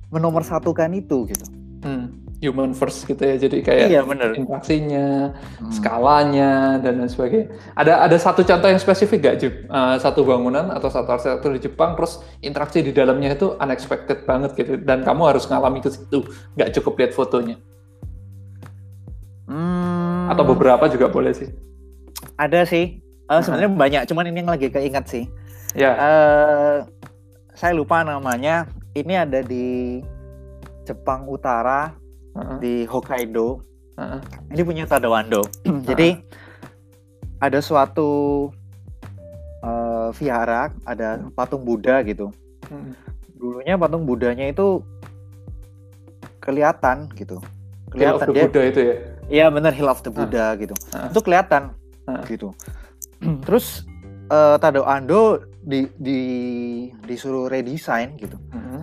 menomorsatukan 0.10 0.90
itu 0.92 1.30
gitu. 1.30 1.46
Hmm. 1.84 2.25
Human 2.40 2.76
first 2.76 3.04
gitu 3.04 3.20
ya. 3.20 3.36
Jadi 3.36 3.64
kayak 3.64 3.88
Iya, 3.88 4.02
benar. 4.04 4.36
interaksinya, 4.36 5.32
Hmm. 5.60 5.72
skalanya 5.72 6.52
dan 6.78 7.00
lain 7.00 7.08
sebagainya. 7.08 7.48
Ada 7.74 8.06
ada 8.06 8.18
satu 8.20 8.44
contoh 8.44 8.68
yang 8.68 8.78
spesifik 8.78 9.20
gak, 9.24 9.36
Jip? 9.40 9.54
Eh, 9.66 9.96
satu 9.98 10.22
bangunan 10.22 10.68
atau 10.70 10.92
satu 10.92 11.10
arsitektur 11.10 11.56
di 11.56 11.64
Jepang, 11.64 11.96
terus 11.96 12.20
interaksi 12.40 12.84
di 12.84 12.92
dalamnya 12.92 13.34
itu 13.34 13.56
unexpected 13.56 14.24
banget 14.24 14.52
gitu, 14.54 14.76
dan 14.78 15.02
kamu 15.02 15.32
harus 15.32 15.48
ngalami 15.48 15.80
ke 15.80 15.90
situ, 15.90 16.28
nggak 16.54 16.76
cukup 16.76 16.94
lihat 17.00 17.12
fotonya. 17.14 17.56
Hmm, 19.46 20.28
Atau 20.28 20.44
beberapa 20.44 20.90
juga 20.90 21.08
boleh 21.08 21.32
sih. 21.32 21.50
ada 22.36 22.66
sih. 22.66 23.00
Eh, 23.26 23.42
sebenarnya 23.42 23.72
banyak, 23.72 24.02
cuman 24.06 24.26
ini 24.28 24.38
yang 24.42 24.52
lagi 24.52 24.68
keingat 24.70 25.06
sih. 25.08 25.26
Ya. 25.72 25.92
eh 25.92 26.76
saya 27.52 27.76
lupa 27.76 28.00
namanya. 28.02 28.64
Ini 28.92 29.28
ada 29.28 29.44
di 29.44 30.00
Jepang 30.84 31.28
Utara 31.28 31.92
Heeh, 32.36 32.58
di 32.60 32.74
Hokkaido. 32.86 33.64
heeh. 33.96 34.20
ini 34.52 34.62
punya 34.62 34.84
Tadao 34.84 35.16
Ando. 35.16 35.40
Jadi 35.90 36.20
ada 37.40 37.60
suatu 37.60 38.10
eh, 39.62 40.10
vihara, 40.14 40.72
ada 40.84 41.24
patung 41.32 41.64
Buddha 41.64 42.04
gitu. 42.04 42.30
Hmm. 42.68 42.92
Dulunya 43.36 43.76
patung 43.76 44.04
Buddhanya 44.04 44.48
itu 44.48 44.84
kelihatan 46.40 47.10
gitu. 47.16 47.40
Hill 47.96 48.12
of 48.12 48.22
Kelihatan 48.22 48.28
the 48.28 48.34
dia, 48.34 48.44
Buddha 48.46 48.62
itu 48.66 48.80
ya. 48.82 48.96
iya 49.28 49.46
bener 49.48 49.72
Hill 49.72 49.88
of 49.88 50.04
the 50.04 50.12
Buddha 50.12 50.54
gitu. 50.60 50.76
Ah. 50.92 51.08
Itu 51.10 51.20
kelihatan 51.20 51.72
Ah. 52.06 52.22
gitu. 52.28 52.52
Terus 53.48 53.88
eh, 54.28 54.56
Tadao 54.60 54.84
Ando 54.86 55.42
di, 55.64 55.90
di 55.98 56.20
disuruh 57.02 57.48
redesign 57.48 58.14
gitu. 58.20 58.38
Mhm. 58.52 58.82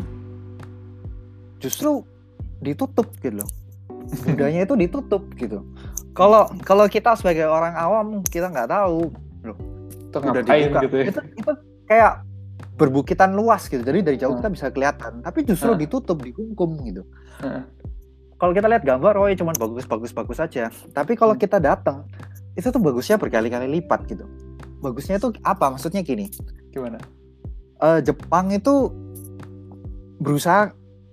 Justru 1.61 2.03
ditutup 2.63 3.11
gitu 3.19 3.43
loh. 3.43 3.49
Buddhanya 4.25 4.65
itu 4.65 4.75
ditutup 4.79 5.23
gitu. 5.35 5.67
Kalau 6.13 6.47
kalau 6.63 6.85
kita 6.87 7.15
sebagai 7.15 7.45
orang 7.45 7.75
awam 7.75 8.07
kita 8.23 8.47
nggak 8.47 8.69
tahu 8.69 9.11
Itu 10.13 10.21
udah 10.21 10.45
dibuka. 10.45 10.81
gitu 10.85 10.97
ya. 10.97 11.05
Itu 11.09 11.21
itu 11.35 11.53
kayak 11.85 12.13
berbukitan 12.75 13.33
luas 13.33 13.65
gitu. 13.65 13.81
Jadi 13.81 13.99
dari 14.03 14.17
jauh 14.17 14.33
Hmm. 14.33 14.41
kita 14.41 14.51
bisa 14.53 14.67
kelihatan, 14.69 15.13
tapi 15.21 15.43
justru 15.43 15.73
Hmm. 15.73 15.81
ditutup, 15.81 16.21
dikungkum 16.21 16.85
gitu. 16.85 17.03
Heeh. 17.41 17.65
Kalau 18.37 18.53
kita 18.53 18.69
lihat 18.69 18.83
gambar, 18.83 19.17
oh 19.17 19.25
ya 19.25 19.35
cuman 19.35 19.55
bagus 19.55 19.85
bagus 19.85 20.11
bagus 20.11 20.37
saja. 20.37 20.69
Tapi 20.91 21.15
kalau 21.15 21.33
Hmm. 21.33 21.41
kita 21.41 21.57
datang, 21.57 22.05
itu 22.53 22.69
tuh 22.69 22.77
bagusnya 22.79 23.17
berkali-kali 23.17 23.73
lipat 23.73 24.05
gitu. 24.05 24.29
Bagusnya 24.79 25.17
tuh 25.17 25.33
apa? 25.41 25.71
Maksudnya 25.71 26.03
gini, 26.03 26.29
Gimana? 26.69 27.01
eh, 27.79 27.99
Jepang 28.01 28.49
itu 28.49 28.93
berusaha 30.19 30.71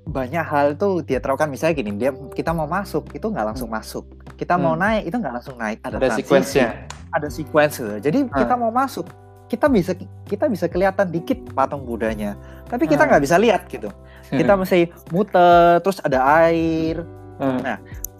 banyak 0.10 0.41
hal 0.41 0.74
tuh 0.76 1.05
dia 1.05 1.22
terapkan. 1.22 1.45
Misalnya 1.45 1.78
gini 1.78 1.91
dia 1.95 2.12
kita 2.34 2.49
mau 2.51 2.66
masuk 2.66 3.14
itu 3.14 3.30
nggak 3.30 3.53
langsung 3.53 3.70
masuk. 3.70 4.05
Kita 4.36 4.57
mau 4.57 4.74
Hmm. 4.74 4.82
naik 4.82 5.03
itu 5.07 5.16
nggak 5.16 5.34
langsung 5.38 5.55
naik. 5.55 5.78
Ada, 5.86 5.95
Ada 6.01 6.07
sequence-nya. 6.18 6.70
ada 7.10 7.28
sequence 7.30 7.82
jadi 8.01 8.20
Ah. 8.30 8.38
kita 8.41 8.53
mau 8.53 8.70
masuk 8.70 9.10
kita 9.49 9.66
bisa 9.66 9.97
kita 10.30 10.45
bisa 10.45 10.70
kelihatan 10.70 11.10
dikit 11.10 11.41
patung 11.53 11.82
budanya. 11.82 12.38
Tapi 12.70 12.86
kita 12.86 13.05
Ah. 13.05 13.07
nggak 13.10 13.24
bisa 13.26 13.36
lihat 13.38 13.66
gitu. 13.66 13.89
Kita 14.30 14.53
mesti 14.53 14.89
muter 15.10 15.82
terus 15.82 15.97
ada 16.01 16.22
air. 16.43 17.01
Heeh. 17.39 17.78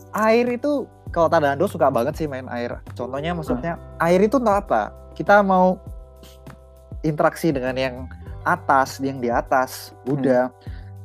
air 0.10 0.46
itu 0.50 0.90
kalau 1.14 1.30
Tadando 1.30 1.70
suka 1.70 1.94
banget 1.94 2.18
sih 2.18 2.26
main 2.26 2.50
air. 2.50 2.82
Contohnya 2.98 3.38
maksudnya 3.38 3.78
air 4.02 4.18
itu 4.18 4.42
untuk 4.42 4.58
apa? 4.58 4.90
Kita 5.14 5.46
mau 5.46 5.78
interaksi 7.04 7.54
dengan 7.54 7.76
yang 7.78 7.96
atas 8.42 8.98
yang 9.00 9.20
di 9.20 9.30
atas 9.30 9.94
Buddha 10.02 10.50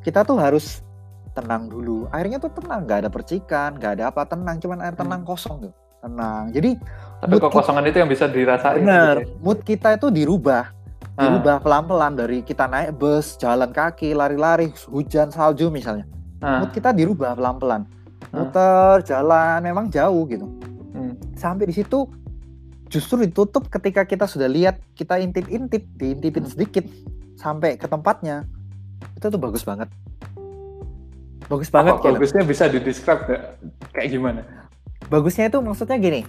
kita 0.04 0.20
tuh 0.22 0.36
harus 0.36 0.84
tenang 1.32 1.66
dulu 1.66 2.06
airnya 2.12 2.38
tuh 2.38 2.52
tenang 2.52 2.84
nggak 2.84 2.98
ada 3.00 3.10
percikan 3.10 3.74
nggak 3.74 3.92
ada 3.98 4.04
apa 4.08 4.22
tenang 4.22 4.56
cuman 4.56 4.78
air 4.80 4.94
tenang 4.94 5.24
kosong 5.24 5.58
tuh 5.60 5.72
tenang 5.98 6.52
jadi 6.52 6.76
Tapi 7.18 7.40
kekosongan 7.40 7.88
itu 7.88 7.96
yang 7.96 8.10
bisa 8.12 8.28
dirasain. 8.28 8.84
bener 8.84 9.24
gitu 9.24 9.32
mood 9.40 9.58
kita 9.60 9.96
itu 9.96 10.12
dirubah 10.12 10.70
Ah. 11.14 11.22
dirubah 11.24 11.62
pelan-pelan 11.62 12.12
dari 12.12 12.42
kita 12.42 12.66
naik 12.66 12.94
bus 12.94 13.34
jalan 13.34 13.70
kaki 13.70 14.12
lari-lari 14.12 14.68
hujan 14.84 15.30
salju 15.30 15.70
misalnya 15.70 16.04
Ah. 16.38 16.60
mood 16.60 16.70
kita 16.70 16.90
dirubah 16.90 17.34
pelan-pelan 17.34 17.82
Ah. 18.24 18.36
muter 18.36 19.02
jalan 19.04 19.58
memang 19.60 19.86
jauh 19.88 20.22
gitu 20.26 20.46
Hmm. 20.90 21.14
sampai 21.34 21.66
di 21.66 21.74
situ 21.74 22.06
justru 22.86 23.18
ditutup 23.20 23.66
ketika 23.68 24.02
kita 24.02 24.26
sudah 24.26 24.46
lihat 24.46 24.78
kita 24.92 25.18
intip-intip 25.18 25.82
diintipin 25.92 26.42
Hmm. 26.42 26.52
sedikit 26.52 26.84
sampai 27.34 27.74
ke 27.74 27.86
tempatnya 27.86 28.46
itu 29.12 29.26
tuh 29.26 29.40
bagus 29.40 29.62
banget 29.62 29.88
bagus 31.44 31.68
Apa 31.68 31.76
banget 31.76 31.94
gitu. 31.94 32.06
bagusnya 32.10 32.42
bisa 32.42 32.64
didescribe 32.66 33.22
nggak? 33.24 33.42
Kayak 33.92 34.08
gimana? 34.10 34.40
bagusnya 35.04 35.46
itu 35.46 35.58
maksudnya 35.60 36.00
gini 36.00 36.24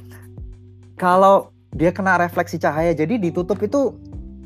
kalau 0.95 1.51
dia 1.71 1.91
kena 1.91 2.19
refleksi 2.19 2.55
cahaya 2.55 2.91
jadi 2.91 3.15
ditutup 3.15 3.59
itu 3.59 3.95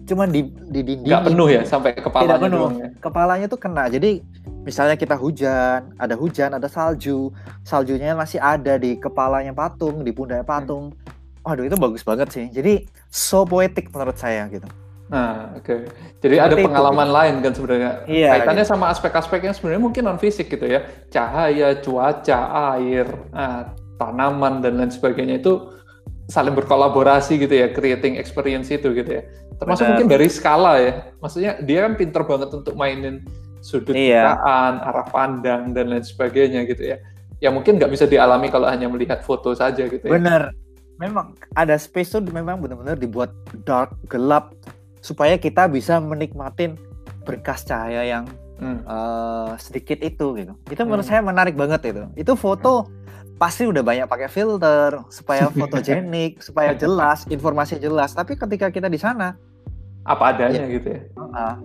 cuma 0.06 0.26
di 0.26 0.50
di 0.70 0.82
dinding 0.82 1.06
Nggak 1.06 1.24
penuh 1.30 1.48
ya 1.50 1.62
sampai 1.62 1.94
kepalanya 1.94 2.26
Tidak 2.26 2.40
penuh. 2.42 2.68
ya? 2.78 2.88
kepalanya 2.98 3.46
tuh 3.46 3.60
kena 3.62 3.84
jadi 3.86 4.22
misalnya 4.62 4.98
kita 4.98 5.14
hujan 5.14 5.94
ada 5.98 6.14
hujan 6.14 6.50
ada 6.54 6.66
salju 6.66 7.30
saljunya 7.62 8.14
masih 8.14 8.38
ada 8.38 8.78
di 8.78 8.98
kepalanya 8.98 9.54
patung 9.54 10.02
di 10.02 10.10
pundaknya 10.10 10.46
patung 10.46 10.94
waduh 11.42 11.66
itu 11.66 11.78
bagus 11.78 12.02
banget 12.02 12.30
sih 12.30 12.46
jadi 12.50 12.86
so 13.10 13.46
poetik 13.46 13.90
menurut 13.90 14.18
saya 14.18 14.46
gitu 14.50 14.66
Nah, 15.10 15.58
oke. 15.58 15.90
Jadi 16.22 16.36
Seperti 16.38 16.46
ada 16.46 16.56
itu, 16.56 16.66
pengalaman 16.70 17.10
lain 17.10 17.36
kan 17.42 17.52
sebenarnya. 17.58 17.92
Iya, 18.06 18.30
Kaitannya 18.38 18.66
sama 18.66 18.94
aspek-aspek 18.94 19.42
yang 19.42 19.56
sebenarnya 19.58 19.82
mungkin 19.82 20.04
non 20.06 20.22
fisik 20.22 20.54
gitu 20.54 20.70
ya. 20.70 20.86
Cahaya, 21.10 21.74
cuaca, 21.82 22.40
air, 22.78 23.10
ah, 23.34 23.74
tanaman 23.98 24.62
dan 24.62 24.78
lain 24.78 24.94
sebagainya 24.94 25.42
itu 25.42 25.74
saling 26.30 26.54
berkolaborasi 26.54 27.42
gitu 27.42 27.52
ya, 27.58 27.74
creating 27.74 28.22
experience 28.22 28.70
itu 28.70 28.94
gitu 28.94 29.10
ya. 29.10 29.26
Termasuk 29.58 29.82
Benar. 29.84 29.92
mungkin 29.98 30.08
dari 30.14 30.28
skala 30.30 30.74
ya. 30.78 30.94
Maksudnya 31.20 31.58
dia 31.60 31.90
kan 31.90 31.98
pinter 31.98 32.22
banget 32.24 32.50
untuk 32.54 32.78
mainin 32.78 33.26
sudut 33.60 33.92
Iya. 33.98 34.38
arah 34.86 35.10
pandang 35.10 35.74
dan 35.74 35.90
lain 35.90 36.06
sebagainya 36.06 36.64
gitu 36.70 36.86
ya. 36.86 37.02
Yang 37.42 37.54
mungkin 37.60 37.74
nggak 37.82 37.92
bisa 37.92 38.06
dialami 38.06 38.48
kalau 38.48 38.70
hanya 38.70 38.86
melihat 38.88 39.26
foto 39.26 39.52
saja 39.58 39.90
gitu 39.90 40.06
ya. 40.06 40.16
bener 40.16 40.54
memang 41.00 41.32
ada 41.56 41.80
space 41.80 42.12
tuh 42.12 42.20
memang 42.20 42.60
benar-benar 42.60 43.00
dibuat 43.00 43.32
dark 43.64 43.96
gelap 44.12 44.52
supaya 45.00 45.36
kita 45.36 45.66
bisa 45.66 45.98
menikmatin 45.98 46.76
berkas 47.24 47.64
cahaya 47.64 48.04
yang 48.04 48.26
Hmm. 48.56 48.84
eh, 48.84 49.52
sedikit 49.56 50.00
itu 50.00 50.36
gitu 50.36 50.52
itu 50.68 50.82
menurut 50.84 51.02
Hmm. 51.02 51.12
saya 51.16 51.22
menarik 51.22 51.56
banget 51.56 51.80
itu 51.88 52.04
itu 52.18 52.34
foto 52.36 52.92
pasti 53.36 53.64
udah 53.64 53.80
banyak 53.80 54.04
pakai 54.04 54.28
filter 54.28 55.00
supaya 55.08 55.48
fotogenik 55.56 56.44
supaya 56.44 56.76
jelas 56.76 57.24
informasi 57.26 57.80
jelas 57.80 58.12
tapi 58.12 58.36
ketika 58.36 58.68
kita 58.68 58.86
di 58.86 59.00
sana 59.00 59.40
Apa 60.02 60.32
adanya 60.34 60.64
Iya. 60.64 60.74
gitu 60.74 60.88
ya. 60.90 61.02
ah, 61.32 61.56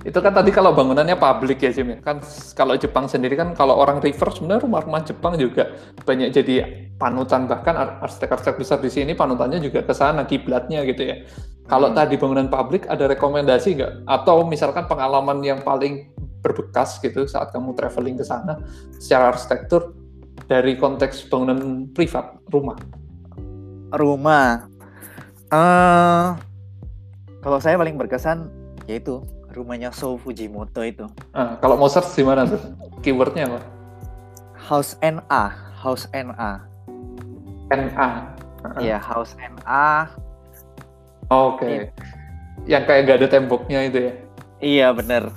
Itu 0.00 0.18
kan 0.18 0.32
tadi 0.32 0.48
kalau 0.48 0.72
bangunannya 0.72 1.12
publik 1.14 1.60
ya 1.60 1.70
Jim 1.70 1.90
ya. 1.90 1.98
Kan 2.00 2.24
kalau 2.54 2.72
Jepang 2.72 3.04
sendiri 3.04 3.34
kan 3.34 3.52
kalau 3.52 3.76
orang 3.76 4.00
river 4.00 4.28
sebenarnya 4.30 4.64
rumah-rumah 4.64 5.04
Jepang 5.04 5.36
juga 5.36 5.68
banyak 6.00 6.32
jadi 6.32 6.54
panutan 6.96 7.44
bahkan 7.44 7.76
arsitek-arsitek 8.00 8.56
besar 8.56 8.78
di 8.78 8.88
sini 8.88 9.12
panutannya 9.12 9.60
juga 9.60 9.82
ke 9.82 9.92
sana 9.92 10.24
kiblatnya 10.24 10.84
gitu 10.84 11.04
ya. 11.04 11.16
Kalau 11.70 11.94
hmm. 11.94 11.96
tadi 11.96 12.18
bangunan 12.18 12.50
publik 12.50 12.90
ada 12.90 13.06
rekomendasi 13.06 13.78
nggak? 13.78 13.92
Atau 14.10 14.42
misalkan 14.42 14.90
pengalaman 14.90 15.38
yang 15.46 15.62
paling 15.62 16.10
berbekas 16.42 16.98
gitu 16.98 17.30
saat 17.30 17.54
kamu 17.54 17.78
traveling 17.78 18.18
ke 18.18 18.26
sana 18.26 18.58
secara 18.98 19.30
arsitektur 19.30 19.94
dari 20.50 20.74
konteks 20.74 21.30
bangunan 21.30 21.86
privat 21.94 22.42
rumah? 22.50 22.74
Rumah. 23.94 24.66
Uh, 25.50 26.34
kalau 27.38 27.58
saya 27.62 27.78
paling 27.78 27.94
berkesan 27.94 28.50
yaitu 28.90 29.22
rumahnya 29.54 29.94
So 29.94 30.18
Fujimoto 30.18 30.82
itu. 30.82 31.06
Ah, 31.30 31.54
kalau 31.62 31.78
mau 31.78 31.86
search 31.86 32.18
di 32.18 32.26
mana 32.26 32.50
tuh? 32.50 32.58
Keywordnya 33.02 33.46
apa? 33.46 33.60
House 34.58 34.98
NA, 35.02 35.54
House 35.78 36.06
NA. 36.10 36.66
NA. 37.70 38.08
Iya, 38.82 38.98
uh 38.98 39.02
House 39.02 39.38
NA. 39.38 40.10
Oke. 41.30 41.62
Okay. 41.62 41.70
Iya. 41.70 41.84
Yang 42.66 42.82
kayak 42.90 43.00
gak 43.06 43.18
ada 43.22 43.28
temboknya 43.30 43.78
itu 43.86 43.98
ya? 43.98 44.12
Iya, 44.60 44.88
bener. 44.92 45.32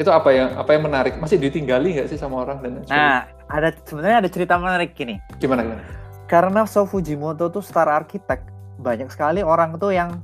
Itu 0.00 0.08
apa 0.08 0.32
yang 0.32 0.56
apa 0.56 0.70
yang 0.72 0.82
menarik? 0.88 1.18
Masih 1.20 1.36
ditinggali 1.36 1.98
nggak 1.98 2.08
sih 2.08 2.16
sama 2.16 2.42
orang 2.46 2.64
dan 2.64 2.80
Nah, 2.88 3.28
ada 3.50 3.68
sebenarnya 3.84 4.24
ada 4.24 4.30
cerita 4.32 4.56
menarik 4.56 4.96
gini. 4.96 5.20
Gimana 5.36 5.62
gimana? 5.66 5.84
Karena 6.30 6.64
So 6.64 6.88
Fujimoto 6.88 7.52
tuh 7.52 7.60
star 7.60 7.92
arsitek, 7.92 8.40
banyak 8.80 9.12
sekali 9.12 9.44
orang 9.44 9.76
tuh 9.76 9.92
yang 9.92 10.16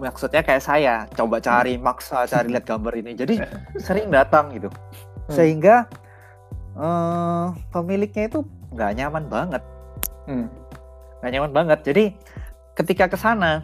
maksudnya 0.00 0.40
kayak 0.40 0.64
saya 0.64 1.04
coba 1.12 1.42
cari 1.44 1.76
hmm. 1.76 1.84
maksa 1.84 2.24
cari 2.24 2.48
lihat 2.48 2.64
gambar 2.64 2.94
ini 2.96 3.12
jadi 3.12 3.44
sering 3.76 4.08
datang 4.08 4.48
gitu 4.56 4.72
hmm. 4.72 5.34
sehingga 5.34 5.84
uh, 6.78 7.52
pemiliknya 7.68 8.32
itu 8.32 8.40
nggak 8.72 8.92
nyaman 8.96 9.24
banget 9.28 9.62
hmm. 10.24 10.48
nggak 11.20 11.32
nyaman 11.36 11.52
banget 11.52 11.78
jadi 11.84 12.04
ketika 12.74 13.06
ke 13.06 13.16
sana 13.18 13.62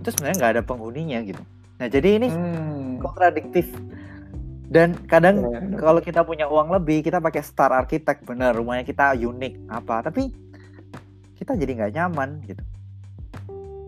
itu 0.00 0.08
sebenarnya 0.12 0.36
nggak 0.40 0.52
ada 0.58 0.62
penghuninya 0.64 1.18
gitu. 1.24 1.42
Nah 1.76 1.86
jadi 1.92 2.08
ini 2.20 2.28
hmm. 2.32 3.04
kontradiktif. 3.04 3.68
Dan 4.66 4.98
kadang 5.06 5.46
ya, 5.46 5.62
ya. 5.62 5.78
kalau 5.78 6.02
kita 6.02 6.26
punya 6.26 6.50
uang 6.50 6.74
lebih 6.74 7.06
kita 7.06 7.22
pakai 7.22 7.38
star 7.38 7.70
arsitek 7.70 8.26
bener 8.26 8.50
rumahnya 8.50 8.82
kita 8.82 9.14
unik 9.14 9.70
apa. 9.70 10.10
Tapi 10.10 10.34
kita 11.38 11.54
jadi 11.54 11.72
nggak 11.78 11.92
nyaman 11.94 12.42
gitu. 12.50 12.62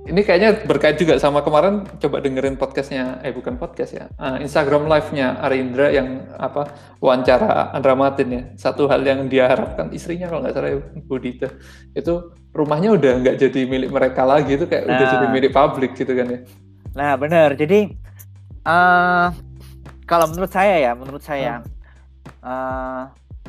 Ini 0.08 0.24
kayaknya 0.24 0.64
berkait 0.64 0.96
juga 0.96 1.20
sama 1.20 1.44
kemarin 1.44 1.84
coba 2.00 2.24
dengerin 2.24 2.56
podcastnya 2.56 3.20
eh 3.20 3.28
bukan 3.28 3.60
podcast 3.60 3.92
ya 3.92 4.08
uh, 4.16 4.40
Instagram 4.40 4.88
live-nya 4.88 5.36
Arindra 5.36 5.92
yang 5.92 6.24
apa 6.40 6.72
wawancara 6.96 7.76
Andra 7.76 7.92
Matin 7.92 8.28
ya. 8.32 8.42
Satu 8.56 8.88
hal 8.88 9.04
yang 9.04 9.28
dia 9.28 9.52
harapkan 9.52 9.92
istrinya 9.92 10.32
kalau 10.32 10.40
nggak 10.40 10.54
salah 10.56 10.70
ya, 10.72 10.80
Budita. 11.04 11.48
Itu 11.92 12.32
rumahnya 12.52 12.96
udah 12.96 13.12
nggak 13.22 13.36
jadi 13.38 13.60
milik 13.68 13.90
mereka 13.92 14.24
lagi 14.24 14.56
itu 14.56 14.64
kayak 14.66 14.84
nah, 14.88 14.92
udah 14.96 15.06
jadi 15.06 15.26
milik 15.30 15.52
publik 15.52 15.92
gitu 15.94 16.12
kan 16.12 16.26
ya 16.26 16.40
nah 16.96 17.12
benar 17.14 17.54
jadi 17.54 17.92
uh, 18.66 19.30
kalau 20.08 20.26
menurut 20.32 20.50
saya 20.50 20.76
ya 20.80 20.92
menurut 20.96 21.22
saya 21.22 21.60
hmm. 21.60 21.68
uh, 22.42 23.02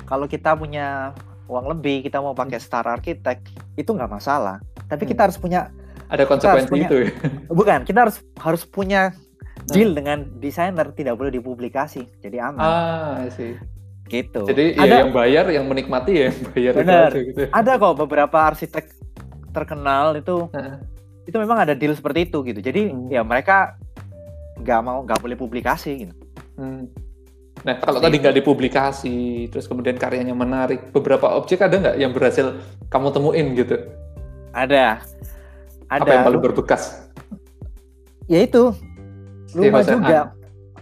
kalau 0.06 0.26
kita 0.28 0.54
punya 0.54 1.16
uang 1.50 1.66
lebih 1.78 2.06
kita 2.06 2.22
mau 2.22 2.38
pakai 2.38 2.62
star 2.62 2.86
arsitek 2.86 3.42
itu 3.80 3.90
nggak 3.90 4.12
masalah 4.12 4.62
tapi 4.86 5.06
hmm. 5.06 5.12
kita 5.16 5.22
harus 5.30 5.38
punya 5.42 5.72
ada 6.10 6.24
konsekuensi 6.26 6.70
punya, 6.74 6.88
itu 6.90 6.96
ya? 7.06 7.10
Bukan, 7.60 7.80
kita 7.86 8.00
harus 8.10 8.18
harus 8.42 8.66
punya 8.66 9.14
deal 9.70 9.94
dengan 9.94 10.26
desainer 10.42 10.90
tidak 10.98 11.16
boleh 11.22 11.30
dipublikasi, 11.38 12.10
jadi 12.26 12.50
aman. 12.50 12.66
Ah, 12.66 13.30
sih. 13.30 13.54
Gitu. 14.10 14.42
Jadi 14.42 14.74
ya 14.74 14.82
ada, 14.82 14.90
ya 14.90 15.00
yang 15.06 15.14
bayar, 15.14 15.46
yang 15.54 15.66
menikmati 15.70 16.12
ya 16.18 16.24
yang 16.34 16.40
bayar 16.50 16.74
bener, 16.74 17.10
itu 17.14 17.20
gitu. 17.30 17.42
Ada 17.54 17.72
kok 17.78 17.96
beberapa 18.02 18.38
arsitek 18.50 18.86
terkenal 19.54 20.18
itu 20.18 20.50
uh. 20.50 20.82
itu 21.30 21.38
memang 21.38 21.62
ada 21.62 21.78
deal 21.78 21.94
seperti 21.94 22.26
itu 22.26 22.42
gitu. 22.42 22.60
Jadi 22.60 22.90
hmm. 22.90 23.14
ya 23.14 23.22
mereka 23.22 23.78
nggak 24.60 24.82
mau 24.82 25.06
nggak 25.06 25.22
boleh 25.22 25.38
publikasi 25.38 26.10
gitu. 26.10 26.14
Hmm. 26.58 26.90
Nah, 27.60 27.76
kalau 27.84 28.00
tadi 28.00 28.24
nggak 28.24 28.40
dipublikasi, 28.40 29.52
terus 29.52 29.68
kemudian 29.68 30.00
karyanya 30.00 30.32
menarik, 30.32 30.96
beberapa 30.96 31.28
objek 31.36 31.60
ada 31.60 31.76
nggak 31.76 31.96
yang 32.00 32.16
berhasil 32.16 32.56
kamu 32.88 33.12
temuin 33.12 33.48
gitu? 33.54 33.78
Ada 34.56 35.04
ada 35.90 36.06
apa 36.06 36.14
yang 36.14 36.26
paling 36.30 36.42
berbekas 36.42 37.10
ya 38.30 38.46
itu 38.46 38.70
rumah 39.58 39.82
ya, 39.82 39.90
juga 39.90 40.20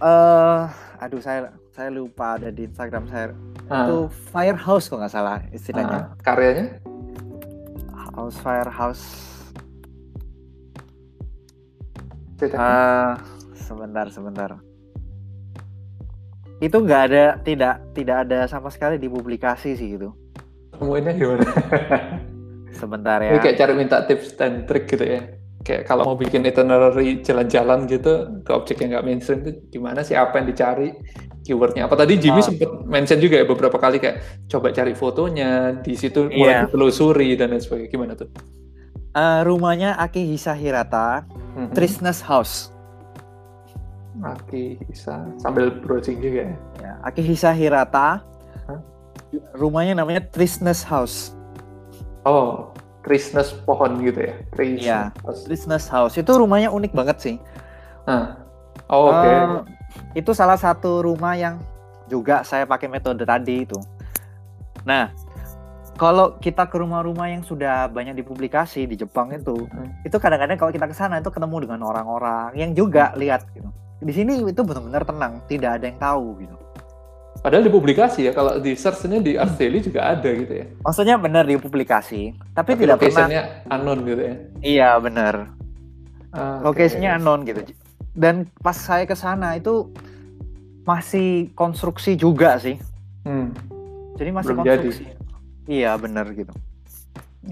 uh, 0.04 0.68
aduh 1.00 1.20
saya 1.24 1.48
saya 1.78 1.94
lupa 1.94 2.34
ada 2.34 2.50
di 2.50 2.66
Instagram 2.66 3.06
saya. 3.06 3.30
Ah. 3.70 3.86
itu 3.86 4.10
firehouse 4.34 4.90
kok 4.90 4.98
nggak 4.98 5.14
salah 5.14 5.38
istilahnya. 5.54 6.10
Ah. 6.10 6.18
karyanya? 6.26 6.66
House 7.94 8.38
firehouse. 8.42 9.06
Uh, 12.42 13.14
sebentar 13.54 14.10
sebentar. 14.10 14.58
Itu 16.58 16.82
nggak 16.82 17.02
ada 17.14 17.24
tidak 17.46 17.74
tidak 17.94 18.26
ada 18.26 18.50
sama 18.50 18.74
sekali 18.74 18.98
di 18.98 19.06
publikasi 19.06 19.78
sih 19.78 19.94
gitu 19.94 20.10
temuinnya 20.78 21.12
gimana? 21.18 21.42
Sebentar 22.78 23.18
ya. 23.18 23.34
Ini 23.34 23.38
kayak 23.42 23.58
cari 23.58 23.72
minta 23.74 24.06
tips 24.06 24.38
dan 24.38 24.62
trik 24.64 24.86
gitu 24.86 25.02
ya. 25.02 25.26
Kayak 25.66 25.90
kalau 25.90 26.06
mau 26.06 26.16
bikin 26.16 26.46
itinerary 26.46 27.18
jalan-jalan 27.26 27.90
gitu 27.90 28.40
ke 28.46 28.50
objek 28.54 28.78
yang 28.80 28.94
nggak 28.94 29.04
mainstream 29.04 29.42
itu 29.42 29.58
gimana 29.74 30.06
sih? 30.06 30.14
Apa 30.14 30.38
yang 30.38 30.46
dicari 30.54 30.94
keywordnya 31.48 31.88
apa 31.88 31.96
tadi 31.96 32.20
Jimmy 32.20 32.44
oh. 32.44 32.46
sempat 32.46 32.68
mention 32.84 33.16
juga 33.16 33.40
ya 33.40 33.48
beberapa 33.48 33.80
kali 33.80 33.96
kayak 33.96 34.44
coba 34.52 34.68
cari 34.68 34.92
fotonya 34.92 35.80
di 35.80 35.96
situ 35.96 36.28
mulai 36.28 36.52
yeah. 36.52 36.62
ditelusuri 36.68 37.32
dan 37.40 37.56
lain 37.56 37.64
sebagainya 37.64 37.88
gimana 37.88 38.12
tuh 38.12 38.28
uh, 39.16 39.40
rumahnya 39.48 39.96
Akihisa 39.96 40.52
Hirata 40.52 41.24
mm-hmm. 41.24 41.72
Trisnes 41.72 42.20
House 42.20 42.68
Akihisa 44.20 45.24
sambil 45.40 45.72
browsing 45.72 46.20
juga 46.20 46.52
ya, 46.52 46.56
ya 46.84 46.92
Akihisa 47.00 47.56
Hirata 47.56 48.20
huh? 48.68 48.80
rumahnya 49.56 49.96
namanya 49.96 50.20
Trisnes 50.28 50.84
House 50.84 51.32
Oh, 52.28 52.76
Christmas 53.00 53.56
pohon 53.64 54.04
gitu 54.04 54.20
ya? 54.20 54.34
Iya, 54.60 55.00
Christmas 55.48 55.88
house. 55.88 56.20
Itu 56.20 56.36
rumahnya 56.36 56.68
unik 56.68 56.92
banget 56.92 57.16
sih. 57.24 57.36
Huh. 58.04 58.36
Oh, 58.92 59.08
oke. 59.08 59.24
Okay. 59.24 59.36
Uh, 59.36 59.62
itu 60.14 60.30
salah 60.32 60.56
satu 60.56 61.04
rumah 61.04 61.34
yang 61.38 61.60
juga 62.08 62.42
saya 62.42 62.64
pakai 62.64 62.88
metode 62.88 63.22
tadi 63.22 63.68
itu. 63.68 63.78
Nah, 64.88 65.12
kalau 65.98 66.38
kita 66.38 66.70
ke 66.70 66.78
rumah-rumah 66.78 67.28
yang 67.28 67.42
sudah 67.42 67.90
banyak 67.90 68.16
dipublikasi 68.22 68.86
di 68.86 68.96
Jepang 68.96 69.34
itu, 69.34 69.66
hmm. 69.66 70.06
itu 70.06 70.16
kadang-kadang 70.16 70.56
kalau 70.56 70.72
kita 70.72 70.86
ke 70.86 70.94
sana 70.94 71.20
itu 71.20 71.28
ketemu 71.28 71.68
dengan 71.68 71.84
orang-orang 71.84 72.54
yang 72.54 72.70
juga 72.72 73.12
lihat 73.18 73.44
gitu. 73.52 73.68
Di 73.98 74.14
sini 74.14 74.38
itu 74.46 74.62
benar-benar 74.62 75.02
tenang, 75.02 75.42
tidak 75.50 75.82
ada 75.82 75.84
yang 75.90 75.98
tahu 75.98 76.38
gitu. 76.38 76.56
Padahal 77.38 77.66
di 77.66 77.70
publikasi 77.70 78.30
ya, 78.30 78.32
kalau 78.34 78.58
di 78.58 78.74
search-nya 78.74 79.22
di 79.22 79.38
Art 79.38 79.54
Daily 79.54 79.78
juga 79.78 80.10
ada 80.10 80.26
gitu 80.26 80.54
ya. 80.54 80.66
Maksudnya 80.82 81.18
benar 81.18 81.46
di 81.46 81.54
publikasi, 81.54 82.34
tapi, 82.54 82.74
tapi 82.74 82.82
tidak 82.86 82.98
pernah. 82.98 83.28
unknown 83.70 84.00
gitu 84.06 84.22
ya. 84.22 84.34
Iya 84.58 84.90
benar. 84.98 85.34
Ah, 86.34 86.58
Lokasinya 86.62 87.14
okay. 87.14 87.18
unknown 87.18 87.40
gitu. 87.46 87.60
Dan 88.14 88.48
pas 88.60 88.76
saya 88.76 89.04
ke 89.04 89.16
sana 89.16 89.56
itu 89.56 89.90
masih 90.88 91.52
konstruksi 91.52 92.16
juga 92.16 92.56
sih. 92.56 92.80
Hmm. 93.28 93.52
Jadi 94.16 94.30
masih 94.32 94.56
Belum 94.56 94.64
konstruksi. 94.64 95.04
Jadi. 95.04 95.16
Iya 95.68 95.92
benar 96.00 96.32
gitu. 96.32 96.52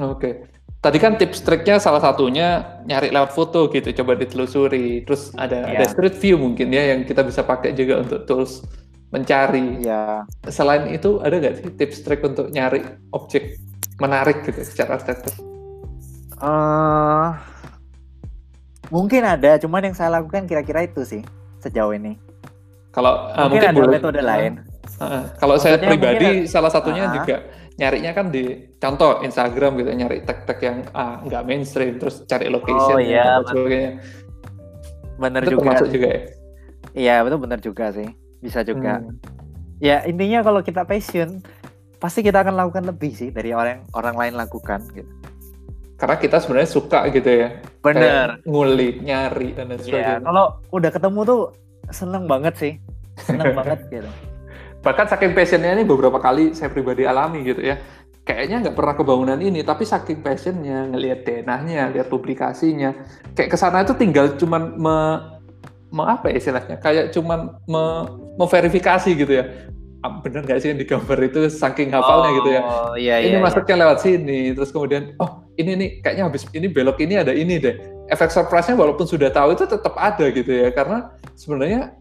Oke. 0.01 0.17
Okay. 0.17 0.35
Tadi 0.81 1.03
kan 1.03 1.19
tips 1.19 1.43
triknya 1.43 1.83
salah 1.83 1.99
satunya 1.99 2.79
nyari 2.87 3.11
lewat 3.11 3.35
foto 3.35 3.67
gitu, 3.75 3.91
coba 3.91 4.15
ditelusuri. 4.15 5.03
Terus 5.03 5.35
ada 5.35 5.67
yeah. 5.67 5.83
ada 5.83 5.85
street 5.91 6.17
view 6.23 6.39
mungkin 6.39 6.71
ya 6.71 6.95
yang 6.95 7.03
kita 7.03 7.27
bisa 7.27 7.43
pakai 7.43 7.75
juga 7.75 8.07
untuk 8.07 8.23
tools 8.25 8.63
mencari. 9.11 9.83
Ya. 9.83 10.23
Selain 10.47 10.87
itu 10.93 11.19
ada 11.21 11.37
nggak 11.43 11.55
sih 11.59 11.69
tips 11.75 12.07
trik 12.07 12.23
untuk 12.23 12.55
nyari 12.55 12.87
objek 13.11 13.59
menarik 13.99 14.47
gitu 14.47 14.63
secara 14.63 15.01
arsitektur? 15.01 15.33
Uh, 16.37 17.33
mungkin 18.89 19.23
ada, 19.27 19.59
cuman 19.61 19.91
yang 19.91 19.97
saya 19.97 20.21
lakukan 20.21 20.47
kira-kira 20.47 20.87
itu 20.87 21.03
sih 21.03 21.23
sejauh 21.63 21.95
ini. 21.95 22.19
Kalau 22.95 23.29
uh, 23.33 23.47
mungkin, 23.47 23.61
mungkin 23.61 23.69
ada 23.69 23.81
boleh, 23.81 23.97
metode 24.01 24.21
lain. 24.25 24.53
Uh, 24.97 25.29
kalau 25.37 25.57
saya 25.61 25.77
pribadi 25.77 26.47
ada, 26.47 26.49
salah 26.49 26.71
satunya 26.73 27.11
uh, 27.11 27.13
juga 27.13 27.45
nyarinya 27.77 28.13
kan 28.17 28.33
di 28.33 28.73
contoh 28.81 29.21
Instagram 29.21 29.77
gitu 29.85 29.91
nyari 29.93 30.25
tag-tag 30.25 30.59
yang 30.65 30.77
uh, 30.97 31.21
nggak 31.29 31.43
mainstream 31.45 32.01
terus 32.01 32.25
cari 32.25 32.49
location 32.49 32.97
oh, 32.97 33.03
iya, 33.03 33.43
dan 33.43 33.53
sebagainya. 33.53 33.93
Bener 35.21 35.41
itu 35.45 35.51
juga. 35.53 35.61
Termasuk 35.61 35.89
juga 35.93 36.09
ya. 36.09 36.23
Iya 36.97 37.21
betul 37.29 37.39
benar 37.45 37.61
juga 37.61 37.93
sih 37.93 38.09
bisa 38.41 38.65
juga 38.65 39.03
hmm. 39.03 39.17
ya 39.83 40.05
intinya 40.09 40.41
kalau 40.41 40.61
kita 40.65 40.89
passion 40.89 41.45
pasti 41.99 42.21
kita 42.21 42.41
akan 42.45 42.57
lakukan 42.57 42.85
lebih 42.89 43.13
sih 43.13 43.29
dari 43.33 43.51
orang 43.51 43.85
orang 43.97 44.17
lain 44.17 44.35
lakukan 44.37 44.81
gitu 44.93 45.09
karena 45.97 46.17
kita 46.21 46.37
sebenarnya 46.41 46.71
suka 46.71 47.09
gitu 47.09 47.29
ya. 47.29 47.49
Bener. 47.81 48.45
Nguli 48.45 49.01
nyari 49.01 49.57
dan 49.57 49.73
lain 49.73 49.81
iya, 49.81 49.85
sebagainya. 49.85 50.17
ya, 50.21 50.25
kalau 50.29 50.47
udah 50.73 50.91
ketemu 50.93 51.21
tuh 51.25 51.41
seneng 51.89 52.25
banget 52.29 52.55
sih. 52.61 52.73
Seneng 53.25 53.53
banget 53.59 53.81
gitu. 53.89 54.11
Bahkan 54.85 55.07
saking 55.09 55.33
passionnya 55.33 55.73
ini 55.73 55.89
beberapa 55.89 56.21
kali 56.21 56.53
saya 56.53 56.69
pribadi 56.69 57.09
alami 57.09 57.43
gitu 57.49 57.65
ya. 57.65 57.81
Kayaknya 58.27 58.69
nggak 58.69 58.77
pernah 58.77 58.95
kebangunan 58.99 59.41
ini 59.41 59.63
tapi 59.65 59.89
saking 59.89 60.21
passionnya 60.21 60.91
ngelihat 60.93 61.25
denahnya 61.25 61.95
lihat 61.95 62.11
publikasinya 62.11 62.91
kayak 63.39 63.55
ke 63.55 63.57
sana 63.57 63.87
itu 63.87 63.95
tinggal 63.95 64.35
cuman 64.35 64.75
me, 64.77 64.97
me 65.95 66.03
apa 66.05 66.29
ya 66.29 66.37
istilahnya? 66.37 66.77
Kayak 66.83 67.17
cuman 67.17 67.57
me, 67.65 67.85
memverifikasi 68.37 69.11
gitu 69.17 69.33
ya. 69.33 69.49
Ah, 70.05 70.21
bener 70.21 70.45
nggak 70.45 70.61
sih 70.61 70.75
yang 70.75 70.79
digambar 70.79 71.19
itu 71.25 71.49
saking 71.49 71.89
hafalnya 71.89 72.31
oh, 72.31 72.37
gitu 72.37 72.51
ya? 72.53 72.61
Oh, 72.63 72.95
iya, 72.99 73.17
ini 73.25 73.39
iya, 73.39 73.43
masuknya 73.43 73.75
iya. 73.75 73.83
lewat 73.87 73.99
sini 74.05 74.41
terus 74.53 74.71
kemudian 74.71 75.17
oh 75.19 75.46
ini 75.57 75.73
nih 75.77 75.91
kayaknya 76.05 76.25
habis 76.29 76.45
ini 76.53 76.69
belok 76.69 77.01
ini 77.01 77.15
ada 77.21 77.33
ini 77.33 77.57
deh. 77.57 77.77
Efek 78.13 78.31
surprise-nya 78.31 78.79
walaupun 78.79 79.09
sudah 79.09 79.33
tahu 79.33 79.57
itu 79.57 79.65
tetap 79.67 79.97
ada 79.99 80.31
gitu 80.31 80.47
ya 80.47 80.71
karena 80.71 81.11
sebenarnya 81.35 81.97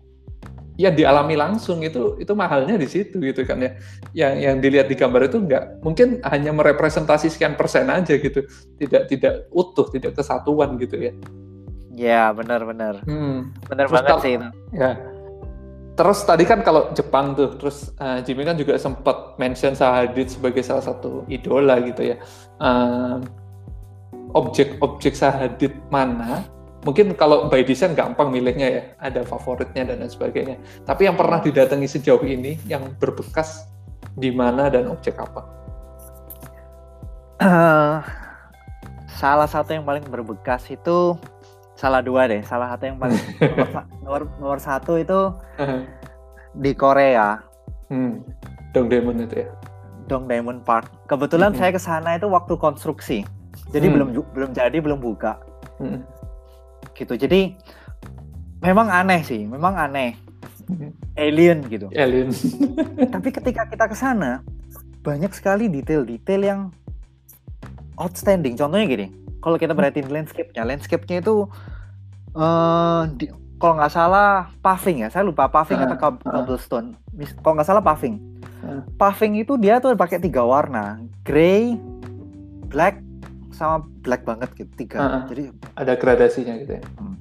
ya 0.76 0.92
dialami 0.92 1.40
langsung 1.40 1.80
itu 1.82 2.20
itu 2.20 2.36
mahalnya 2.36 2.76
di 2.76 2.86
situ 2.86 3.18
gitu 3.24 3.48
kan 3.48 3.64
ya. 3.64 3.72
Yang 4.12 4.34
yang 4.44 4.56
dilihat 4.60 4.88
di 4.92 4.96
gambar 5.00 5.32
itu 5.32 5.38
enggak 5.42 5.64
mungkin 5.82 6.20
hanya 6.28 6.52
merepresentasi 6.52 7.32
sekian 7.32 7.56
persen 7.56 7.88
aja 7.88 8.14
gitu. 8.20 8.44
Tidak 8.78 9.10
tidak 9.10 9.48
utuh 9.56 9.88
tidak 9.90 10.20
kesatuan 10.20 10.76
gitu 10.78 11.00
ya. 11.00 11.12
Ya 11.96 12.24
benar-benar 12.36 13.08
hmm. 13.08 13.72
benar 13.72 13.88
banget 13.88 14.16
sih 14.20 14.34
itu. 14.36 14.48
ya. 14.76 15.00
Terus 15.96 16.28
tadi 16.28 16.44
kan 16.44 16.60
kalau 16.60 16.92
Jepang 16.92 17.40
tuh 17.40 17.56
terus 17.56 17.96
uh, 18.04 18.20
Jimmy 18.20 18.44
kan 18.44 18.60
juga 18.60 18.76
sempat 18.76 19.40
mention 19.40 19.80
Sahadid 19.80 20.28
sebagai 20.28 20.60
salah 20.60 20.84
satu 20.84 21.24
idola 21.32 21.80
gitu 21.80 22.04
ya 22.04 22.20
objek-objek 24.36 25.16
Sahadid 25.16 25.72
mana 25.88 26.44
mungkin 26.86 27.18
kalau 27.18 27.50
by 27.50 27.66
design 27.66 27.98
gampang 27.98 28.30
milihnya 28.30 28.68
ya, 28.70 28.84
ada 29.02 29.26
favoritnya 29.26 29.90
dan 29.90 30.06
lain 30.06 30.14
sebagainya. 30.14 30.62
Tapi 30.86 31.10
yang 31.10 31.18
pernah 31.18 31.42
didatangi 31.42 31.90
sejauh 31.90 32.22
ini, 32.22 32.62
yang 32.70 32.94
berbekas 33.02 33.66
di 34.14 34.30
mana 34.30 34.70
dan 34.70 34.94
objek 34.94 35.18
apa? 35.18 35.42
Uh, 37.42 38.00
salah 39.10 39.50
satu 39.50 39.76
yang 39.76 39.84
paling 39.84 40.06
berbekas 40.06 40.70
itu 40.70 41.18
salah 41.74 42.00
dua 42.06 42.30
deh. 42.30 42.46
Salah 42.46 42.72
satu 42.78 42.86
yang 42.86 43.02
paling 43.02 43.20
nomor, 44.06 44.30
nomor, 44.38 44.60
satu 44.62 45.02
itu 45.02 45.34
di 46.56 46.72
Korea. 46.78 47.42
Hmm. 47.90 48.22
Dongdaemun 48.72 49.26
itu 49.26 49.44
ya. 49.44 49.50
Dongdaemun 50.06 50.62
Park. 50.62 51.10
Kebetulan 51.10 51.52
hmm. 51.52 51.60
saya 51.60 51.72
ke 51.74 51.82
sana 51.82 52.16
itu 52.16 52.30
waktu 52.30 52.54
konstruksi. 52.62 53.26
Jadi 53.76 53.86
hmm. 53.92 53.96
belum 54.00 54.08
belum 54.32 54.50
jadi, 54.56 54.78
belum 54.80 55.00
buka. 55.04 55.36
Hmm 55.84 56.16
gitu 56.96 57.14
jadi 57.20 57.54
memang 58.64 58.88
aneh 58.88 59.22
sih 59.22 59.44
memang 59.44 59.76
aneh 59.76 60.16
alien 61.20 61.66
gitu 61.68 61.92
alien 61.94 62.32
tapi 63.14 63.30
ketika 63.36 63.68
kita 63.68 63.86
ke 63.92 63.96
sana 63.96 64.42
banyak 65.04 65.30
sekali 65.36 65.70
detail-detail 65.70 66.42
yang 66.42 66.62
outstanding 68.00 68.58
contohnya 68.58 68.88
gini 68.88 69.08
kalau 69.44 69.60
kita 69.62 69.78
perhatiin 69.78 70.10
landscape-nya 70.10 70.66
landscape-nya 70.66 71.22
itu 71.22 71.46
uh, 72.34 73.06
di, 73.14 73.30
kalau 73.62 73.78
nggak 73.78 73.94
salah 73.94 74.50
paving 74.66 75.06
ya 75.06 75.14
saya 75.14 75.22
lupa 75.22 75.46
paving 75.46 75.78
uh, 75.78 75.86
atau 75.86 75.98
ah. 76.10 76.18
cobblestone 76.18 76.98
uh. 76.98 77.30
kalau 77.46 77.54
nggak 77.60 77.70
salah 77.70 77.84
paving 77.86 78.18
uh. 78.66 78.82
paving 78.98 79.38
itu 79.38 79.54
dia 79.62 79.78
tuh 79.78 79.94
pakai 79.94 80.18
tiga 80.18 80.42
warna 80.42 80.98
grey 81.22 81.78
black 82.66 83.05
sama 83.56 83.88
black 84.04 84.28
banget 84.28 84.52
gitu 84.60 84.72
tiga. 84.76 85.00
Uh, 85.00 85.08
uh, 85.08 85.24
Jadi 85.32 85.44
ada 85.80 85.94
gradasinya 85.96 86.54
gitu 86.60 86.78
ya. 86.78 86.84
Hmm. 87.00 87.16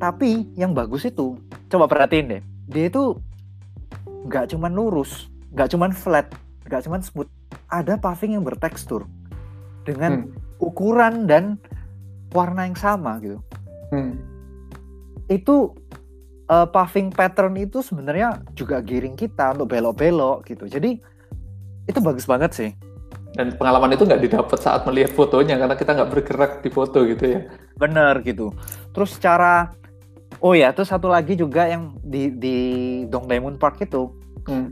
Tapi 0.00 0.48
yang 0.56 0.72
bagus 0.72 1.04
itu 1.04 1.36
coba 1.68 1.84
perhatiin 1.84 2.40
deh. 2.40 2.42
Dia 2.72 2.88
itu 2.88 3.20
nggak 4.24 4.56
cuman 4.56 4.72
lurus, 4.72 5.28
nggak 5.52 5.68
cuman 5.76 5.92
flat, 5.92 6.32
nggak 6.64 6.82
cuman 6.88 7.00
smooth. 7.04 7.28
Ada 7.68 8.00
paving 8.00 8.40
yang 8.40 8.44
bertekstur 8.44 9.04
dengan 9.84 10.24
hmm. 10.24 10.64
ukuran 10.64 11.28
dan 11.28 11.60
warna 12.32 12.64
yang 12.64 12.78
sama 12.80 13.20
gitu. 13.20 13.38
Hmm. 13.92 14.16
Itu 15.28 15.76
uh, 16.48 16.64
paving 16.64 17.12
pattern 17.12 17.60
itu 17.60 17.84
sebenarnya 17.84 18.40
juga 18.56 18.80
giring 18.80 19.14
kita 19.14 19.52
untuk 19.52 19.76
belok-belok 19.76 20.48
gitu. 20.48 20.64
Jadi 20.64 20.98
itu 21.84 21.98
bagus 22.00 22.24
banget 22.24 22.50
sih 22.56 22.70
dan 23.34 23.50
pengalaman 23.58 23.90
itu 23.92 24.06
nggak 24.06 24.22
didapat 24.22 24.58
saat 24.62 24.86
melihat 24.86 25.10
fotonya 25.12 25.58
karena 25.58 25.74
kita 25.74 25.90
nggak 25.90 26.10
bergerak 26.10 26.52
di 26.62 26.70
foto 26.70 27.02
gitu 27.02 27.24
ya 27.38 27.40
benar 27.74 28.22
gitu 28.22 28.54
terus 28.94 29.18
secara 29.18 29.74
oh 30.38 30.54
ya 30.54 30.70
terus 30.70 30.94
satu 30.94 31.10
lagi 31.10 31.34
juga 31.34 31.66
yang 31.66 31.98
di 32.00 32.30
di 32.30 32.56
Dong 33.10 33.26
Diamond 33.26 33.58
Park 33.58 33.82
itu 33.82 34.14
hmm. 34.46 34.70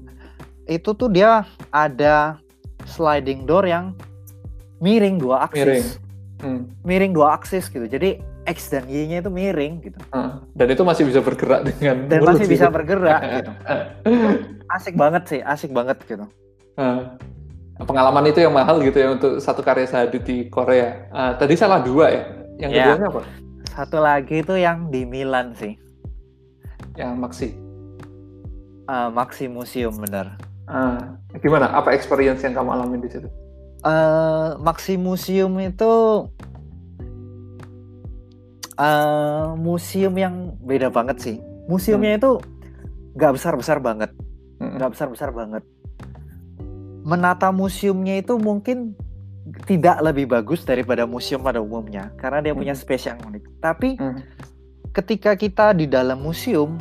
itu 0.71 0.91
tuh 0.95 1.11
dia 1.11 1.43
ada 1.75 2.39
sliding 2.87 3.45
door 3.45 3.67
yang 3.67 3.99
miring 4.79 5.19
dua 5.19 5.51
aksis 5.51 5.59
miring, 5.67 5.87
hmm. 6.47 6.63
miring 6.87 7.13
dua 7.13 7.35
aksis 7.35 7.67
gitu 7.67 7.85
jadi 7.91 8.23
X 8.43 8.75
dan 8.75 8.91
Y-nya 8.91 9.23
itu 9.23 9.31
miring 9.31 9.79
gitu. 9.87 9.95
Hmm. 10.11 10.43
Dan 10.59 10.75
itu 10.75 10.83
masih 10.83 11.07
bisa 11.07 11.23
bergerak 11.23 11.63
dengan 11.63 12.11
Dan 12.11 12.27
masih 12.27 12.51
bisa 12.51 12.67
gitu. 12.67 12.75
bergerak 12.75 13.21
gitu. 13.39 13.53
Asik 14.75 14.99
banget 14.99 15.23
sih, 15.31 15.41
asik 15.47 15.71
banget 15.71 16.03
gitu. 16.11 16.27
Hmm 16.75 17.23
pengalaman 17.87 18.25
itu 18.31 18.41
yang 18.43 18.55
mahal 18.55 18.79
gitu 18.81 18.99
ya 18.99 19.09
untuk 19.15 19.39
satu 19.39 19.61
karya 19.61 19.87
Sahadut 19.89 20.23
di 20.23 20.47
Korea. 20.49 21.09
Uh, 21.11 21.33
tadi 21.37 21.55
salah 21.59 21.83
dua 21.83 22.07
ya. 22.11 22.23
Yang 22.59 22.71
ya. 22.71 22.85
keduanya 22.87 23.07
apa? 23.11 23.21
Satu 23.73 23.99
lagi 23.99 24.37
itu 24.45 24.55
yang 24.57 24.93
di 24.93 25.03
Milan 25.09 25.57
sih. 25.57 25.75
Yang 26.95 27.13
Maxi. 27.17 27.49
Uh, 28.87 29.09
Maxi 29.11 29.49
Museum 29.49 29.95
benar. 29.97 30.37
Uh, 30.69 31.17
gimana? 31.41 31.73
Apa 31.73 31.97
experience 31.97 32.45
yang 32.45 32.53
kamu 32.53 32.71
alami 32.77 33.01
di 33.01 33.09
situ? 33.09 33.29
Uh, 33.83 34.55
Maxi 34.61 34.95
Museum 35.01 35.57
itu 35.59 35.93
uh, 38.79 39.47
museum 39.59 40.15
yang 40.15 40.55
beda 40.63 40.93
banget 40.93 41.19
sih. 41.19 41.37
Museumnya 41.67 42.15
hmm. 42.15 42.21
itu 42.21 42.31
nggak 43.19 43.33
besar 43.35 43.55
besar 43.59 43.79
banget, 43.83 44.11
hmm. 44.61 44.79
nggak 44.79 44.89
hmm. 44.89 44.95
besar 44.95 45.09
besar 45.11 45.31
banget 45.35 45.65
menata 47.03 47.51
museumnya 47.51 48.23
itu 48.23 48.39
mungkin 48.39 48.95
tidak 49.67 49.99
lebih 50.01 50.31
bagus 50.31 50.63
daripada 50.63 51.03
museum 51.03 51.43
pada 51.43 51.59
umumnya 51.59 52.15
karena 52.15 52.39
dia 52.39 52.55
punya 52.55 52.75
hmm. 52.75 52.83
space 52.83 53.05
yang 53.11 53.19
unik. 53.19 53.45
Tapi 53.59 53.89
hmm. 53.99 54.19
ketika 54.95 55.35
kita 55.35 55.75
di 55.75 55.91
dalam 55.91 56.23
museum 56.23 56.79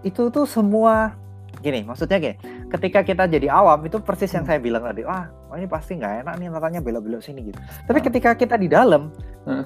itu 0.00 0.32
tuh 0.32 0.48
semua 0.48 1.12
gini, 1.60 1.84
maksudnya 1.84 2.16
gini, 2.16 2.36
ketika 2.72 3.04
kita 3.04 3.28
jadi 3.28 3.52
awam 3.52 3.84
itu 3.84 4.00
persis 4.00 4.32
yang 4.32 4.48
hmm. 4.48 4.50
saya 4.56 4.58
bilang 4.60 4.82
tadi, 4.88 5.04
ah 5.04 5.28
oh 5.52 5.56
ini 5.56 5.68
pasti 5.68 6.00
nggak 6.00 6.24
enak 6.24 6.34
nih 6.40 6.48
natanya 6.48 6.80
belok-belok 6.80 7.20
sini 7.20 7.52
gitu. 7.52 7.60
Tapi 7.84 7.98
hmm. 8.00 8.06
ketika 8.08 8.30
kita 8.34 8.56
di 8.56 8.68
dalam, 8.72 9.12
hmm. 9.44 9.64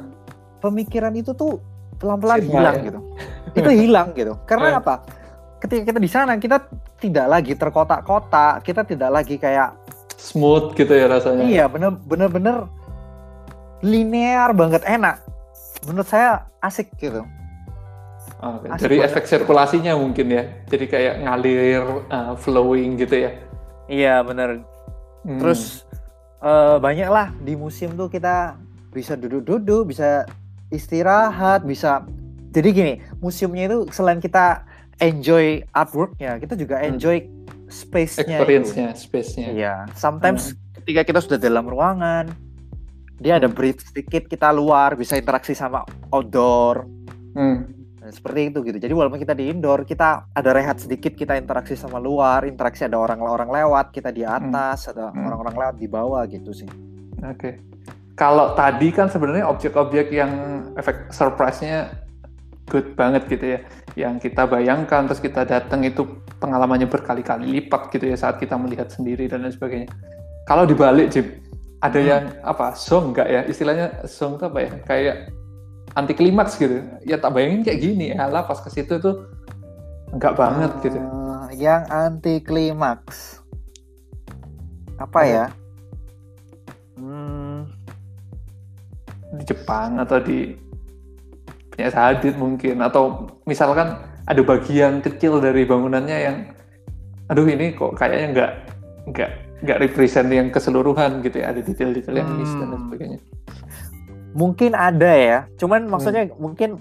pemikiran 0.58 1.14
itu 1.14 1.30
tuh 1.32 1.62
pelan-pelan 2.00 2.42
hilang 2.42 2.76
ya? 2.80 2.86
gitu. 2.90 3.00
itu 3.54 3.70
hilang 3.70 4.08
gitu. 4.18 4.34
Karena 4.50 4.74
hmm. 4.74 4.80
apa? 4.82 5.19
Ketika 5.60 5.82
kita 5.92 5.98
di 6.00 6.10
sana 6.10 6.40
kita 6.40 6.66
tidak 6.98 7.26
lagi 7.28 7.52
terkotak-kotak, 7.54 8.64
kita 8.64 8.82
tidak 8.88 9.10
lagi 9.12 9.36
kayak 9.36 9.76
smooth 10.16 10.72
gitu 10.76 10.92
ya 10.92 11.06
rasanya. 11.06 11.44
Iya, 11.44 11.64
bener 11.68 11.96
bener 12.04 12.28
bener 12.32 12.56
linear 13.84 14.52
banget 14.56 14.82
enak. 14.88 15.20
Menurut 15.84 16.08
saya 16.08 16.48
asik 16.64 16.92
gitu. 16.96 17.24
Oke, 18.40 18.72
asik 18.72 18.88
dari 18.88 18.96
banget. 19.00 19.08
efek 19.12 19.24
sirkulasinya 19.28 19.92
mungkin 19.96 20.26
ya. 20.32 20.44
Jadi 20.68 20.84
kayak 20.88 21.14
ngalir 21.24 21.84
uh, 22.08 22.34
flowing 22.36 22.96
gitu 23.00 23.28
ya. 23.28 23.30
Iya, 23.88 24.24
bener. 24.24 24.64
Hmm. 25.24 25.40
Terus 25.40 25.84
uh, 26.40 26.80
banyak 26.80 27.08
lah 27.08 27.32
di 27.40 27.56
museum 27.56 27.96
tuh 27.96 28.08
kita 28.08 28.56
bisa 28.92 29.16
duduk-duduk, 29.16 29.92
bisa 29.92 30.24
istirahat, 30.72 31.64
bisa 31.64 32.04
jadi 32.50 32.68
gini, 32.74 32.94
museumnya 33.22 33.70
itu 33.70 33.78
selain 33.94 34.18
kita 34.18 34.66
enjoy 35.00 35.64
artworknya 35.72 36.36
kita 36.38 36.54
juga 36.54 36.78
hmm. 36.78 36.88
enjoy 36.94 37.16
hmm. 37.24 37.68
space-nya 37.72 38.38
experience-nya 38.38 38.88
space-nya 38.94 39.46
iya 39.56 39.74
sometimes 39.96 40.52
hmm. 40.52 40.84
ketika 40.84 41.00
kita 41.08 41.20
sudah 41.24 41.38
dalam 41.40 41.64
ruangan 41.66 42.28
dia 43.20 43.40
ada 43.40 43.48
hmm. 43.48 43.56
breathe 43.56 43.80
sedikit 43.80 44.28
kita 44.28 44.52
luar 44.52 44.94
bisa 44.94 45.16
interaksi 45.16 45.56
sama 45.56 45.84
outdoor 46.12 46.84
hmm. 47.32 47.58
nah, 48.00 48.10
seperti 48.12 48.52
itu 48.52 48.58
gitu 48.64 48.78
jadi 48.80 48.92
walaupun 48.92 49.20
kita 49.20 49.32
di 49.32 49.48
indoor 49.48 49.88
kita 49.88 50.28
ada 50.36 50.50
rehat 50.52 50.80
sedikit 50.80 51.16
kita 51.16 51.36
interaksi 51.40 51.76
sama 51.76 51.96
luar 51.96 52.44
interaksi 52.44 52.84
ada 52.84 53.00
orang-orang 53.00 53.48
lewat 53.48 53.96
kita 53.96 54.12
di 54.12 54.24
hmm. 54.24 54.36
atas 54.36 54.86
hmm. 54.86 54.90
ada 54.92 55.04
orang-orang 55.16 55.54
lewat 55.56 55.76
di 55.80 55.88
bawah 55.88 56.22
gitu 56.28 56.52
sih 56.52 56.68
oke 57.24 57.36
okay. 57.40 57.54
kalau 58.16 58.52
tadi 58.52 58.92
kan 58.92 59.08
sebenarnya 59.08 59.48
objek-objek 59.48 60.12
yang 60.12 60.32
efek 60.76 61.08
surprise-nya 61.08 62.09
good 62.70 62.94
banget 62.94 63.26
gitu 63.26 63.58
ya 63.58 63.60
yang 63.98 64.22
kita 64.22 64.46
bayangkan 64.46 65.10
terus 65.10 65.18
kita 65.18 65.42
datang 65.42 65.82
itu 65.82 66.06
pengalamannya 66.38 66.86
berkali-kali 66.86 67.50
lipat 67.58 67.90
gitu 67.90 68.06
ya 68.06 68.16
saat 68.16 68.38
kita 68.38 68.54
melihat 68.54 68.86
sendiri 68.86 69.26
dan 69.26 69.42
lain 69.42 69.50
sebagainya 69.50 69.90
kalau 70.46 70.62
dibalik 70.62 71.10
Jim 71.10 71.26
ada 71.82 71.98
hmm. 71.98 72.08
yang 72.08 72.22
apa 72.46 72.76
song 72.78 73.12
enggak 73.12 73.28
ya 73.28 73.40
istilahnya 73.50 74.06
song 74.06 74.38
itu 74.38 74.44
apa 74.46 74.58
ya 74.62 74.70
kayak 74.86 75.16
anti 75.98 76.14
klimaks 76.14 76.54
gitu 76.54 76.86
ya 77.02 77.18
tak 77.18 77.34
bayangin 77.34 77.66
kayak 77.66 77.80
gini 77.82 78.14
ya 78.14 78.30
lah 78.30 78.46
pas 78.46 78.62
ke 78.62 78.70
situ 78.70 79.02
tuh 79.02 79.26
enggak 80.14 80.38
banget 80.38 80.70
gitu. 80.86 80.98
Eh, 80.98 81.48
yang 81.58 81.82
anti 81.90 82.38
klimaks 82.42 83.42
apa 85.00 85.08
Apa? 85.08 85.20
ya? 85.24 85.46
Hmm, 87.00 87.64
Di 89.40 89.44
Jepang 89.48 89.96
atau 89.96 90.20
di 90.20 90.52
punya 91.80 91.96
Hadid 91.96 92.34
mungkin 92.36 92.76
atau 92.80 93.24
misalkan 93.44 93.96
ada 94.28 94.42
bagian 94.44 95.00
kecil 95.00 95.40
dari 95.40 95.64
bangunannya 95.64 96.18
yang 96.20 96.36
aduh 97.26 97.48
ini 97.48 97.72
kok 97.72 97.96
kayaknya 97.96 98.26
enggak 98.28 98.50
enggak 99.06 99.30
enggak 99.60 99.78
represent 99.80 100.28
yang 100.28 100.48
keseluruhan 100.50 101.24
gitu 101.24 101.40
ya 101.40 101.56
ada 101.56 101.60
detail-detail 101.60 102.16
yang 102.16 102.28
miss 102.36 102.52
dan 102.52 102.68
Hmm. 102.68 102.84
sebagainya. 102.86 103.18
mungkin 104.30 104.78
ada 104.78 105.10
ya. 105.10 105.38
Cuman 105.56 105.88
maksudnya 105.88 106.30
mungkin 106.38 106.78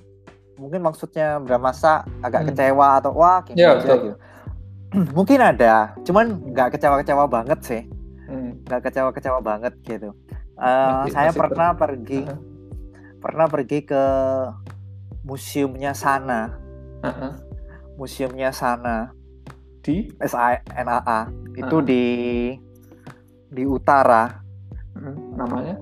mungkin 0.54 0.84
maksudnya 0.84 1.40
Bramasa 1.40 2.04
agak 2.20 2.44
Hmm. 2.44 2.50
kecewa 2.52 2.88
atau 3.00 3.16
wah 3.16 3.40
gini 3.42 3.58
Ya, 3.58 3.74
aja 3.74 3.96
gitu. 3.96 4.14
mungkin 5.18 5.40
ada, 5.40 5.96
cuman 6.04 6.26
nggak 6.52 6.76
kecewa-kecewa 6.76 7.26
banget 7.26 7.60
sih. 7.64 7.82
Hmm. 8.28 8.62
nggak 8.68 8.86
kecewa-kecewa 8.86 9.40
banget 9.40 9.74
gitu. 9.82 10.14
Masih- 10.54 11.10
saya 11.10 11.32
masih 11.32 11.40
pernah 11.40 11.70
pergi 11.74 12.20
Aha. 12.28 12.36
pernah 13.18 13.46
pergi 13.48 13.80
ke 13.82 14.04
museumnya 15.24 15.92
sana, 15.92 16.56
Heeh. 17.04 17.34
museumnya 17.96 18.50
sana. 18.52 19.12
Di? 19.80 20.12
SANAA 20.20 21.32
itu 21.56 21.78
Aha. 21.80 21.88
di 21.88 22.04
di 23.50 23.64
utara. 23.64 24.44
Hmm, 24.94 25.40
namanya? 25.40 25.76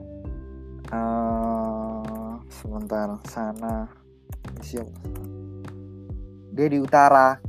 Eh 0.93 2.33
sebentar. 2.47 3.17
Sana. 3.25 3.89
Museum. 4.55 4.87
Dia 6.53 6.67
di 6.69 6.77
utara. 6.77 7.41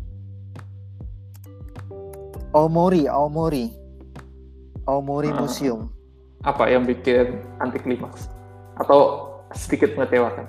Aomori 2.53 3.05
Aomori. 3.07 3.69
Aomori 4.89 5.29
Ah. 5.29 5.39
Museum. 5.39 5.93
Apa 6.43 6.73
yang 6.73 6.89
bikin 6.89 7.45
anti 7.61 7.77
klimaks? 7.77 8.33
Atau 8.81 9.29
sedikit 9.53 9.93
mengecewakan? 10.01 10.49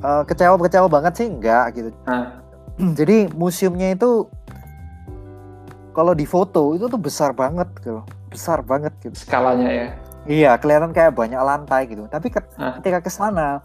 Eh, 0.00 0.22
kecewa 0.24 0.56
kecewa 0.56 0.88
banget 0.88 1.12
sih 1.14 1.26
enggak 1.26 1.64
gitu. 1.74 1.90
Nah, 2.04 2.40
jadi 2.98 3.28
museumnya 3.30 3.92
itu 3.92 4.24
kalau 5.90 6.14
di 6.14 6.24
foto 6.24 6.72
itu 6.72 6.86
tuh 6.86 6.96
besar 6.96 7.30
banget 7.32 7.68
gitu 7.76 8.00
besar 8.30 8.62
banget 8.62 8.94
gitu. 9.00 9.12
Skalanya 9.12 9.68
ya. 9.68 9.86
iya 10.24 10.50
kelihatan 10.54 10.90
kayak 10.90 11.12
banyak 11.12 11.36
lantai 11.36 11.84
gitu. 11.84 12.06
Tapi 12.06 12.30
ke- 12.30 12.46
ketika 12.78 13.02
ke 13.02 13.10
sana 13.10 13.58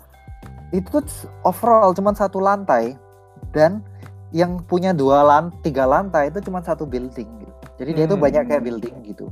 itu 0.69 0.89
tuh 0.89 1.05
overall 1.41 1.93
cuma 1.93 2.11
satu 2.11 2.41
lantai 2.41 2.97
dan 3.53 3.85
yang 4.33 4.59
punya 4.59 4.91
dua 4.91 5.21
lan 5.21 5.53
tiga 5.61 5.85
lantai 5.85 6.27
itu 6.27 6.41
cuma 6.41 6.59
satu 6.59 6.83
building 6.83 7.29
gitu. 7.39 7.53
Jadi 7.77 7.91
dia 7.93 8.05
tuh 8.05 8.17
Hmm. 8.17 8.25
banyak 8.25 8.43
kayak 8.45 8.63
building 8.65 8.95
gitu. 9.05 9.29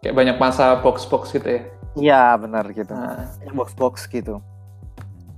Kayak 0.00 0.16
banyak 0.16 0.36
masa 0.36 0.80
box-box 0.80 1.30
gitu 1.30 1.46
ya. 1.46 1.62
iya 1.92 2.22
benar 2.34 2.64
gitu. 2.70 2.90
Nah, 2.90 3.26
box 3.52 3.74
box 3.74 3.94
gitu 4.06 4.38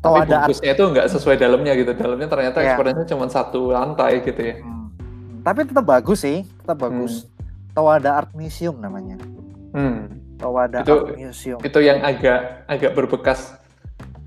tapi 0.02 0.18
Atau 0.18 0.18
ada 0.18 0.36
bungkusnya 0.42 0.70
itu 0.74 0.84
nggak 0.84 1.06
sesuai 1.08 1.36
dalamnya 1.38 1.72
gitu. 1.72 1.92
Dalamnya 1.94 2.26
ternyata 2.26 2.58
Iya. 2.58 2.74
eksponennya 2.74 3.06
cuma 3.06 3.24
satu 3.26 3.70
lantai 3.70 4.18
gitu 4.20 4.42
ya. 4.42 4.56
Hmm. 4.58 4.90
tapi 5.40 5.60
tetap 5.62 5.82
bagus 5.84 6.22
sih 6.22 6.46
tetap 6.46 6.78
bagus 6.80 7.26
atau 7.70 7.86
ada 7.88 8.14
art 8.16 8.30
museum 8.32 8.78
namanya 8.78 9.18
Hmm. 9.70 10.06
atau 10.36 10.54
ada 10.54 10.82
Itu- 10.82 11.02
art 11.04 11.16
museum 11.16 11.58
Itu 11.58 11.78
yang 11.78 11.98
agak 11.98 12.38
agak 12.66 12.92
berbekas 12.92 13.54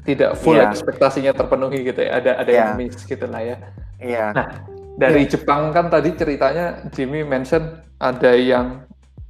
tidak 0.03 0.36
full 0.36 0.53
Iya. 0.53 0.69
ekspektasinya 0.69 1.32
terpenuhi 1.32 1.82
gitu 1.84 1.99
ya. 1.99 2.19
Ada 2.19 2.32
ada 2.38 2.51
yang 2.51 2.69
Iya. 2.69 2.78
miss 2.78 2.99
gitu 3.01 3.26
lah 3.26 3.41
ya. 3.41 3.55
iya 3.97 4.32
Nah, 4.32 4.47
Dari 4.95 5.23
Jepang 5.26 5.71
kan 5.71 5.88
tadi 5.88 6.15
ceritanya 6.15 6.88
Jimmy 6.89 7.19
mention 7.21 7.67
ada 7.97 8.32
yang 8.32 8.80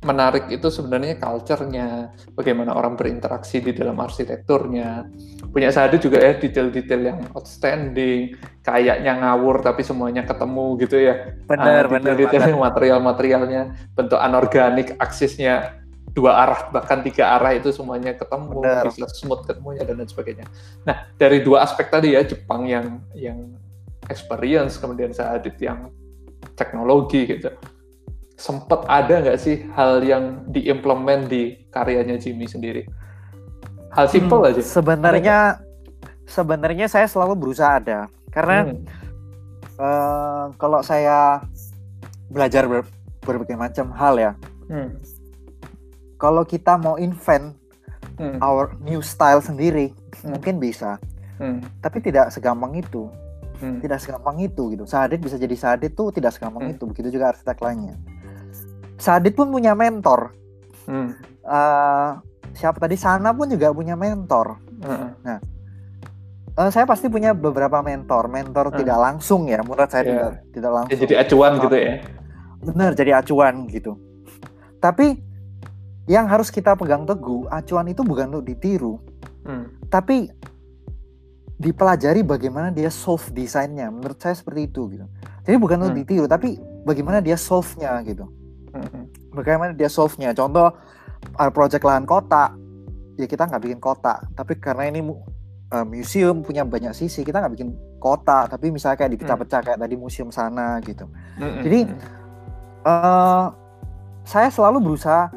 menarik 0.06 0.46
itu 0.54 0.70
sebenarnya 0.70 1.18
culture-nya, 1.18 2.14
bagaimana 2.38 2.78
orang 2.78 2.94
berinteraksi 2.94 3.60
di 3.60 3.74
dalam 3.74 3.98
arsitekturnya. 3.98 5.10
Punya 5.50 5.74
Sadu 5.74 5.98
juga 5.98 6.22
ya 6.22 6.38
detail-detail 6.38 7.02
yang 7.02 7.20
outstanding, 7.34 8.38
kayaknya 8.62 9.18
ngawur 9.18 9.66
tapi 9.66 9.82
semuanya 9.82 10.22
ketemu 10.22 10.78
gitu 10.86 11.02
ya. 11.02 11.34
benar 11.50 11.90
Ah, 11.90 11.92
benar 11.98 12.14
banget. 12.16 12.54
material-materialnya, 12.54 13.62
bentuk 13.98 14.20
anorganik, 14.22 14.94
aksisnya 15.02 15.82
dua 16.16 16.32
arah 16.48 16.72
bahkan 16.72 17.04
tiga 17.04 17.36
arah 17.36 17.52
itu 17.52 17.76
semuanya 17.76 18.16
ketemu, 18.16 18.64
Benar. 18.64 18.88
bisa 18.88 19.10
smooth 19.12 19.44
ketemunya 19.44 19.84
dan 19.84 20.00
lain 20.00 20.08
sebagainya. 20.08 20.48
Nah 20.88 21.12
dari 21.20 21.44
dua 21.44 21.68
aspek 21.68 21.92
tadi 21.92 22.16
ya 22.16 22.24
Jepang 22.24 22.64
yang 22.64 23.04
yang 23.12 23.52
experience 24.08 24.80
kemudian 24.80 25.12
Saadit 25.12 25.60
yang 25.60 25.92
teknologi 26.56 27.28
gitu. 27.28 27.52
Sempet 28.36 28.84
ada 28.86 29.24
nggak 29.24 29.40
sih 29.40 29.64
hal 29.72 30.04
yang 30.04 30.44
diimplement 30.50 31.26
di 31.26 31.56
karyanya 31.70 32.20
Jimmy 32.20 32.46
sendiri? 32.46 32.84
Hal 33.90 34.12
simple 34.12 34.44
Hmm, 34.44 34.50
aja. 34.52 34.60
sebenarnya 34.60 35.38
sebenarnya 36.28 36.86
saya 36.86 37.08
selalu 37.08 37.34
berusaha 37.38 37.80
ada. 37.80 38.12
Karena 38.28 38.68
Hmm, 38.68 38.84
eh, 39.80 40.46
kalau 40.58 40.84
saya 40.84 41.40
belajar 42.28 42.68
ber- 42.68 42.92
berbagai 43.22 43.56
macam 43.56 43.96
hal 43.96 44.20
ya. 44.20 44.32
Hmm, 44.68 45.00
kalau 46.18 46.44
kita 46.44 46.76
mau 46.76 47.00
invent 47.00 47.56
hmm, 48.16 48.40
our 48.40 48.76
new 48.82 49.00
style 49.00 49.40
sendiri 49.40 49.96
Hmm. 50.20 50.36
mungkin 50.36 50.60
bisa. 50.60 51.00
Hmm, 51.36 51.64
tapi 51.80 52.00
tidak 52.00 52.32
segampang 52.32 52.76
itu. 52.76 53.08
Hmm. 53.56 53.80
tidak 53.80 54.04
segampang 54.04 54.36
itu 54.44 54.76
gitu. 54.76 54.84
Sadit 54.84 55.24
bisa 55.24 55.40
jadi 55.40 55.56
Sadit 55.56 55.96
tuh 55.96 56.12
tidak 56.12 56.36
segampang 56.36 56.68
Hmm. 56.68 56.76
itu. 56.76 56.84
Begitu 56.84 57.08
juga 57.10 57.32
arsitek 57.32 57.64
lainnya 57.64 57.96
Sadit 58.96 59.34
pun 59.34 59.50
punya 59.50 59.74
mentor. 59.74 60.32
Hmm, 60.86 61.12
Eh, 61.46 62.10
siapa 62.54 62.78
tadi? 62.80 62.96
Sana 62.96 63.30
pun 63.30 63.46
juga 63.46 63.70
punya 63.70 63.94
mentor. 63.94 64.58
Hmm, 64.80 65.14
Eh, 66.56 66.70
saya 66.72 66.84
pasti 66.84 67.06
punya 67.06 67.32
beberapa 67.32 67.80
mentor. 67.80 68.26
Mentor 68.28 68.72
Hmm. 68.72 68.78
tidak 68.78 68.98
langsung 68.98 69.46
ya 69.46 69.60
menurut 69.60 69.86
saya 69.86 70.02
Iya. 70.02 70.10
tidak 70.10 70.32
tidak 70.52 70.72
langsung. 70.74 71.00
Jadi 71.00 71.14
acuan 71.16 71.52
gitu 71.60 71.76
ya. 71.76 71.94
benar 72.66 72.92
jadi 72.92 73.12
acuan 73.16 73.56
gitu. 73.68 73.94
Tapi 74.80 75.22
yang 76.08 76.26
harus 76.26 76.50
kita 76.50 76.74
pegang 76.74 77.06
teguh 77.06 77.46
acuan 77.46 77.86
itu 77.86 78.02
bukan 78.02 78.26
untuk 78.28 78.46
ditiru. 78.48 78.98
Hmm, 79.44 79.70
tapi 79.86 80.34
dipelajari 81.56 82.22
bagaimana 82.22 82.68
dia 82.70 82.90
solve 82.90 83.30
desainnya. 83.32 83.88
Menurut 83.88 84.18
saya 84.18 84.34
seperti 84.34 84.66
itu 84.66 84.82
gitu. 84.90 85.06
Jadi 85.46 85.56
bukan 85.56 85.78
untuk 85.78 85.94
Hmm. 85.94 86.02
ditiru 86.02 86.26
tapi 86.26 86.58
bagaimana 86.82 87.22
dia 87.22 87.38
solve-nya 87.38 88.02
gitu. 88.02 88.26
Bagaimana 89.36 89.72
dia 89.76 89.88
solve-nya? 89.92 90.32
Contoh 90.36 90.72
uh, 91.36 91.52
project 91.52 91.84
lahan 91.84 92.08
kota. 92.08 92.52
Ya 93.16 93.26
kita 93.28 93.48
nggak 93.48 93.64
bikin 93.64 93.80
kota. 93.80 94.20
Tapi 94.36 94.60
karena 94.60 94.92
ini 94.92 95.04
uh, 95.72 95.86
museum 95.88 96.44
punya 96.44 96.68
banyak 96.68 96.92
sisi 96.92 97.24
kita 97.24 97.40
nggak 97.40 97.54
bikin 97.56 97.70
kota. 98.00 98.48
Tapi 98.48 98.72
misalnya 98.72 99.00
kayak 99.00 99.12
dipecah-pecah 99.20 99.62
kayak 99.64 99.80
tadi 99.80 99.96
museum 99.96 100.30
sana 100.30 100.80
gitu. 100.84 101.08
Hmm, 101.40 101.64
Jadi, 101.64 101.80
hmm, 101.88 102.00
eh 102.86 103.48
saya 104.26 104.50
selalu 104.50 104.82
berusaha 104.92 105.30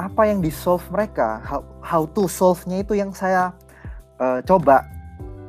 apa 0.00 0.22
yang 0.26 0.42
di 0.42 0.50
solve 0.50 0.82
mereka. 0.90 1.38
How, 1.46 1.60
how 1.80 2.02
to 2.10 2.26
solve-nya 2.26 2.82
itu 2.82 2.98
yang 2.98 3.14
saya 3.14 3.54
eh, 4.20 4.40
coba. 4.44 4.82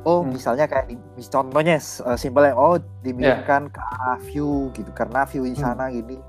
Oh 0.04 0.20
Hmm. 0.20 0.36
misalnya 0.36 0.68
kayak 0.68 0.92
di, 0.92 1.00
contohnya 1.32 1.80
uh, 2.04 2.12
simpel 2.12 2.44
yang 2.44 2.60
oh 2.60 2.76
dimiringkan 3.00 3.72
ke 3.72 3.80
arah 3.80 4.20
view 4.20 4.68
gitu. 4.76 4.92
Karena 4.92 5.24
view 5.24 5.48
di 5.48 5.56
Hmm. 5.56 5.64
sana 5.64 5.88
gini 5.88 6.20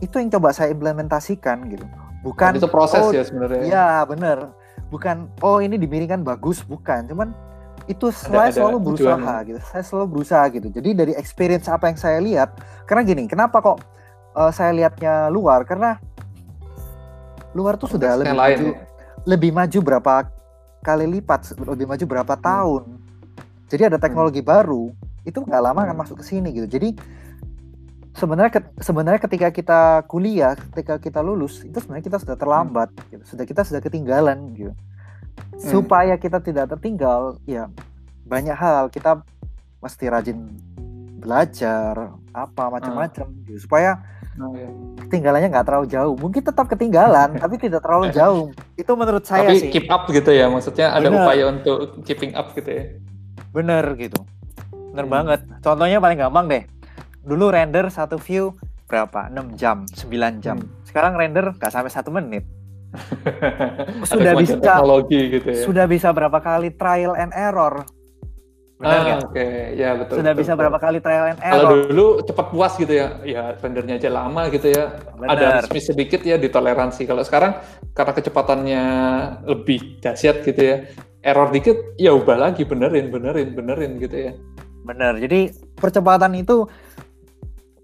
itu 0.00 0.14
yang 0.16 0.28
coba 0.30 0.50
saya 0.50 0.68
implementasikan 0.70 1.68
gitu. 1.68 1.84
Dan 1.84 2.20
bukan 2.20 2.50
itu 2.56 2.68
proses 2.68 3.00
oh, 3.00 3.12
ya 3.12 3.22
sebenarnya. 3.22 3.62
iya 3.62 3.86
bener. 4.04 4.52
Bukan 4.88 5.28
oh 5.40 5.60
ini 5.60 5.76
dimiringkan 5.76 6.20
bagus 6.20 6.60
bukan. 6.60 7.06
Cuman 7.06 7.30
itu 7.86 8.08
Ada- 8.08 8.18
saya 8.20 8.40
ada 8.42 8.52
selalu 8.52 8.78
berusaha 8.82 9.16
tujuannya. 9.16 9.46
gitu. 9.46 9.58
Saya 9.62 9.82
selalu 9.82 10.06
berusaha 10.08 10.44
gitu. 10.50 10.68
Jadi 10.68 10.90
dari 10.92 11.12
experience 11.14 11.66
apa 11.66 11.88
yang 11.88 11.96
saya 11.96 12.18
lihat 12.18 12.56
karena 12.84 13.02
gini 13.04 13.22
kenapa 13.24 13.60
kok 13.60 13.78
eh, 14.34 14.50
saya 14.50 14.72
lihatnya 14.72 15.28
luar? 15.28 15.64
Karena 15.64 15.96
luar 17.50 17.74
tuh 17.74 17.90
sudah 17.90 18.14
lebih 18.14 18.30
lain 18.30 18.38
maju 18.38 18.66
ya. 18.70 18.82
lebih 19.26 19.50
maju 19.50 19.78
berapa 19.82 20.12
kali 20.80 21.04
lipat 21.18 21.40
lebih 21.60 21.86
maju 21.86 22.04
berapa 22.06 22.34
Hmm. 22.34 22.42
tahun. 22.42 22.82
Jadi 23.70 23.82
ada 23.86 23.98
teknologi 23.98 24.40
baru 24.40 24.90
itu 25.22 25.38
nggak 25.38 25.62
lama 25.62 25.80
akan 25.84 25.96
masuk 25.98 26.22
ke 26.22 26.24
sini 26.26 26.50
gitu. 26.50 26.66
Jadi 26.66 26.94
sebenarnya 28.20 28.52
sebenarnya 28.76 29.20
ketika 29.24 29.48
kita 29.48 29.80
kuliah 30.04 30.52
ketika 30.52 31.00
kita 31.00 31.20
lulus 31.24 31.64
itu 31.64 31.80
sebenarnya 31.80 32.04
kita 32.04 32.18
sudah 32.20 32.36
terlambat 32.36 32.92
gitu. 33.08 33.24
sudah 33.24 33.44
kita 33.48 33.64
sudah 33.64 33.80
ketinggalan 33.80 34.52
gitu 34.52 34.72
supaya 35.56 36.20
kita 36.20 36.38
tidak 36.38 36.68
tertinggal 36.68 37.40
ya 37.48 37.72
banyak 38.28 38.52
hal 38.52 38.92
kita 38.92 39.24
mesti 39.80 40.04
rajin 40.06 40.38
belajar 41.16 42.12
apa 42.32 42.64
macam-macam 42.68 43.26
gitu. 43.48 43.64
supaya 43.64 44.00
Oh, 44.40 44.54
iya. 44.56 44.70
ketinggalannya 45.04 45.52
nggak 45.52 45.66
terlalu 45.68 45.86
jauh 45.90 46.14
mungkin 46.16 46.40
tetap 46.40 46.64
ketinggalan 46.64 47.34
tapi 47.42 47.60
tidak 47.60 47.82
terlalu 47.84 48.08
jauh 48.08 48.48
itu 48.72 48.88
menurut 48.94 49.26
saya 49.26 49.52
Tapi 49.52 49.58
sih 49.58 49.68
keep 49.68 49.90
up 49.90 50.08
gitu 50.08 50.30
ya, 50.32 50.48
maksudnya 50.48 50.96
ada 50.96 51.12
Bener. 51.12 51.20
upaya 51.20 51.44
untuk 51.50 52.00
keeping 52.08 52.32
up 52.32 52.54
gitu 52.56 52.70
ya. 52.70 52.84
bener 53.50 53.84
gitu 53.98 54.16
bener 54.94 55.04
Hmm. 55.04 55.12
banget 55.12 55.40
contohnya 55.60 55.98
paling 55.98 56.16
gampang 56.16 56.46
deh 56.46 56.62
dulu 57.20 57.48
render 57.48 57.88
satu 57.88 58.16
view 58.16 58.56
berapa 58.84 59.28
6 59.28 59.54
jam 59.54 59.84
9 59.86 60.10
jam 60.40 60.56
Hmm. 60.56 60.82
sekarang 60.82 61.12
render 61.14 61.52
nggak 61.52 61.70
sampai 61.70 61.88
satu 61.88 62.10
menit 62.10 62.42
Sudah 64.02 64.34
Ada 64.34 64.40
bisa- 64.40 64.58
teknologi 64.58 65.20
gitu 65.30 65.48
ya. 65.48 65.62
sudah 65.62 65.84
bisa 65.86 66.08
berapa 66.10 66.38
kali 66.38 66.72
trial 66.72 67.14
and 67.14 67.30
error 67.30 67.86
benar 68.74 68.96
Ah, 69.04 69.18
Oke, 69.20 69.46
ya 69.76 69.92
betul. 69.92 70.18
sudah 70.18 70.32
betul, 70.32 70.40
bisa 70.40 70.50
betul. 70.50 70.60
berapa 70.64 70.78
kali 70.80 70.98
trial 70.98 71.26
and 71.28 71.38
Kalau 71.38 71.68
error 71.68 71.84
dulu 71.86 72.06
cepat 72.24 72.46
puas 72.48 72.72
gitu 72.74 72.88
ya, 72.90 73.06
ya 73.22 73.42
rendernya 73.54 73.94
aja 73.94 74.08
lama 74.08 74.48
gitu 74.48 74.72
ya. 74.72 74.96
Ada 75.20 75.36
Benar. 75.60 75.62
miss 75.68 75.84
sedikit 75.84 76.24
ya 76.24 76.34
ditoleransi. 76.34 77.04
Kalau 77.04 77.20
sekarang 77.20 77.60
karena 77.92 78.12
kecepatannya 78.16 78.84
lebih 79.44 80.00
dahsyat 80.00 80.40
gitu 80.42 80.60
ya, 80.64 80.76
error 81.20 81.52
dikit 81.52 81.76
ya 81.94 82.10
ubah 82.10 82.40
lagi 82.40 82.64
benerin, 82.64 83.12
benerin, 83.12 83.52
benerin 83.52 84.00
gitu 84.00 84.16
ya. 84.18 84.32
benar 84.80 85.12
jadi 85.14 85.52
percepatan 85.76 86.32
itu 86.34 86.64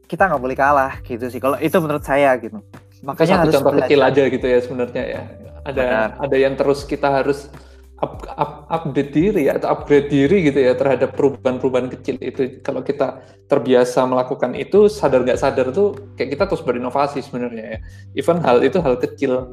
kita 0.07 0.31
nggak 0.31 0.43
boleh 0.43 0.57
kalah 0.57 0.93
gitu 1.03 1.27
sih 1.27 1.39
kalau 1.39 1.59
itu 1.59 1.77
menurut 1.83 2.03
saya 2.03 2.35
gitu 2.39 2.63
Itu 2.97 3.05
makanya 3.05 3.35
satu 3.37 3.43
harus 3.43 3.55
contoh 3.61 3.73
kecil 3.85 3.99
belajar. 4.01 4.15
aja 4.15 4.23
gitu 4.33 4.47
ya 4.47 4.59
sebenarnya 4.63 5.05
ya. 5.05 5.23
Ada 5.67 5.83
Benar. 5.83 6.09
ada 6.23 6.37
yang 6.39 6.55
terus 6.55 6.81
kita 6.87 7.09
harus 7.11 7.51
up, 7.99 8.23
up- 8.39 8.65
update 8.71 9.11
diri 9.11 9.43
ya, 9.51 9.59
atau 9.59 9.73
upgrade 9.73 10.09
diri 10.09 10.47
gitu 10.47 10.63
ya 10.63 10.77
terhadap 10.79 11.17
perubahan-perubahan 11.17 11.89
kecil 11.91 12.17
itu. 12.23 12.63
Kalau 12.63 12.85
kita 12.85 13.25
terbiasa 13.51 14.05
melakukan 14.07 14.53
itu, 14.55 14.87
sadar 14.87 15.25
nggak 15.27 15.41
sadar 15.41 15.73
tuh 15.75 16.15
kayak 16.15 16.39
kita 16.39 16.45
terus 16.47 16.63
berinovasi 16.63 17.19
sebenarnya 17.25 17.65
ya. 17.77 17.79
Even 18.15 18.39
hal 18.45 18.63
itu 18.63 18.79
hal 18.79 18.95
kecil. 19.01 19.51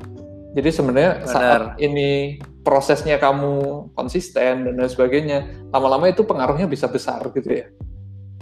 Jadi 0.54 0.70
sebenarnya 0.70 1.26
saat 1.26 1.74
Benar. 1.74 1.82
ini 1.82 2.38
prosesnya 2.62 3.18
kamu 3.18 3.90
konsisten 3.98 4.70
dan 4.70 4.74
lain 4.78 4.92
sebagainya, 4.92 5.40
lama-lama 5.74 6.14
itu 6.14 6.22
pengaruhnya 6.22 6.70
bisa 6.70 6.86
besar 6.86 7.26
gitu 7.34 7.50
ya. 7.50 7.68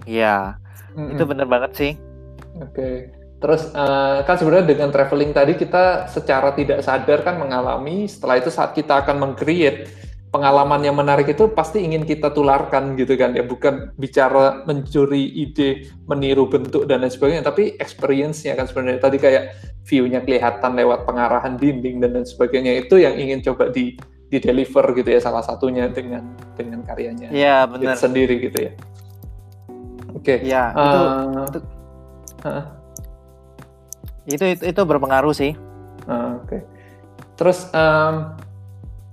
iya 0.04 0.38
Mm-mm. 0.96 1.16
itu 1.16 1.24
benar 1.24 1.48
banget 1.48 1.72
sih. 1.76 1.92
Oke. 2.60 3.12
Terus 3.42 3.74
eh, 3.74 4.20
kan 4.22 4.36
sebenarnya 4.38 4.70
dengan 4.70 4.90
traveling 4.94 5.34
tadi 5.34 5.58
kita 5.58 6.06
secara 6.06 6.54
tidak 6.54 6.86
sadar 6.86 7.26
kan 7.26 7.42
mengalami 7.42 8.06
setelah 8.06 8.38
itu 8.38 8.54
saat 8.54 8.78
kita 8.78 9.02
akan 9.02 9.18
meng-create 9.18 9.90
pengalaman 10.32 10.80
yang 10.80 10.96
menarik 10.96 11.28
itu 11.28 11.52
pasti 11.52 11.84
ingin 11.84 12.06
kita 12.06 12.30
tularkan 12.30 12.94
gitu 13.02 13.18
kan 13.18 13.34
ya. 13.34 13.42
Bukan 13.42 13.98
bicara 13.98 14.62
mencuri 14.70 15.26
ide 15.42 15.90
meniru 16.06 16.46
bentuk 16.46 16.86
dan 16.86 17.02
lain 17.02 17.10
sebagainya 17.10 17.42
tapi 17.42 17.74
experience-nya 17.82 18.54
kan 18.54 18.70
sebenarnya. 18.70 19.02
Tadi 19.02 19.18
kayak 19.18 19.44
view-nya 19.90 20.22
kelihatan 20.22 20.78
lewat 20.78 21.10
pengarahan 21.10 21.58
dinding 21.58 21.98
dan 21.98 22.14
lain 22.14 22.28
sebagainya 22.30 22.86
itu 22.86 23.02
yang 23.02 23.18
ingin 23.18 23.42
coba 23.42 23.74
di 23.74 23.98
di 24.32 24.38
deliver 24.40 24.86
gitu 24.96 25.10
ya 25.12 25.20
salah 25.20 25.42
satunya 25.42 25.90
dengan 25.90 26.38
dengan 26.54 26.86
karyanya. 26.86 27.34
Iya 27.34 27.66
Jit 27.66 27.74
benar 27.74 27.98
sendiri 27.98 28.38
gitu 28.38 28.70
ya 28.70 28.74
oke 30.22 30.36
iya 30.42 30.64
itu 30.72 31.00
Eh, 31.02 31.44
itu- 31.50 31.66
heeh. 32.46 32.66
itu 34.30 34.44
itu, 34.48 34.64
itu 34.70 34.82
berpengaruh 34.82 35.34
sih 35.34 35.54
Ah, 36.06 36.34
Oke. 36.42 36.66
Terus 37.38 37.70
em, 37.72 38.34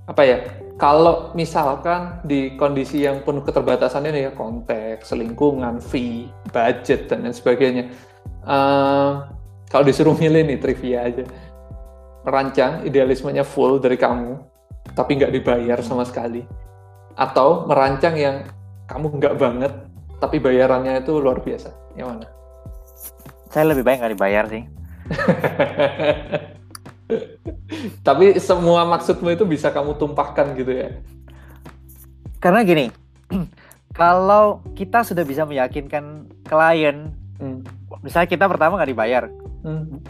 apa 0.05 0.23
ya? 0.25 0.41
Kalau 0.81 1.35
misalkan 1.35 2.25
di 2.25 2.57
kondisi 2.57 3.05
yang 3.05 3.21
penuh 3.21 3.45
keterbatasan 3.45 4.09
ini 4.09 4.25
ya 4.25 4.33
konteks, 4.33 5.13
lingkungan, 5.13 5.85
fee, 5.85 6.33
budget 6.49 7.11
dan 7.11 7.29
lain 7.29 7.37
sebagainya. 7.37 7.85
em, 8.41 9.13
kalau 9.69 9.85
disuruh 9.85 10.17
milih 10.17 10.49
nih 10.49 10.57
trivia 10.57 11.05
aja, 11.05 11.29
merancang 12.25 12.89
idealismenya 12.89 13.45
full 13.45 13.77
dari 13.77 14.01
kamu, 14.01 14.41
tapi 14.97 15.21
nggak 15.21 15.35
dibayar 15.35 15.79
sama 15.85 16.09
sekali, 16.09 16.41
atau 17.15 17.69
merancang 17.69 18.17
yang 18.17 18.37
kamu 18.89 19.21
nggak 19.21 19.35
banget, 19.37 19.73
tapi 20.19 20.39
bayarannya 20.39 20.99
itu 20.99 21.17
luar 21.17 21.39
biasa. 21.39 21.71
Yang 21.95 22.09
mana? 22.11 22.27
saya 23.49 23.65
lebih 23.65 23.81
baik 23.81 24.05
nggak 24.05 24.13
dibayar 24.13 24.45
sih 24.45 24.61
Tapi 28.05 28.37
semua 28.37 28.85
maksudmu 28.85 29.33
itu 29.33 29.45
bisa 29.45 29.73
kamu 29.73 29.97
tumpahkan 29.97 30.53
gitu 30.53 30.69
ya. 30.69 30.89
karena 32.39 32.63
gini 32.63 32.87
kalau 33.99 34.61
kita 34.77 35.03
sudah 35.03 35.25
bisa 35.25 35.43
meyakinkan 35.43 36.29
klien 36.45 37.13
Hmm. 37.39 37.63
misalnya 38.03 38.27
kita 38.27 38.45
pertama 38.45 38.77
nggak 38.77 38.91
dibayar 38.91 39.25
Hmm. 39.63 40.03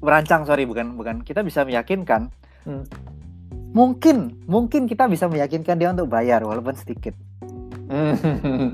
merancang 0.00 0.42
sorry 0.42 0.64
bukan 0.64 0.96
bukan 0.96 1.20
kita 1.20 1.40
bisa 1.40 1.60
meyakinkan 1.62 2.32
Hmm. 2.64 2.82
mungkin 3.70 4.40
mungkin 4.44 4.84
kita 4.84 5.06
bisa 5.06 5.28
meyakinkan 5.28 5.76
dia 5.76 5.88
untuk 5.88 6.08
bayar 6.08 6.40
walaupun 6.40 6.72
sedikit 6.74 7.12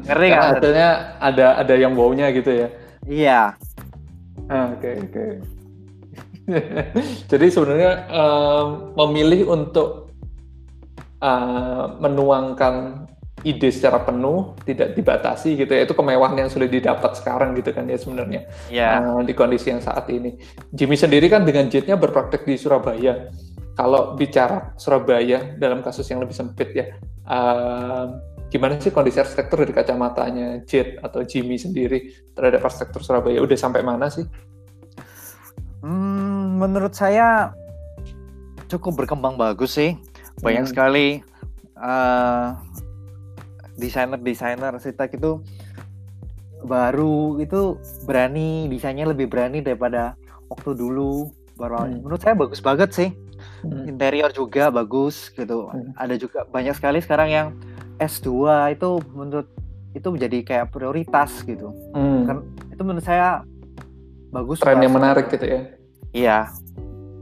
Karena 0.06 0.24
nggak? 0.26 0.42
hasilnya 0.54 0.88
ada 1.18 1.46
ada 1.58 1.74
yang 1.74 1.92
wow-nya 1.98 2.30
gitu 2.30 2.50
ya. 2.50 2.68
iya 3.08 3.40
Ah, 4.50 4.74
Oke 4.74 4.98
oke. 4.98 5.26
Jadi 7.30 7.46
sebenarnya 7.48 7.92
em, 8.10 8.66
memilih 8.98 9.46
untuk 9.46 10.10
eh, 11.22 11.84
menuangkan 12.02 13.06
ide 13.40 13.72
secara 13.72 14.04
penuh, 14.04 14.52
tidak 14.66 14.92
dibatasi 14.98 15.54
gitu 15.54 15.70
ya. 15.70 15.86
Itu 15.86 15.94
kemewahan 15.94 16.36
yang 16.36 16.50
sulit 16.50 16.68
didapat 16.68 17.16
sekarang 17.16 17.54
gitu 17.56 17.70
kan 17.72 17.86
ya 17.86 17.96
sebenarnya. 17.96 18.50
iya 18.66 18.98
eh, 18.98 19.22
di 19.22 19.32
kondisi 19.32 19.70
yang 19.70 19.78
saat 19.80 20.10
ini. 20.10 20.34
Jimmy 20.74 20.98
sendiri 20.98 21.30
kan 21.30 21.46
dengan 21.46 21.70
jetnya 21.70 21.94
berpraktek 21.94 22.42
di 22.42 22.58
Surabaya. 22.58 23.30
Kalau 23.78 24.12
bicara 24.18 24.74
Surabaya 24.76 25.56
dalam 25.56 25.80
kasus 25.80 26.04
yang 26.10 26.20
lebih 26.20 26.34
sempit 26.34 26.74
ya, 26.74 26.86
eh, 27.30 28.04
gimana 28.50 28.82
sih 28.82 28.90
kondisi 28.90 29.22
arsitektur 29.22 29.62
dari 29.62 29.70
kacamatanya 29.70 30.66
Jet 30.66 30.98
atau 31.00 31.22
Jimmy 31.22 31.54
sendiri 31.56 32.10
terhadap 32.34 32.66
arsitektur 32.66 33.00
Surabaya? 33.00 33.38
Udah 33.38 33.54
sampai 33.54 33.86
mana 33.86 34.10
sih? 34.10 34.26
Hmm, 35.80 36.60
menurut 36.60 36.92
saya 36.92 37.54
cukup 38.68 39.06
berkembang 39.06 39.38
bagus 39.38 39.78
sih. 39.78 39.96
Banyak 40.42 40.66
Hmm. 40.66 40.72
sekali 40.74 41.06
eh, 41.80 42.46
desainer-desainer 43.80 44.76
arsitek 44.76 45.16
itu 45.16 45.40
baru 46.60 47.40
itu 47.40 47.80
berani 48.04 48.68
desainnya 48.68 49.08
lebih 49.08 49.32
berani 49.32 49.64
daripada 49.64 50.12
waktu 50.52 50.76
dulu. 50.76 51.32
Baru 51.56 51.88
Hmm. 51.88 52.04
menurut 52.04 52.20
saya 52.20 52.36
bagus 52.36 52.60
banget 52.60 52.92
sih. 52.92 53.10
Hmm. 53.64 53.88
Interior 53.88 54.28
juga 54.28 54.68
bagus 54.68 55.32
gitu. 55.32 55.72
Hmm. 55.72 55.96
Ada 55.96 56.20
juga 56.20 56.44
banyak 56.44 56.76
sekali 56.76 57.00
sekarang 57.00 57.28
yang 57.32 57.46
S2 58.00 58.28
itu 58.72 58.90
menurut 59.12 59.48
itu 59.92 60.08
menjadi 60.08 60.38
kayak 60.42 60.66
prioritas 60.72 61.44
gitu. 61.44 61.70
Hmm. 61.92 62.24
Kan- 62.24 62.46
Itu 62.72 62.82
menurut 62.82 63.04
saya 63.04 63.44
bagus. 64.32 64.58
Tren 64.62 64.80
yang 64.80 64.94
menarik 64.96 65.28
gitu 65.28 65.44
ya. 65.44 65.60
Iya, 66.10 66.38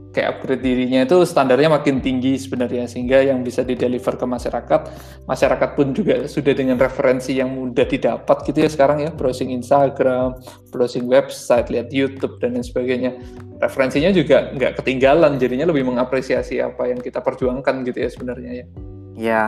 Kayak 0.09 0.41
upgrade 0.41 0.65
dirinya 0.65 1.05
itu 1.05 1.21
standarnya 1.21 1.69
makin 1.69 2.01
tinggi 2.01 2.33
sebenarnya 2.41 2.89
sehingga 2.89 3.21
yang 3.21 3.45
bisa 3.45 3.61
dideliver 3.61 4.17
ke 4.17 4.25
masyarakat, 4.25 4.81
masyarakat 5.29 5.69
pun 5.77 5.93
juga 5.93 6.25
sudah 6.25 6.49
dengan 6.57 6.81
referensi 6.81 7.37
yang 7.37 7.53
mudah 7.53 7.85
didapat 7.85 8.41
gitu 8.49 8.65
ya 8.65 8.69
sekarang 8.73 9.05
ya 9.05 9.13
browsing 9.13 9.53
Instagram, 9.53 10.33
browsing 10.73 11.05
website, 11.05 11.69
lihat 11.69 11.93
YouTube 11.93 12.41
dan 12.41 12.57
lain 12.57 12.65
sebagainya. 12.65 13.21
Referensinya 13.61 14.09
juga 14.09 14.49
nggak 14.49 14.81
ketinggalan, 14.81 15.37
jadinya 15.37 15.69
lebih 15.69 15.85
mengapresiasi 15.85 16.57
apa 16.57 16.89
yang 16.89 16.97
kita 17.05 17.21
perjuangkan 17.21 17.85
gitu 17.85 18.01
ya 18.01 18.09
sebenarnya 18.09 18.51
ya. 18.51 18.65
iya. 19.13 19.43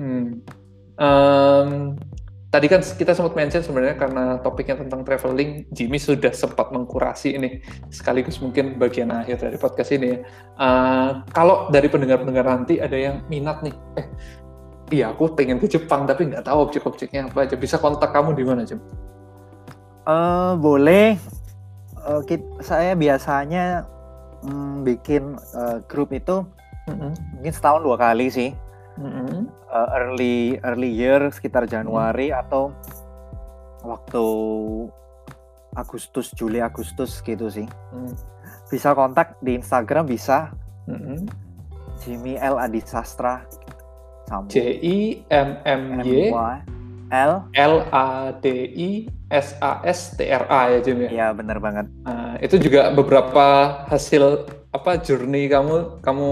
Hmm. 0.00 0.40
Em, 1.00 1.96
tadi 2.52 2.66
kan 2.68 2.84
kita 2.84 3.16
sempat 3.16 3.32
mention 3.32 3.64
sebenarnya 3.64 3.96
karena 3.96 4.36
topiknya 4.44 4.76
tentang 4.76 5.00
traveling, 5.00 5.64
Jimmy 5.72 5.96
sudah 5.96 6.28
sempat 6.36 6.68
mengkurasi 6.76 7.40
ini 7.40 7.64
sekaligus 7.88 8.36
mungkin 8.44 8.76
bagian 8.76 9.08
akhir 9.08 9.40
dari 9.40 9.56
podcast 9.56 9.96
ini. 9.96 10.12
ya. 10.12 10.18
Eh, 10.60 11.10
kalau 11.32 11.72
dari 11.72 11.88
pendengar-pendengar 11.88 12.44
nanti 12.44 12.76
ada 12.76 13.00
yang 13.00 13.24
minat 13.32 13.64
nih, 13.64 13.72
eh 13.96 14.06
iya 14.92 15.14
aku 15.14 15.32
pengen 15.32 15.56
ke 15.56 15.72
Jepang 15.72 16.04
tapi 16.04 16.28
nggak 16.28 16.44
tahu 16.44 16.68
objek-objeknya 16.68 17.32
apa 17.32 17.48
aja, 17.48 17.56
bisa 17.56 17.80
kontak 17.80 18.12
kamu 18.12 18.36
di 18.36 18.44
mana 18.44 18.68
Jim? 18.68 18.82
Eh, 20.04 20.52
boleh. 20.60 21.16
Eh, 22.00 22.20
kit- 22.28 22.60
saya 22.60 22.92
biasanya 22.92 23.88
mm, 24.44 24.84
bikin 24.84 25.36
eh, 25.56 25.78
grup 25.88 26.12
itu 26.12 26.44
Mm-mm. 26.92 27.12
mungkin 27.40 27.52
setahun 27.56 27.80
dua 27.80 27.96
kali 27.96 28.28
sih. 28.28 28.50
Mm-mm. 29.00 29.48
Eh, 29.48 29.88
early 29.96 30.36
early 30.60 30.90
year 30.92 31.32
sekitar 31.32 31.64
Januari 31.64 32.28
atau 32.30 32.70
waktu 33.80 34.24
Agustus, 35.72 36.36
Juli, 36.36 36.60
Agustus 36.60 37.24
gitu 37.24 37.48
sih. 37.48 37.64
Mm. 37.96 38.12
Bisa 38.68 38.92
kontak 38.92 39.40
di 39.40 39.56
Instagram 39.56 40.04
bisa 40.04 40.52
Mm-mm. 40.84 41.24
Jimmy 42.04 42.36
L 42.36 42.60
Adi 42.60 42.84
Sastra. 42.84 43.40
J 44.46 44.78
I 44.78 45.26
M 45.26 45.58
M 45.66 45.82
Y 46.06 46.54
L. 47.10 47.32
L 47.50 47.74
A 47.90 48.30
D 48.30 48.46
I 48.78 48.90
S 49.30 49.58
A 49.58 49.82
S 49.82 50.14
T 50.14 50.26
R 50.30 50.46
A 50.46 50.70
ya 50.70 50.78
Jim 50.82 51.02
ya. 51.02 51.10
Iya 51.10 51.26
bener 51.34 51.58
banget. 51.58 51.86
Nah, 52.06 52.38
itu 52.38 52.58
juga 52.62 52.94
beberapa 52.94 53.46
hasil 53.90 54.46
apa 54.70 55.02
journey 55.02 55.50
kamu 55.50 55.98
kamu 55.98 56.28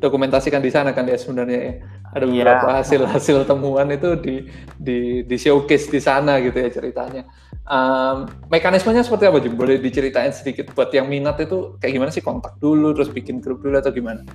dokumentasikan 0.00 0.60
di 0.64 0.72
sana 0.72 0.96
kan 0.96 1.04
ya 1.08 1.16
sebenarnya 1.16 1.60
ya. 1.60 1.74
Ada 2.10 2.24
Iya. 2.26 2.32
beberapa 2.32 2.68
hasil-hasil 2.82 3.46
temuan 3.46 3.86
itu 3.94 4.10
di 4.18 4.34
di 4.74 4.98
di 5.22 5.36
showcase 5.38 5.86
di 5.92 6.00
sana 6.02 6.42
gitu 6.42 6.58
ya 6.58 6.68
ceritanya. 6.72 7.22
Um, 7.70 8.26
mekanismenya 8.50 9.06
seperti 9.06 9.30
apa 9.30 9.38
Jim? 9.38 9.54
Boleh 9.54 9.78
diceritain 9.78 10.34
sedikit 10.34 10.74
buat 10.74 10.90
yang 10.90 11.06
minat 11.06 11.38
itu 11.38 11.78
kayak 11.78 11.92
gimana 11.94 12.10
sih 12.10 12.18
kontak 12.24 12.58
dulu 12.58 12.90
terus 12.98 13.12
bikin 13.14 13.38
grup 13.38 13.62
dulu 13.62 13.78
atau 13.78 13.94
gimana? 13.94 14.26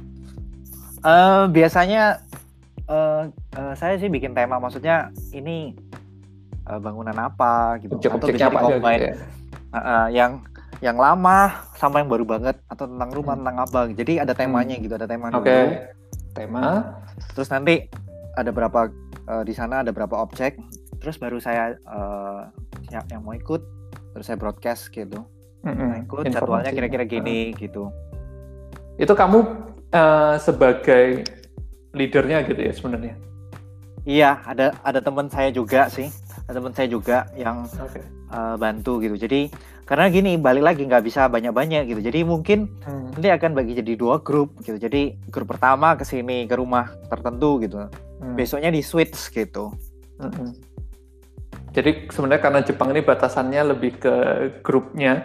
Uh, 1.03 1.45
biasanya 1.51 2.23
uh, 2.87 3.27
uh, 3.59 3.73
saya 3.75 3.99
sih 3.99 4.07
bikin 4.07 4.31
tema 4.31 4.55
maksudnya 4.57 5.11
ini 5.35 5.75
uh, 6.65 6.79
bangunan 6.79 7.13
apa 7.13 7.77
gitu 7.83 7.99
atau 7.99 8.27
bisa 8.31 8.47
apa 8.49 8.59
aja 8.63 8.75
gitu 8.79 8.87
ya? 8.87 9.15
uh, 9.19 9.77
uh, 9.77 10.05
yang 10.09 10.41
yang 10.86 11.01
lama 11.01 11.65
sama 11.81 11.97
yang 11.97 12.09
baru 12.13 12.21
banget 12.29 12.61
atau 12.69 12.86
tentang 12.86 13.09
rumah 13.09 13.33
hmm. 13.33 13.41
tentang 13.41 13.57
apa 13.57 13.79
jadi 13.97 14.13
ada 14.21 14.38
temanya 14.38 14.77
hmm. 14.77 14.83
gitu 14.86 14.93
ada 14.93 15.09
tema 15.09 15.33
okay. 15.33 15.41
dulu 15.41 15.65
tema 16.38 16.63
terus 17.33 17.49
nanti 17.49 17.89
ada 18.38 18.53
berapa 18.53 18.93
uh, 19.25 19.41
di 19.41 19.53
sana 19.57 19.81
ada 19.81 19.89
berapa 19.89 20.13
objek 20.13 20.61
terus 21.01 21.17
baru 21.17 21.41
saya 21.41 21.73
uh, 21.89 22.45
yang, 22.93 23.05
yang 23.09 23.21
mau 23.25 23.33
ikut 23.33 23.65
terus 24.13 24.29
saya 24.29 24.38
broadcast 24.38 24.93
gitu 24.93 25.25
mm-hmm. 25.65 26.05
ikut 26.05 26.23
jadwalnya 26.29 26.71
kira-kira 26.71 27.03
gini 27.07 27.51
uh. 27.51 27.57
gitu 27.57 27.83
itu 28.95 29.11
kamu 29.11 29.43
uh, 29.91 30.36
sebagai 30.39 31.25
leadernya 31.95 32.43
gitu 32.45 32.61
ya 32.61 32.73
sebenarnya 32.75 33.15
iya 34.05 34.31
ada 34.45 34.75
ada 34.86 34.99
teman 34.99 35.27
saya 35.31 35.49
juga 35.49 35.88
sih 35.89 36.11
ada 36.45 36.61
teman 36.61 36.73
saya 36.75 36.88
juga 36.91 37.25
yang 37.33 37.65
okay. 37.75 38.03
uh, 38.29 38.55
bantu 38.59 39.01
gitu 39.01 39.15
jadi 39.17 39.49
karena 39.86 40.09
gini 40.09 40.33
balik 40.41 40.65
lagi 40.65 40.81
nggak 40.89 41.05
bisa 41.05 41.29
banyak-banyak 41.29 41.86
gitu 41.93 42.01
jadi 42.01 42.25
mungkin 42.25 42.65
hmm. 42.81 43.15
nanti 43.15 43.29
akan 43.29 43.53
bagi 43.53 43.77
jadi 43.77 43.93
dua 43.93 44.17
grup 44.17 44.57
gitu 44.65 44.81
jadi 44.81 45.13
grup 45.29 45.53
pertama 45.53 45.93
ke 45.93 46.01
sini 46.01 46.49
ke 46.49 46.57
rumah 46.57 46.89
tertentu 47.05 47.61
gitu 47.61 47.86
hmm. 47.86 48.33
besoknya 48.33 48.73
di 48.73 48.81
switch 48.81 49.29
gitu 49.29 49.69
hmm. 50.17 50.49
jadi 51.77 52.09
sebenarnya 52.09 52.41
karena 52.41 52.59
Jepang 52.65 52.89
ini 52.97 53.05
batasannya 53.05 53.61
lebih 53.77 54.01
ke 54.01 54.15
grupnya 54.65 55.21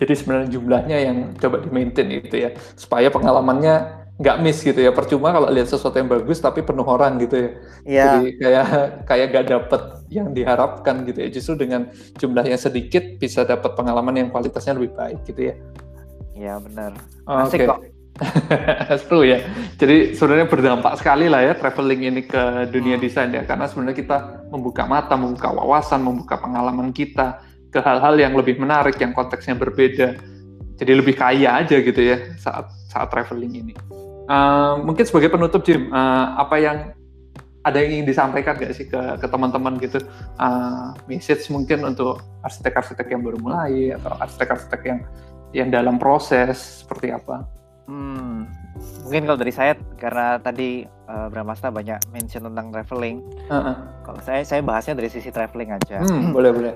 jadi 0.00 0.12
sebenarnya 0.16 0.48
jumlahnya 0.48 0.96
yang 1.04 1.16
coba 1.36 1.60
di 1.60 1.68
maintain 1.68 2.08
gitu 2.08 2.40
ya 2.40 2.56
supaya 2.72 3.12
pengalamannya 3.12 4.07
nggak 4.18 4.36
miss 4.42 4.60
gitu 4.66 4.82
ya. 4.82 4.90
Percuma 4.90 5.30
kalau 5.30 5.48
lihat 5.48 5.70
sesuatu 5.70 5.94
yang 5.94 6.10
bagus 6.10 6.42
tapi 6.42 6.66
penuh 6.66 6.84
orang 6.84 7.22
gitu 7.22 7.38
ya. 7.38 7.50
Yeah. 7.86 8.04
jadi 8.18 8.26
kayak 8.34 8.66
kayak 9.06 9.26
gak 9.30 9.46
dapet 9.46 9.82
yang 10.10 10.28
diharapkan 10.34 11.06
gitu 11.06 11.18
ya. 11.22 11.28
Justru 11.30 11.54
dengan 11.54 11.88
jumlah 12.18 12.44
yang 12.44 12.60
sedikit 12.60 13.02
bisa 13.22 13.46
dapat 13.46 13.78
pengalaman 13.78 14.18
yang 14.18 14.28
kualitasnya 14.34 14.74
lebih 14.74 14.98
baik 14.98 15.22
gitu 15.24 15.54
ya. 15.54 15.54
Iya 16.34 16.54
benar. 16.58 16.92
Asik 17.26 17.62
okay. 17.64 17.68
kok. 17.70 17.80
Seru 19.06 19.22
ya. 19.22 19.38
Jadi 19.78 20.18
sebenarnya 20.18 20.50
berdampak 20.50 20.98
sekali 20.98 21.30
lah 21.30 21.38
ya 21.46 21.54
traveling 21.54 22.10
ini 22.10 22.22
ke 22.26 22.66
dunia 22.74 22.98
hmm. 22.98 23.04
desain 23.06 23.30
ya. 23.30 23.46
Karena 23.46 23.70
sebenarnya 23.70 23.96
kita 24.02 24.18
membuka 24.50 24.82
mata 24.82 25.14
membuka 25.14 25.54
wawasan 25.54 26.02
membuka 26.02 26.34
pengalaman 26.42 26.90
kita 26.90 27.38
ke 27.70 27.78
hal-hal 27.78 28.18
yang 28.18 28.34
lebih 28.34 28.58
menarik 28.58 28.98
yang 28.98 29.14
konteksnya 29.14 29.54
berbeda. 29.54 30.18
Jadi 30.78 30.92
lebih 30.94 31.14
kaya 31.14 31.62
aja 31.62 31.78
gitu 31.78 32.02
ya 32.02 32.18
saat 32.38 32.70
saat 32.90 33.10
traveling 33.10 33.62
ini 33.62 33.74
Uh, 34.28 34.84
mungkin 34.84 35.08
sebagai 35.08 35.32
penutup 35.32 35.64
Jim, 35.64 35.88
uh, 35.88 36.36
apa 36.36 36.60
yang 36.60 36.92
ada 37.64 37.80
yang 37.80 38.00
ingin 38.00 38.06
disampaikan 38.12 38.60
gak 38.60 38.76
sih 38.76 38.84
ke, 38.84 39.00
ke 39.16 39.26
teman-teman 39.26 39.80
gitu, 39.80 40.04
uh, 40.36 40.92
message 41.08 41.48
mungkin 41.48 41.88
untuk 41.88 42.20
arsitek-arsitek 42.44 43.08
yang 43.08 43.24
baru 43.24 43.40
mulai 43.40 43.96
atau 43.96 44.12
arsitek-arsitek 44.20 44.80
yang 44.84 45.00
yang 45.56 45.68
dalam 45.72 45.96
proses 45.96 46.84
seperti 46.84 47.08
apa? 47.08 47.48
Hmm, 47.88 48.44
mungkin 49.08 49.24
kalau 49.24 49.38
dari 49.40 49.52
saya 49.52 49.72
karena 49.96 50.36
tadi 50.44 50.84
uh, 51.08 51.32
Bramasta 51.32 51.72
banyak 51.72 51.96
mention 52.12 52.44
tentang 52.52 52.68
traveling. 52.68 53.24
Uh 53.48 53.56
-uh. 53.56 53.76
Kalau 54.04 54.20
saya 54.20 54.44
saya 54.44 54.60
bahasnya 54.60 54.92
dari 54.92 55.08
sisi 55.08 55.32
traveling 55.32 55.72
aja. 55.72 56.04
Hmm, 56.04 56.36
boleh 56.36 56.52
boleh. 56.52 56.74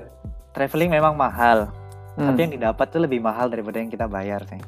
Traveling 0.56 0.88
memang 0.88 1.20
mahal, 1.20 1.68
hmm. 2.16 2.32
tapi 2.32 2.38
yang 2.48 2.52
didapat 2.56 2.86
tuh 2.88 3.04
lebih 3.04 3.20
mahal 3.20 3.52
daripada 3.52 3.76
yang 3.76 3.92
kita 3.92 4.08
bayar 4.08 4.40
sih. 4.48 4.60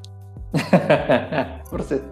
Persis 1.72 2.04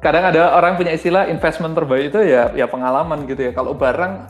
kadang 0.00 0.24
ada 0.32 0.56
orang 0.56 0.80
punya 0.80 0.96
istilah 0.96 1.28
investment 1.28 1.76
terbaik 1.76 2.10
itu 2.10 2.20
ya 2.24 2.50
ya 2.56 2.66
pengalaman 2.66 3.28
gitu 3.28 3.48
ya. 3.48 3.52
Kalau 3.52 3.76
barang 3.76 4.26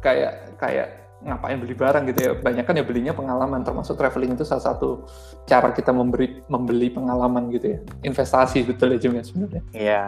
kayak 0.00 0.56
kayak 0.56 0.88
ngapain 1.20 1.58
beli 1.60 1.74
barang 1.74 2.04
gitu 2.14 2.20
ya. 2.22 2.32
Banyak 2.38 2.64
kan 2.64 2.74
ya 2.78 2.84
belinya 2.86 3.12
pengalaman 3.12 3.66
termasuk 3.66 3.98
traveling 3.98 4.38
itu 4.38 4.46
salah 4.46 4.64
satu 4.72 5.04
cara 5.44 5.74
kita 5.74 5.90
memberi 5.90 6.40
membeli 6.46 6.88
pengalaman 6.94 7.50
gitu 7.50 7.76
ya. 7.76 7.78
Investasi 8.06 8.62
betul 8.64 8.96
ya 8.96 8.98
juga 9.02 9.20
sebenarnya. 9.26 9.62
Iya. 9.74 10.02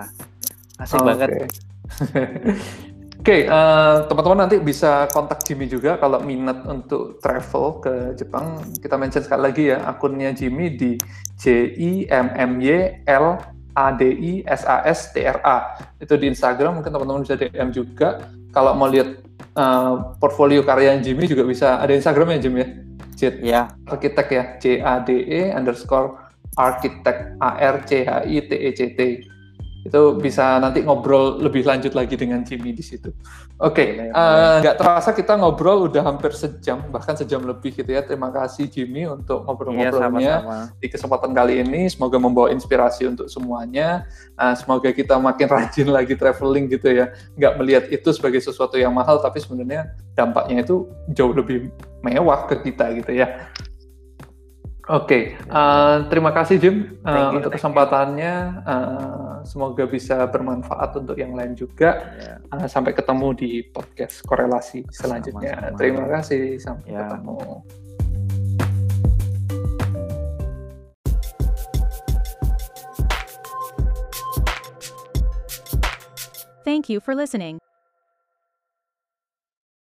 Asik 0.79 0.99
oh, 1.03 1.05
banget. 1.05 1.29
Okay. 1.29 1.47
Oke, 3.23 3.47
okay, 3.47 3.47
uh, 3.47 3.55
eh, 3.55 3.97
teman-teman 4.11 4.39
nanti 4.43 4.59
bisa 4.59 5.07
kontak 5.15 5.47
Jimmy 5.47 5.71
juga 5.71 5.95
kalau 5.95 6.19
minat 6.27 6.67
untuk 6.67 7.23
travel 7.23 7.79
ke 7.79 7.95
Jepang. 8.19 8.59
Kita 8.83 8.99
mention 8.99 9.23
sekali 9.23 9.43
lagi 9.47 9.71
ya 9.71 9.79
akunnya 9.87 10.35
Jimmy 10.35 10.75
di 10.75 10.99
J 11.39 11.71
I 11.71 11.91
M 12.11 12.35
M 12.35 12.59
Y 12.59 13.07
L 13.07 13.39
A 13.73 13.93
D 13.97 14.03
I 14.13 14.33
S 14.45 14.63
A 14.69 14.85
S 14.85 15.13
T 15.13 15.25
R 15.25 15.39
A. 15.41 15.77
Itu 15.97 16.17
di 16.21 16.29
Instagram 16.29 16.81
mungkin 16.81 16.93
teman-teman 16.93 17.25
bisa 17.25 17.37
DM 17.37 17.73
juga. 17.73 18.29
Kalau 18.53 18.77
mau 18.77 18.89
lihat 18.89 19.25
uh, 19.57 20.13
portfolio 20.21 20.61
karya 20.61 21.01
Jimmy 21.01 21.25
juga 21.25 21.45
bisa. 21.49 21.81
Ada 21.81 21.97
Instagramnya 21.97 22.41
Jimmy 22.43 22.59
ya? 22.61 22.69
Jet 23.17 23.37
ya. 23.41 23.61
Arsitek 23.89 24.29
ya. 24.29 24.45
C 24.61 24.65
A 24.81 25.01
D 25.01 25.09
E 25.25 25.53
underscore 25.57 26.21
arsitek 26.57 27.41
A 27.41 27.51
R 27.57 27.77
C 27.89 28.05
H 28.05 28.11
I 28.29 28.39
T 28.45 28.51
E 28.53 28.71
C 28.77 28.81
T 28.93 29.01
itu 29.83 30.01
bisa 30.23 30.63
nanti 30.63 30.87
ngobrol 30.87 31.43
lebih 31.43 31.67
lanjut 31.67 31.91
lagi 31.99 32.15
dengan 32.15 32.47
Jimmy 32.47 32.71
di 32.71 32.87
situ. 32.87 33.11
Oke, 33.59 33.99
okay, 33.99 34.11
eh, 34.11 34.57
nggak 34.63 34.75
uh, 34.75 34.79
terasa 34.79 35.11
kita 35.11 35.35
ngobrol 35.39 35.91
udah 35.91 36.03
hampir 36.07 36.35
sejam, 36.35 36.83
bahkan 36.91 37.19
sejam 37.19 37.43
lebih 37.43 37.75
gitu 37.75 37.91
ya. 37.91 38.03
Terima 38.03 38.31
kasih 38.31 38.71
Jimmy 38.71 39.07
untuk 39.11 39.43
ngobrol-ngobrolnya 39.43 40.35
iya, 40.43 40.59
di 40.79 40.87
kesempatan 40.87 41.35
kali 41.35 41.63
ini. 41.63 41.91
Semoga 41.91 42.19
membawa 42.19 42.55
inspirasi 42.55 43.11
untuk 43.11 43.27
semuanya. 43.27 44.07
Uh, 44.39 44.55
semoga 44.55 44.91
kita 44.91 45.19
makin 45.19 45.47
rajin 45.51 45.89
lagi 45.91 46.15
traveling 46.15 46.71
gitu 46.71 46.91
ya. 46.91 47.15
Nggak 47.35 47.53
melihat 47.59 47.85
itu 47.91 48.09
sebagai 48.15 48.39
sesuatu 48.43 48.79
yang 48.79 48.95
mahal, 48.95 49.19
tapi 49.19 49.43
sebenarnya 49.43 49.95
dampaknya 50.15 50.63
itu 50.63 50.87
jauh 51.11 51.35
lebih 51.35 51.71
mewah 52.03 52.47
ke 52.51 52.71
kita 52.71 52.95
gitu 52.99 53.15
ya. 53.15 53.51
Oke, 54.91 55.39
okay. 55.39 55.47
uh, 55.47 56.11
terima 56.11 56.35
kasih 56.35 56.59
Jim 56.59 56.99
uh, 57.07 57.31
you, 57.31 57.39
untuk 57.39 57.55
kesempatannya. 57.55 58.67
Uh, 58.67 59.39
semoga 59.47 59.87
bisa 59.87 60.27
bermanfaat 60.27 60.99
untuk 60.99 61.15
yang 61.15 61.39
lain 61.39 61.55
juga. 61.55 62.03
Yeah. 62.19 62.43
Uh, 62.51 62.67
sampai 62.67 62.91
ketemu 62.91 63.31
di 63.39 63.51
podcast 63.71 64.27
korelasi 64.27 64.83
selanjutnya. 64.91 65.55
Sama 65.55 65.67
-sama. 65.71 65.79
Terima 65.79 66.05
kasih, 66.11 66.43
sampai 66.59 66.99
yeah. 66.99 67.15
ketemu. 67.15 67.39
Thank 76.67 76.91
you 76.91 76.99
for 76.99 77.15
listening. 77.15 77.63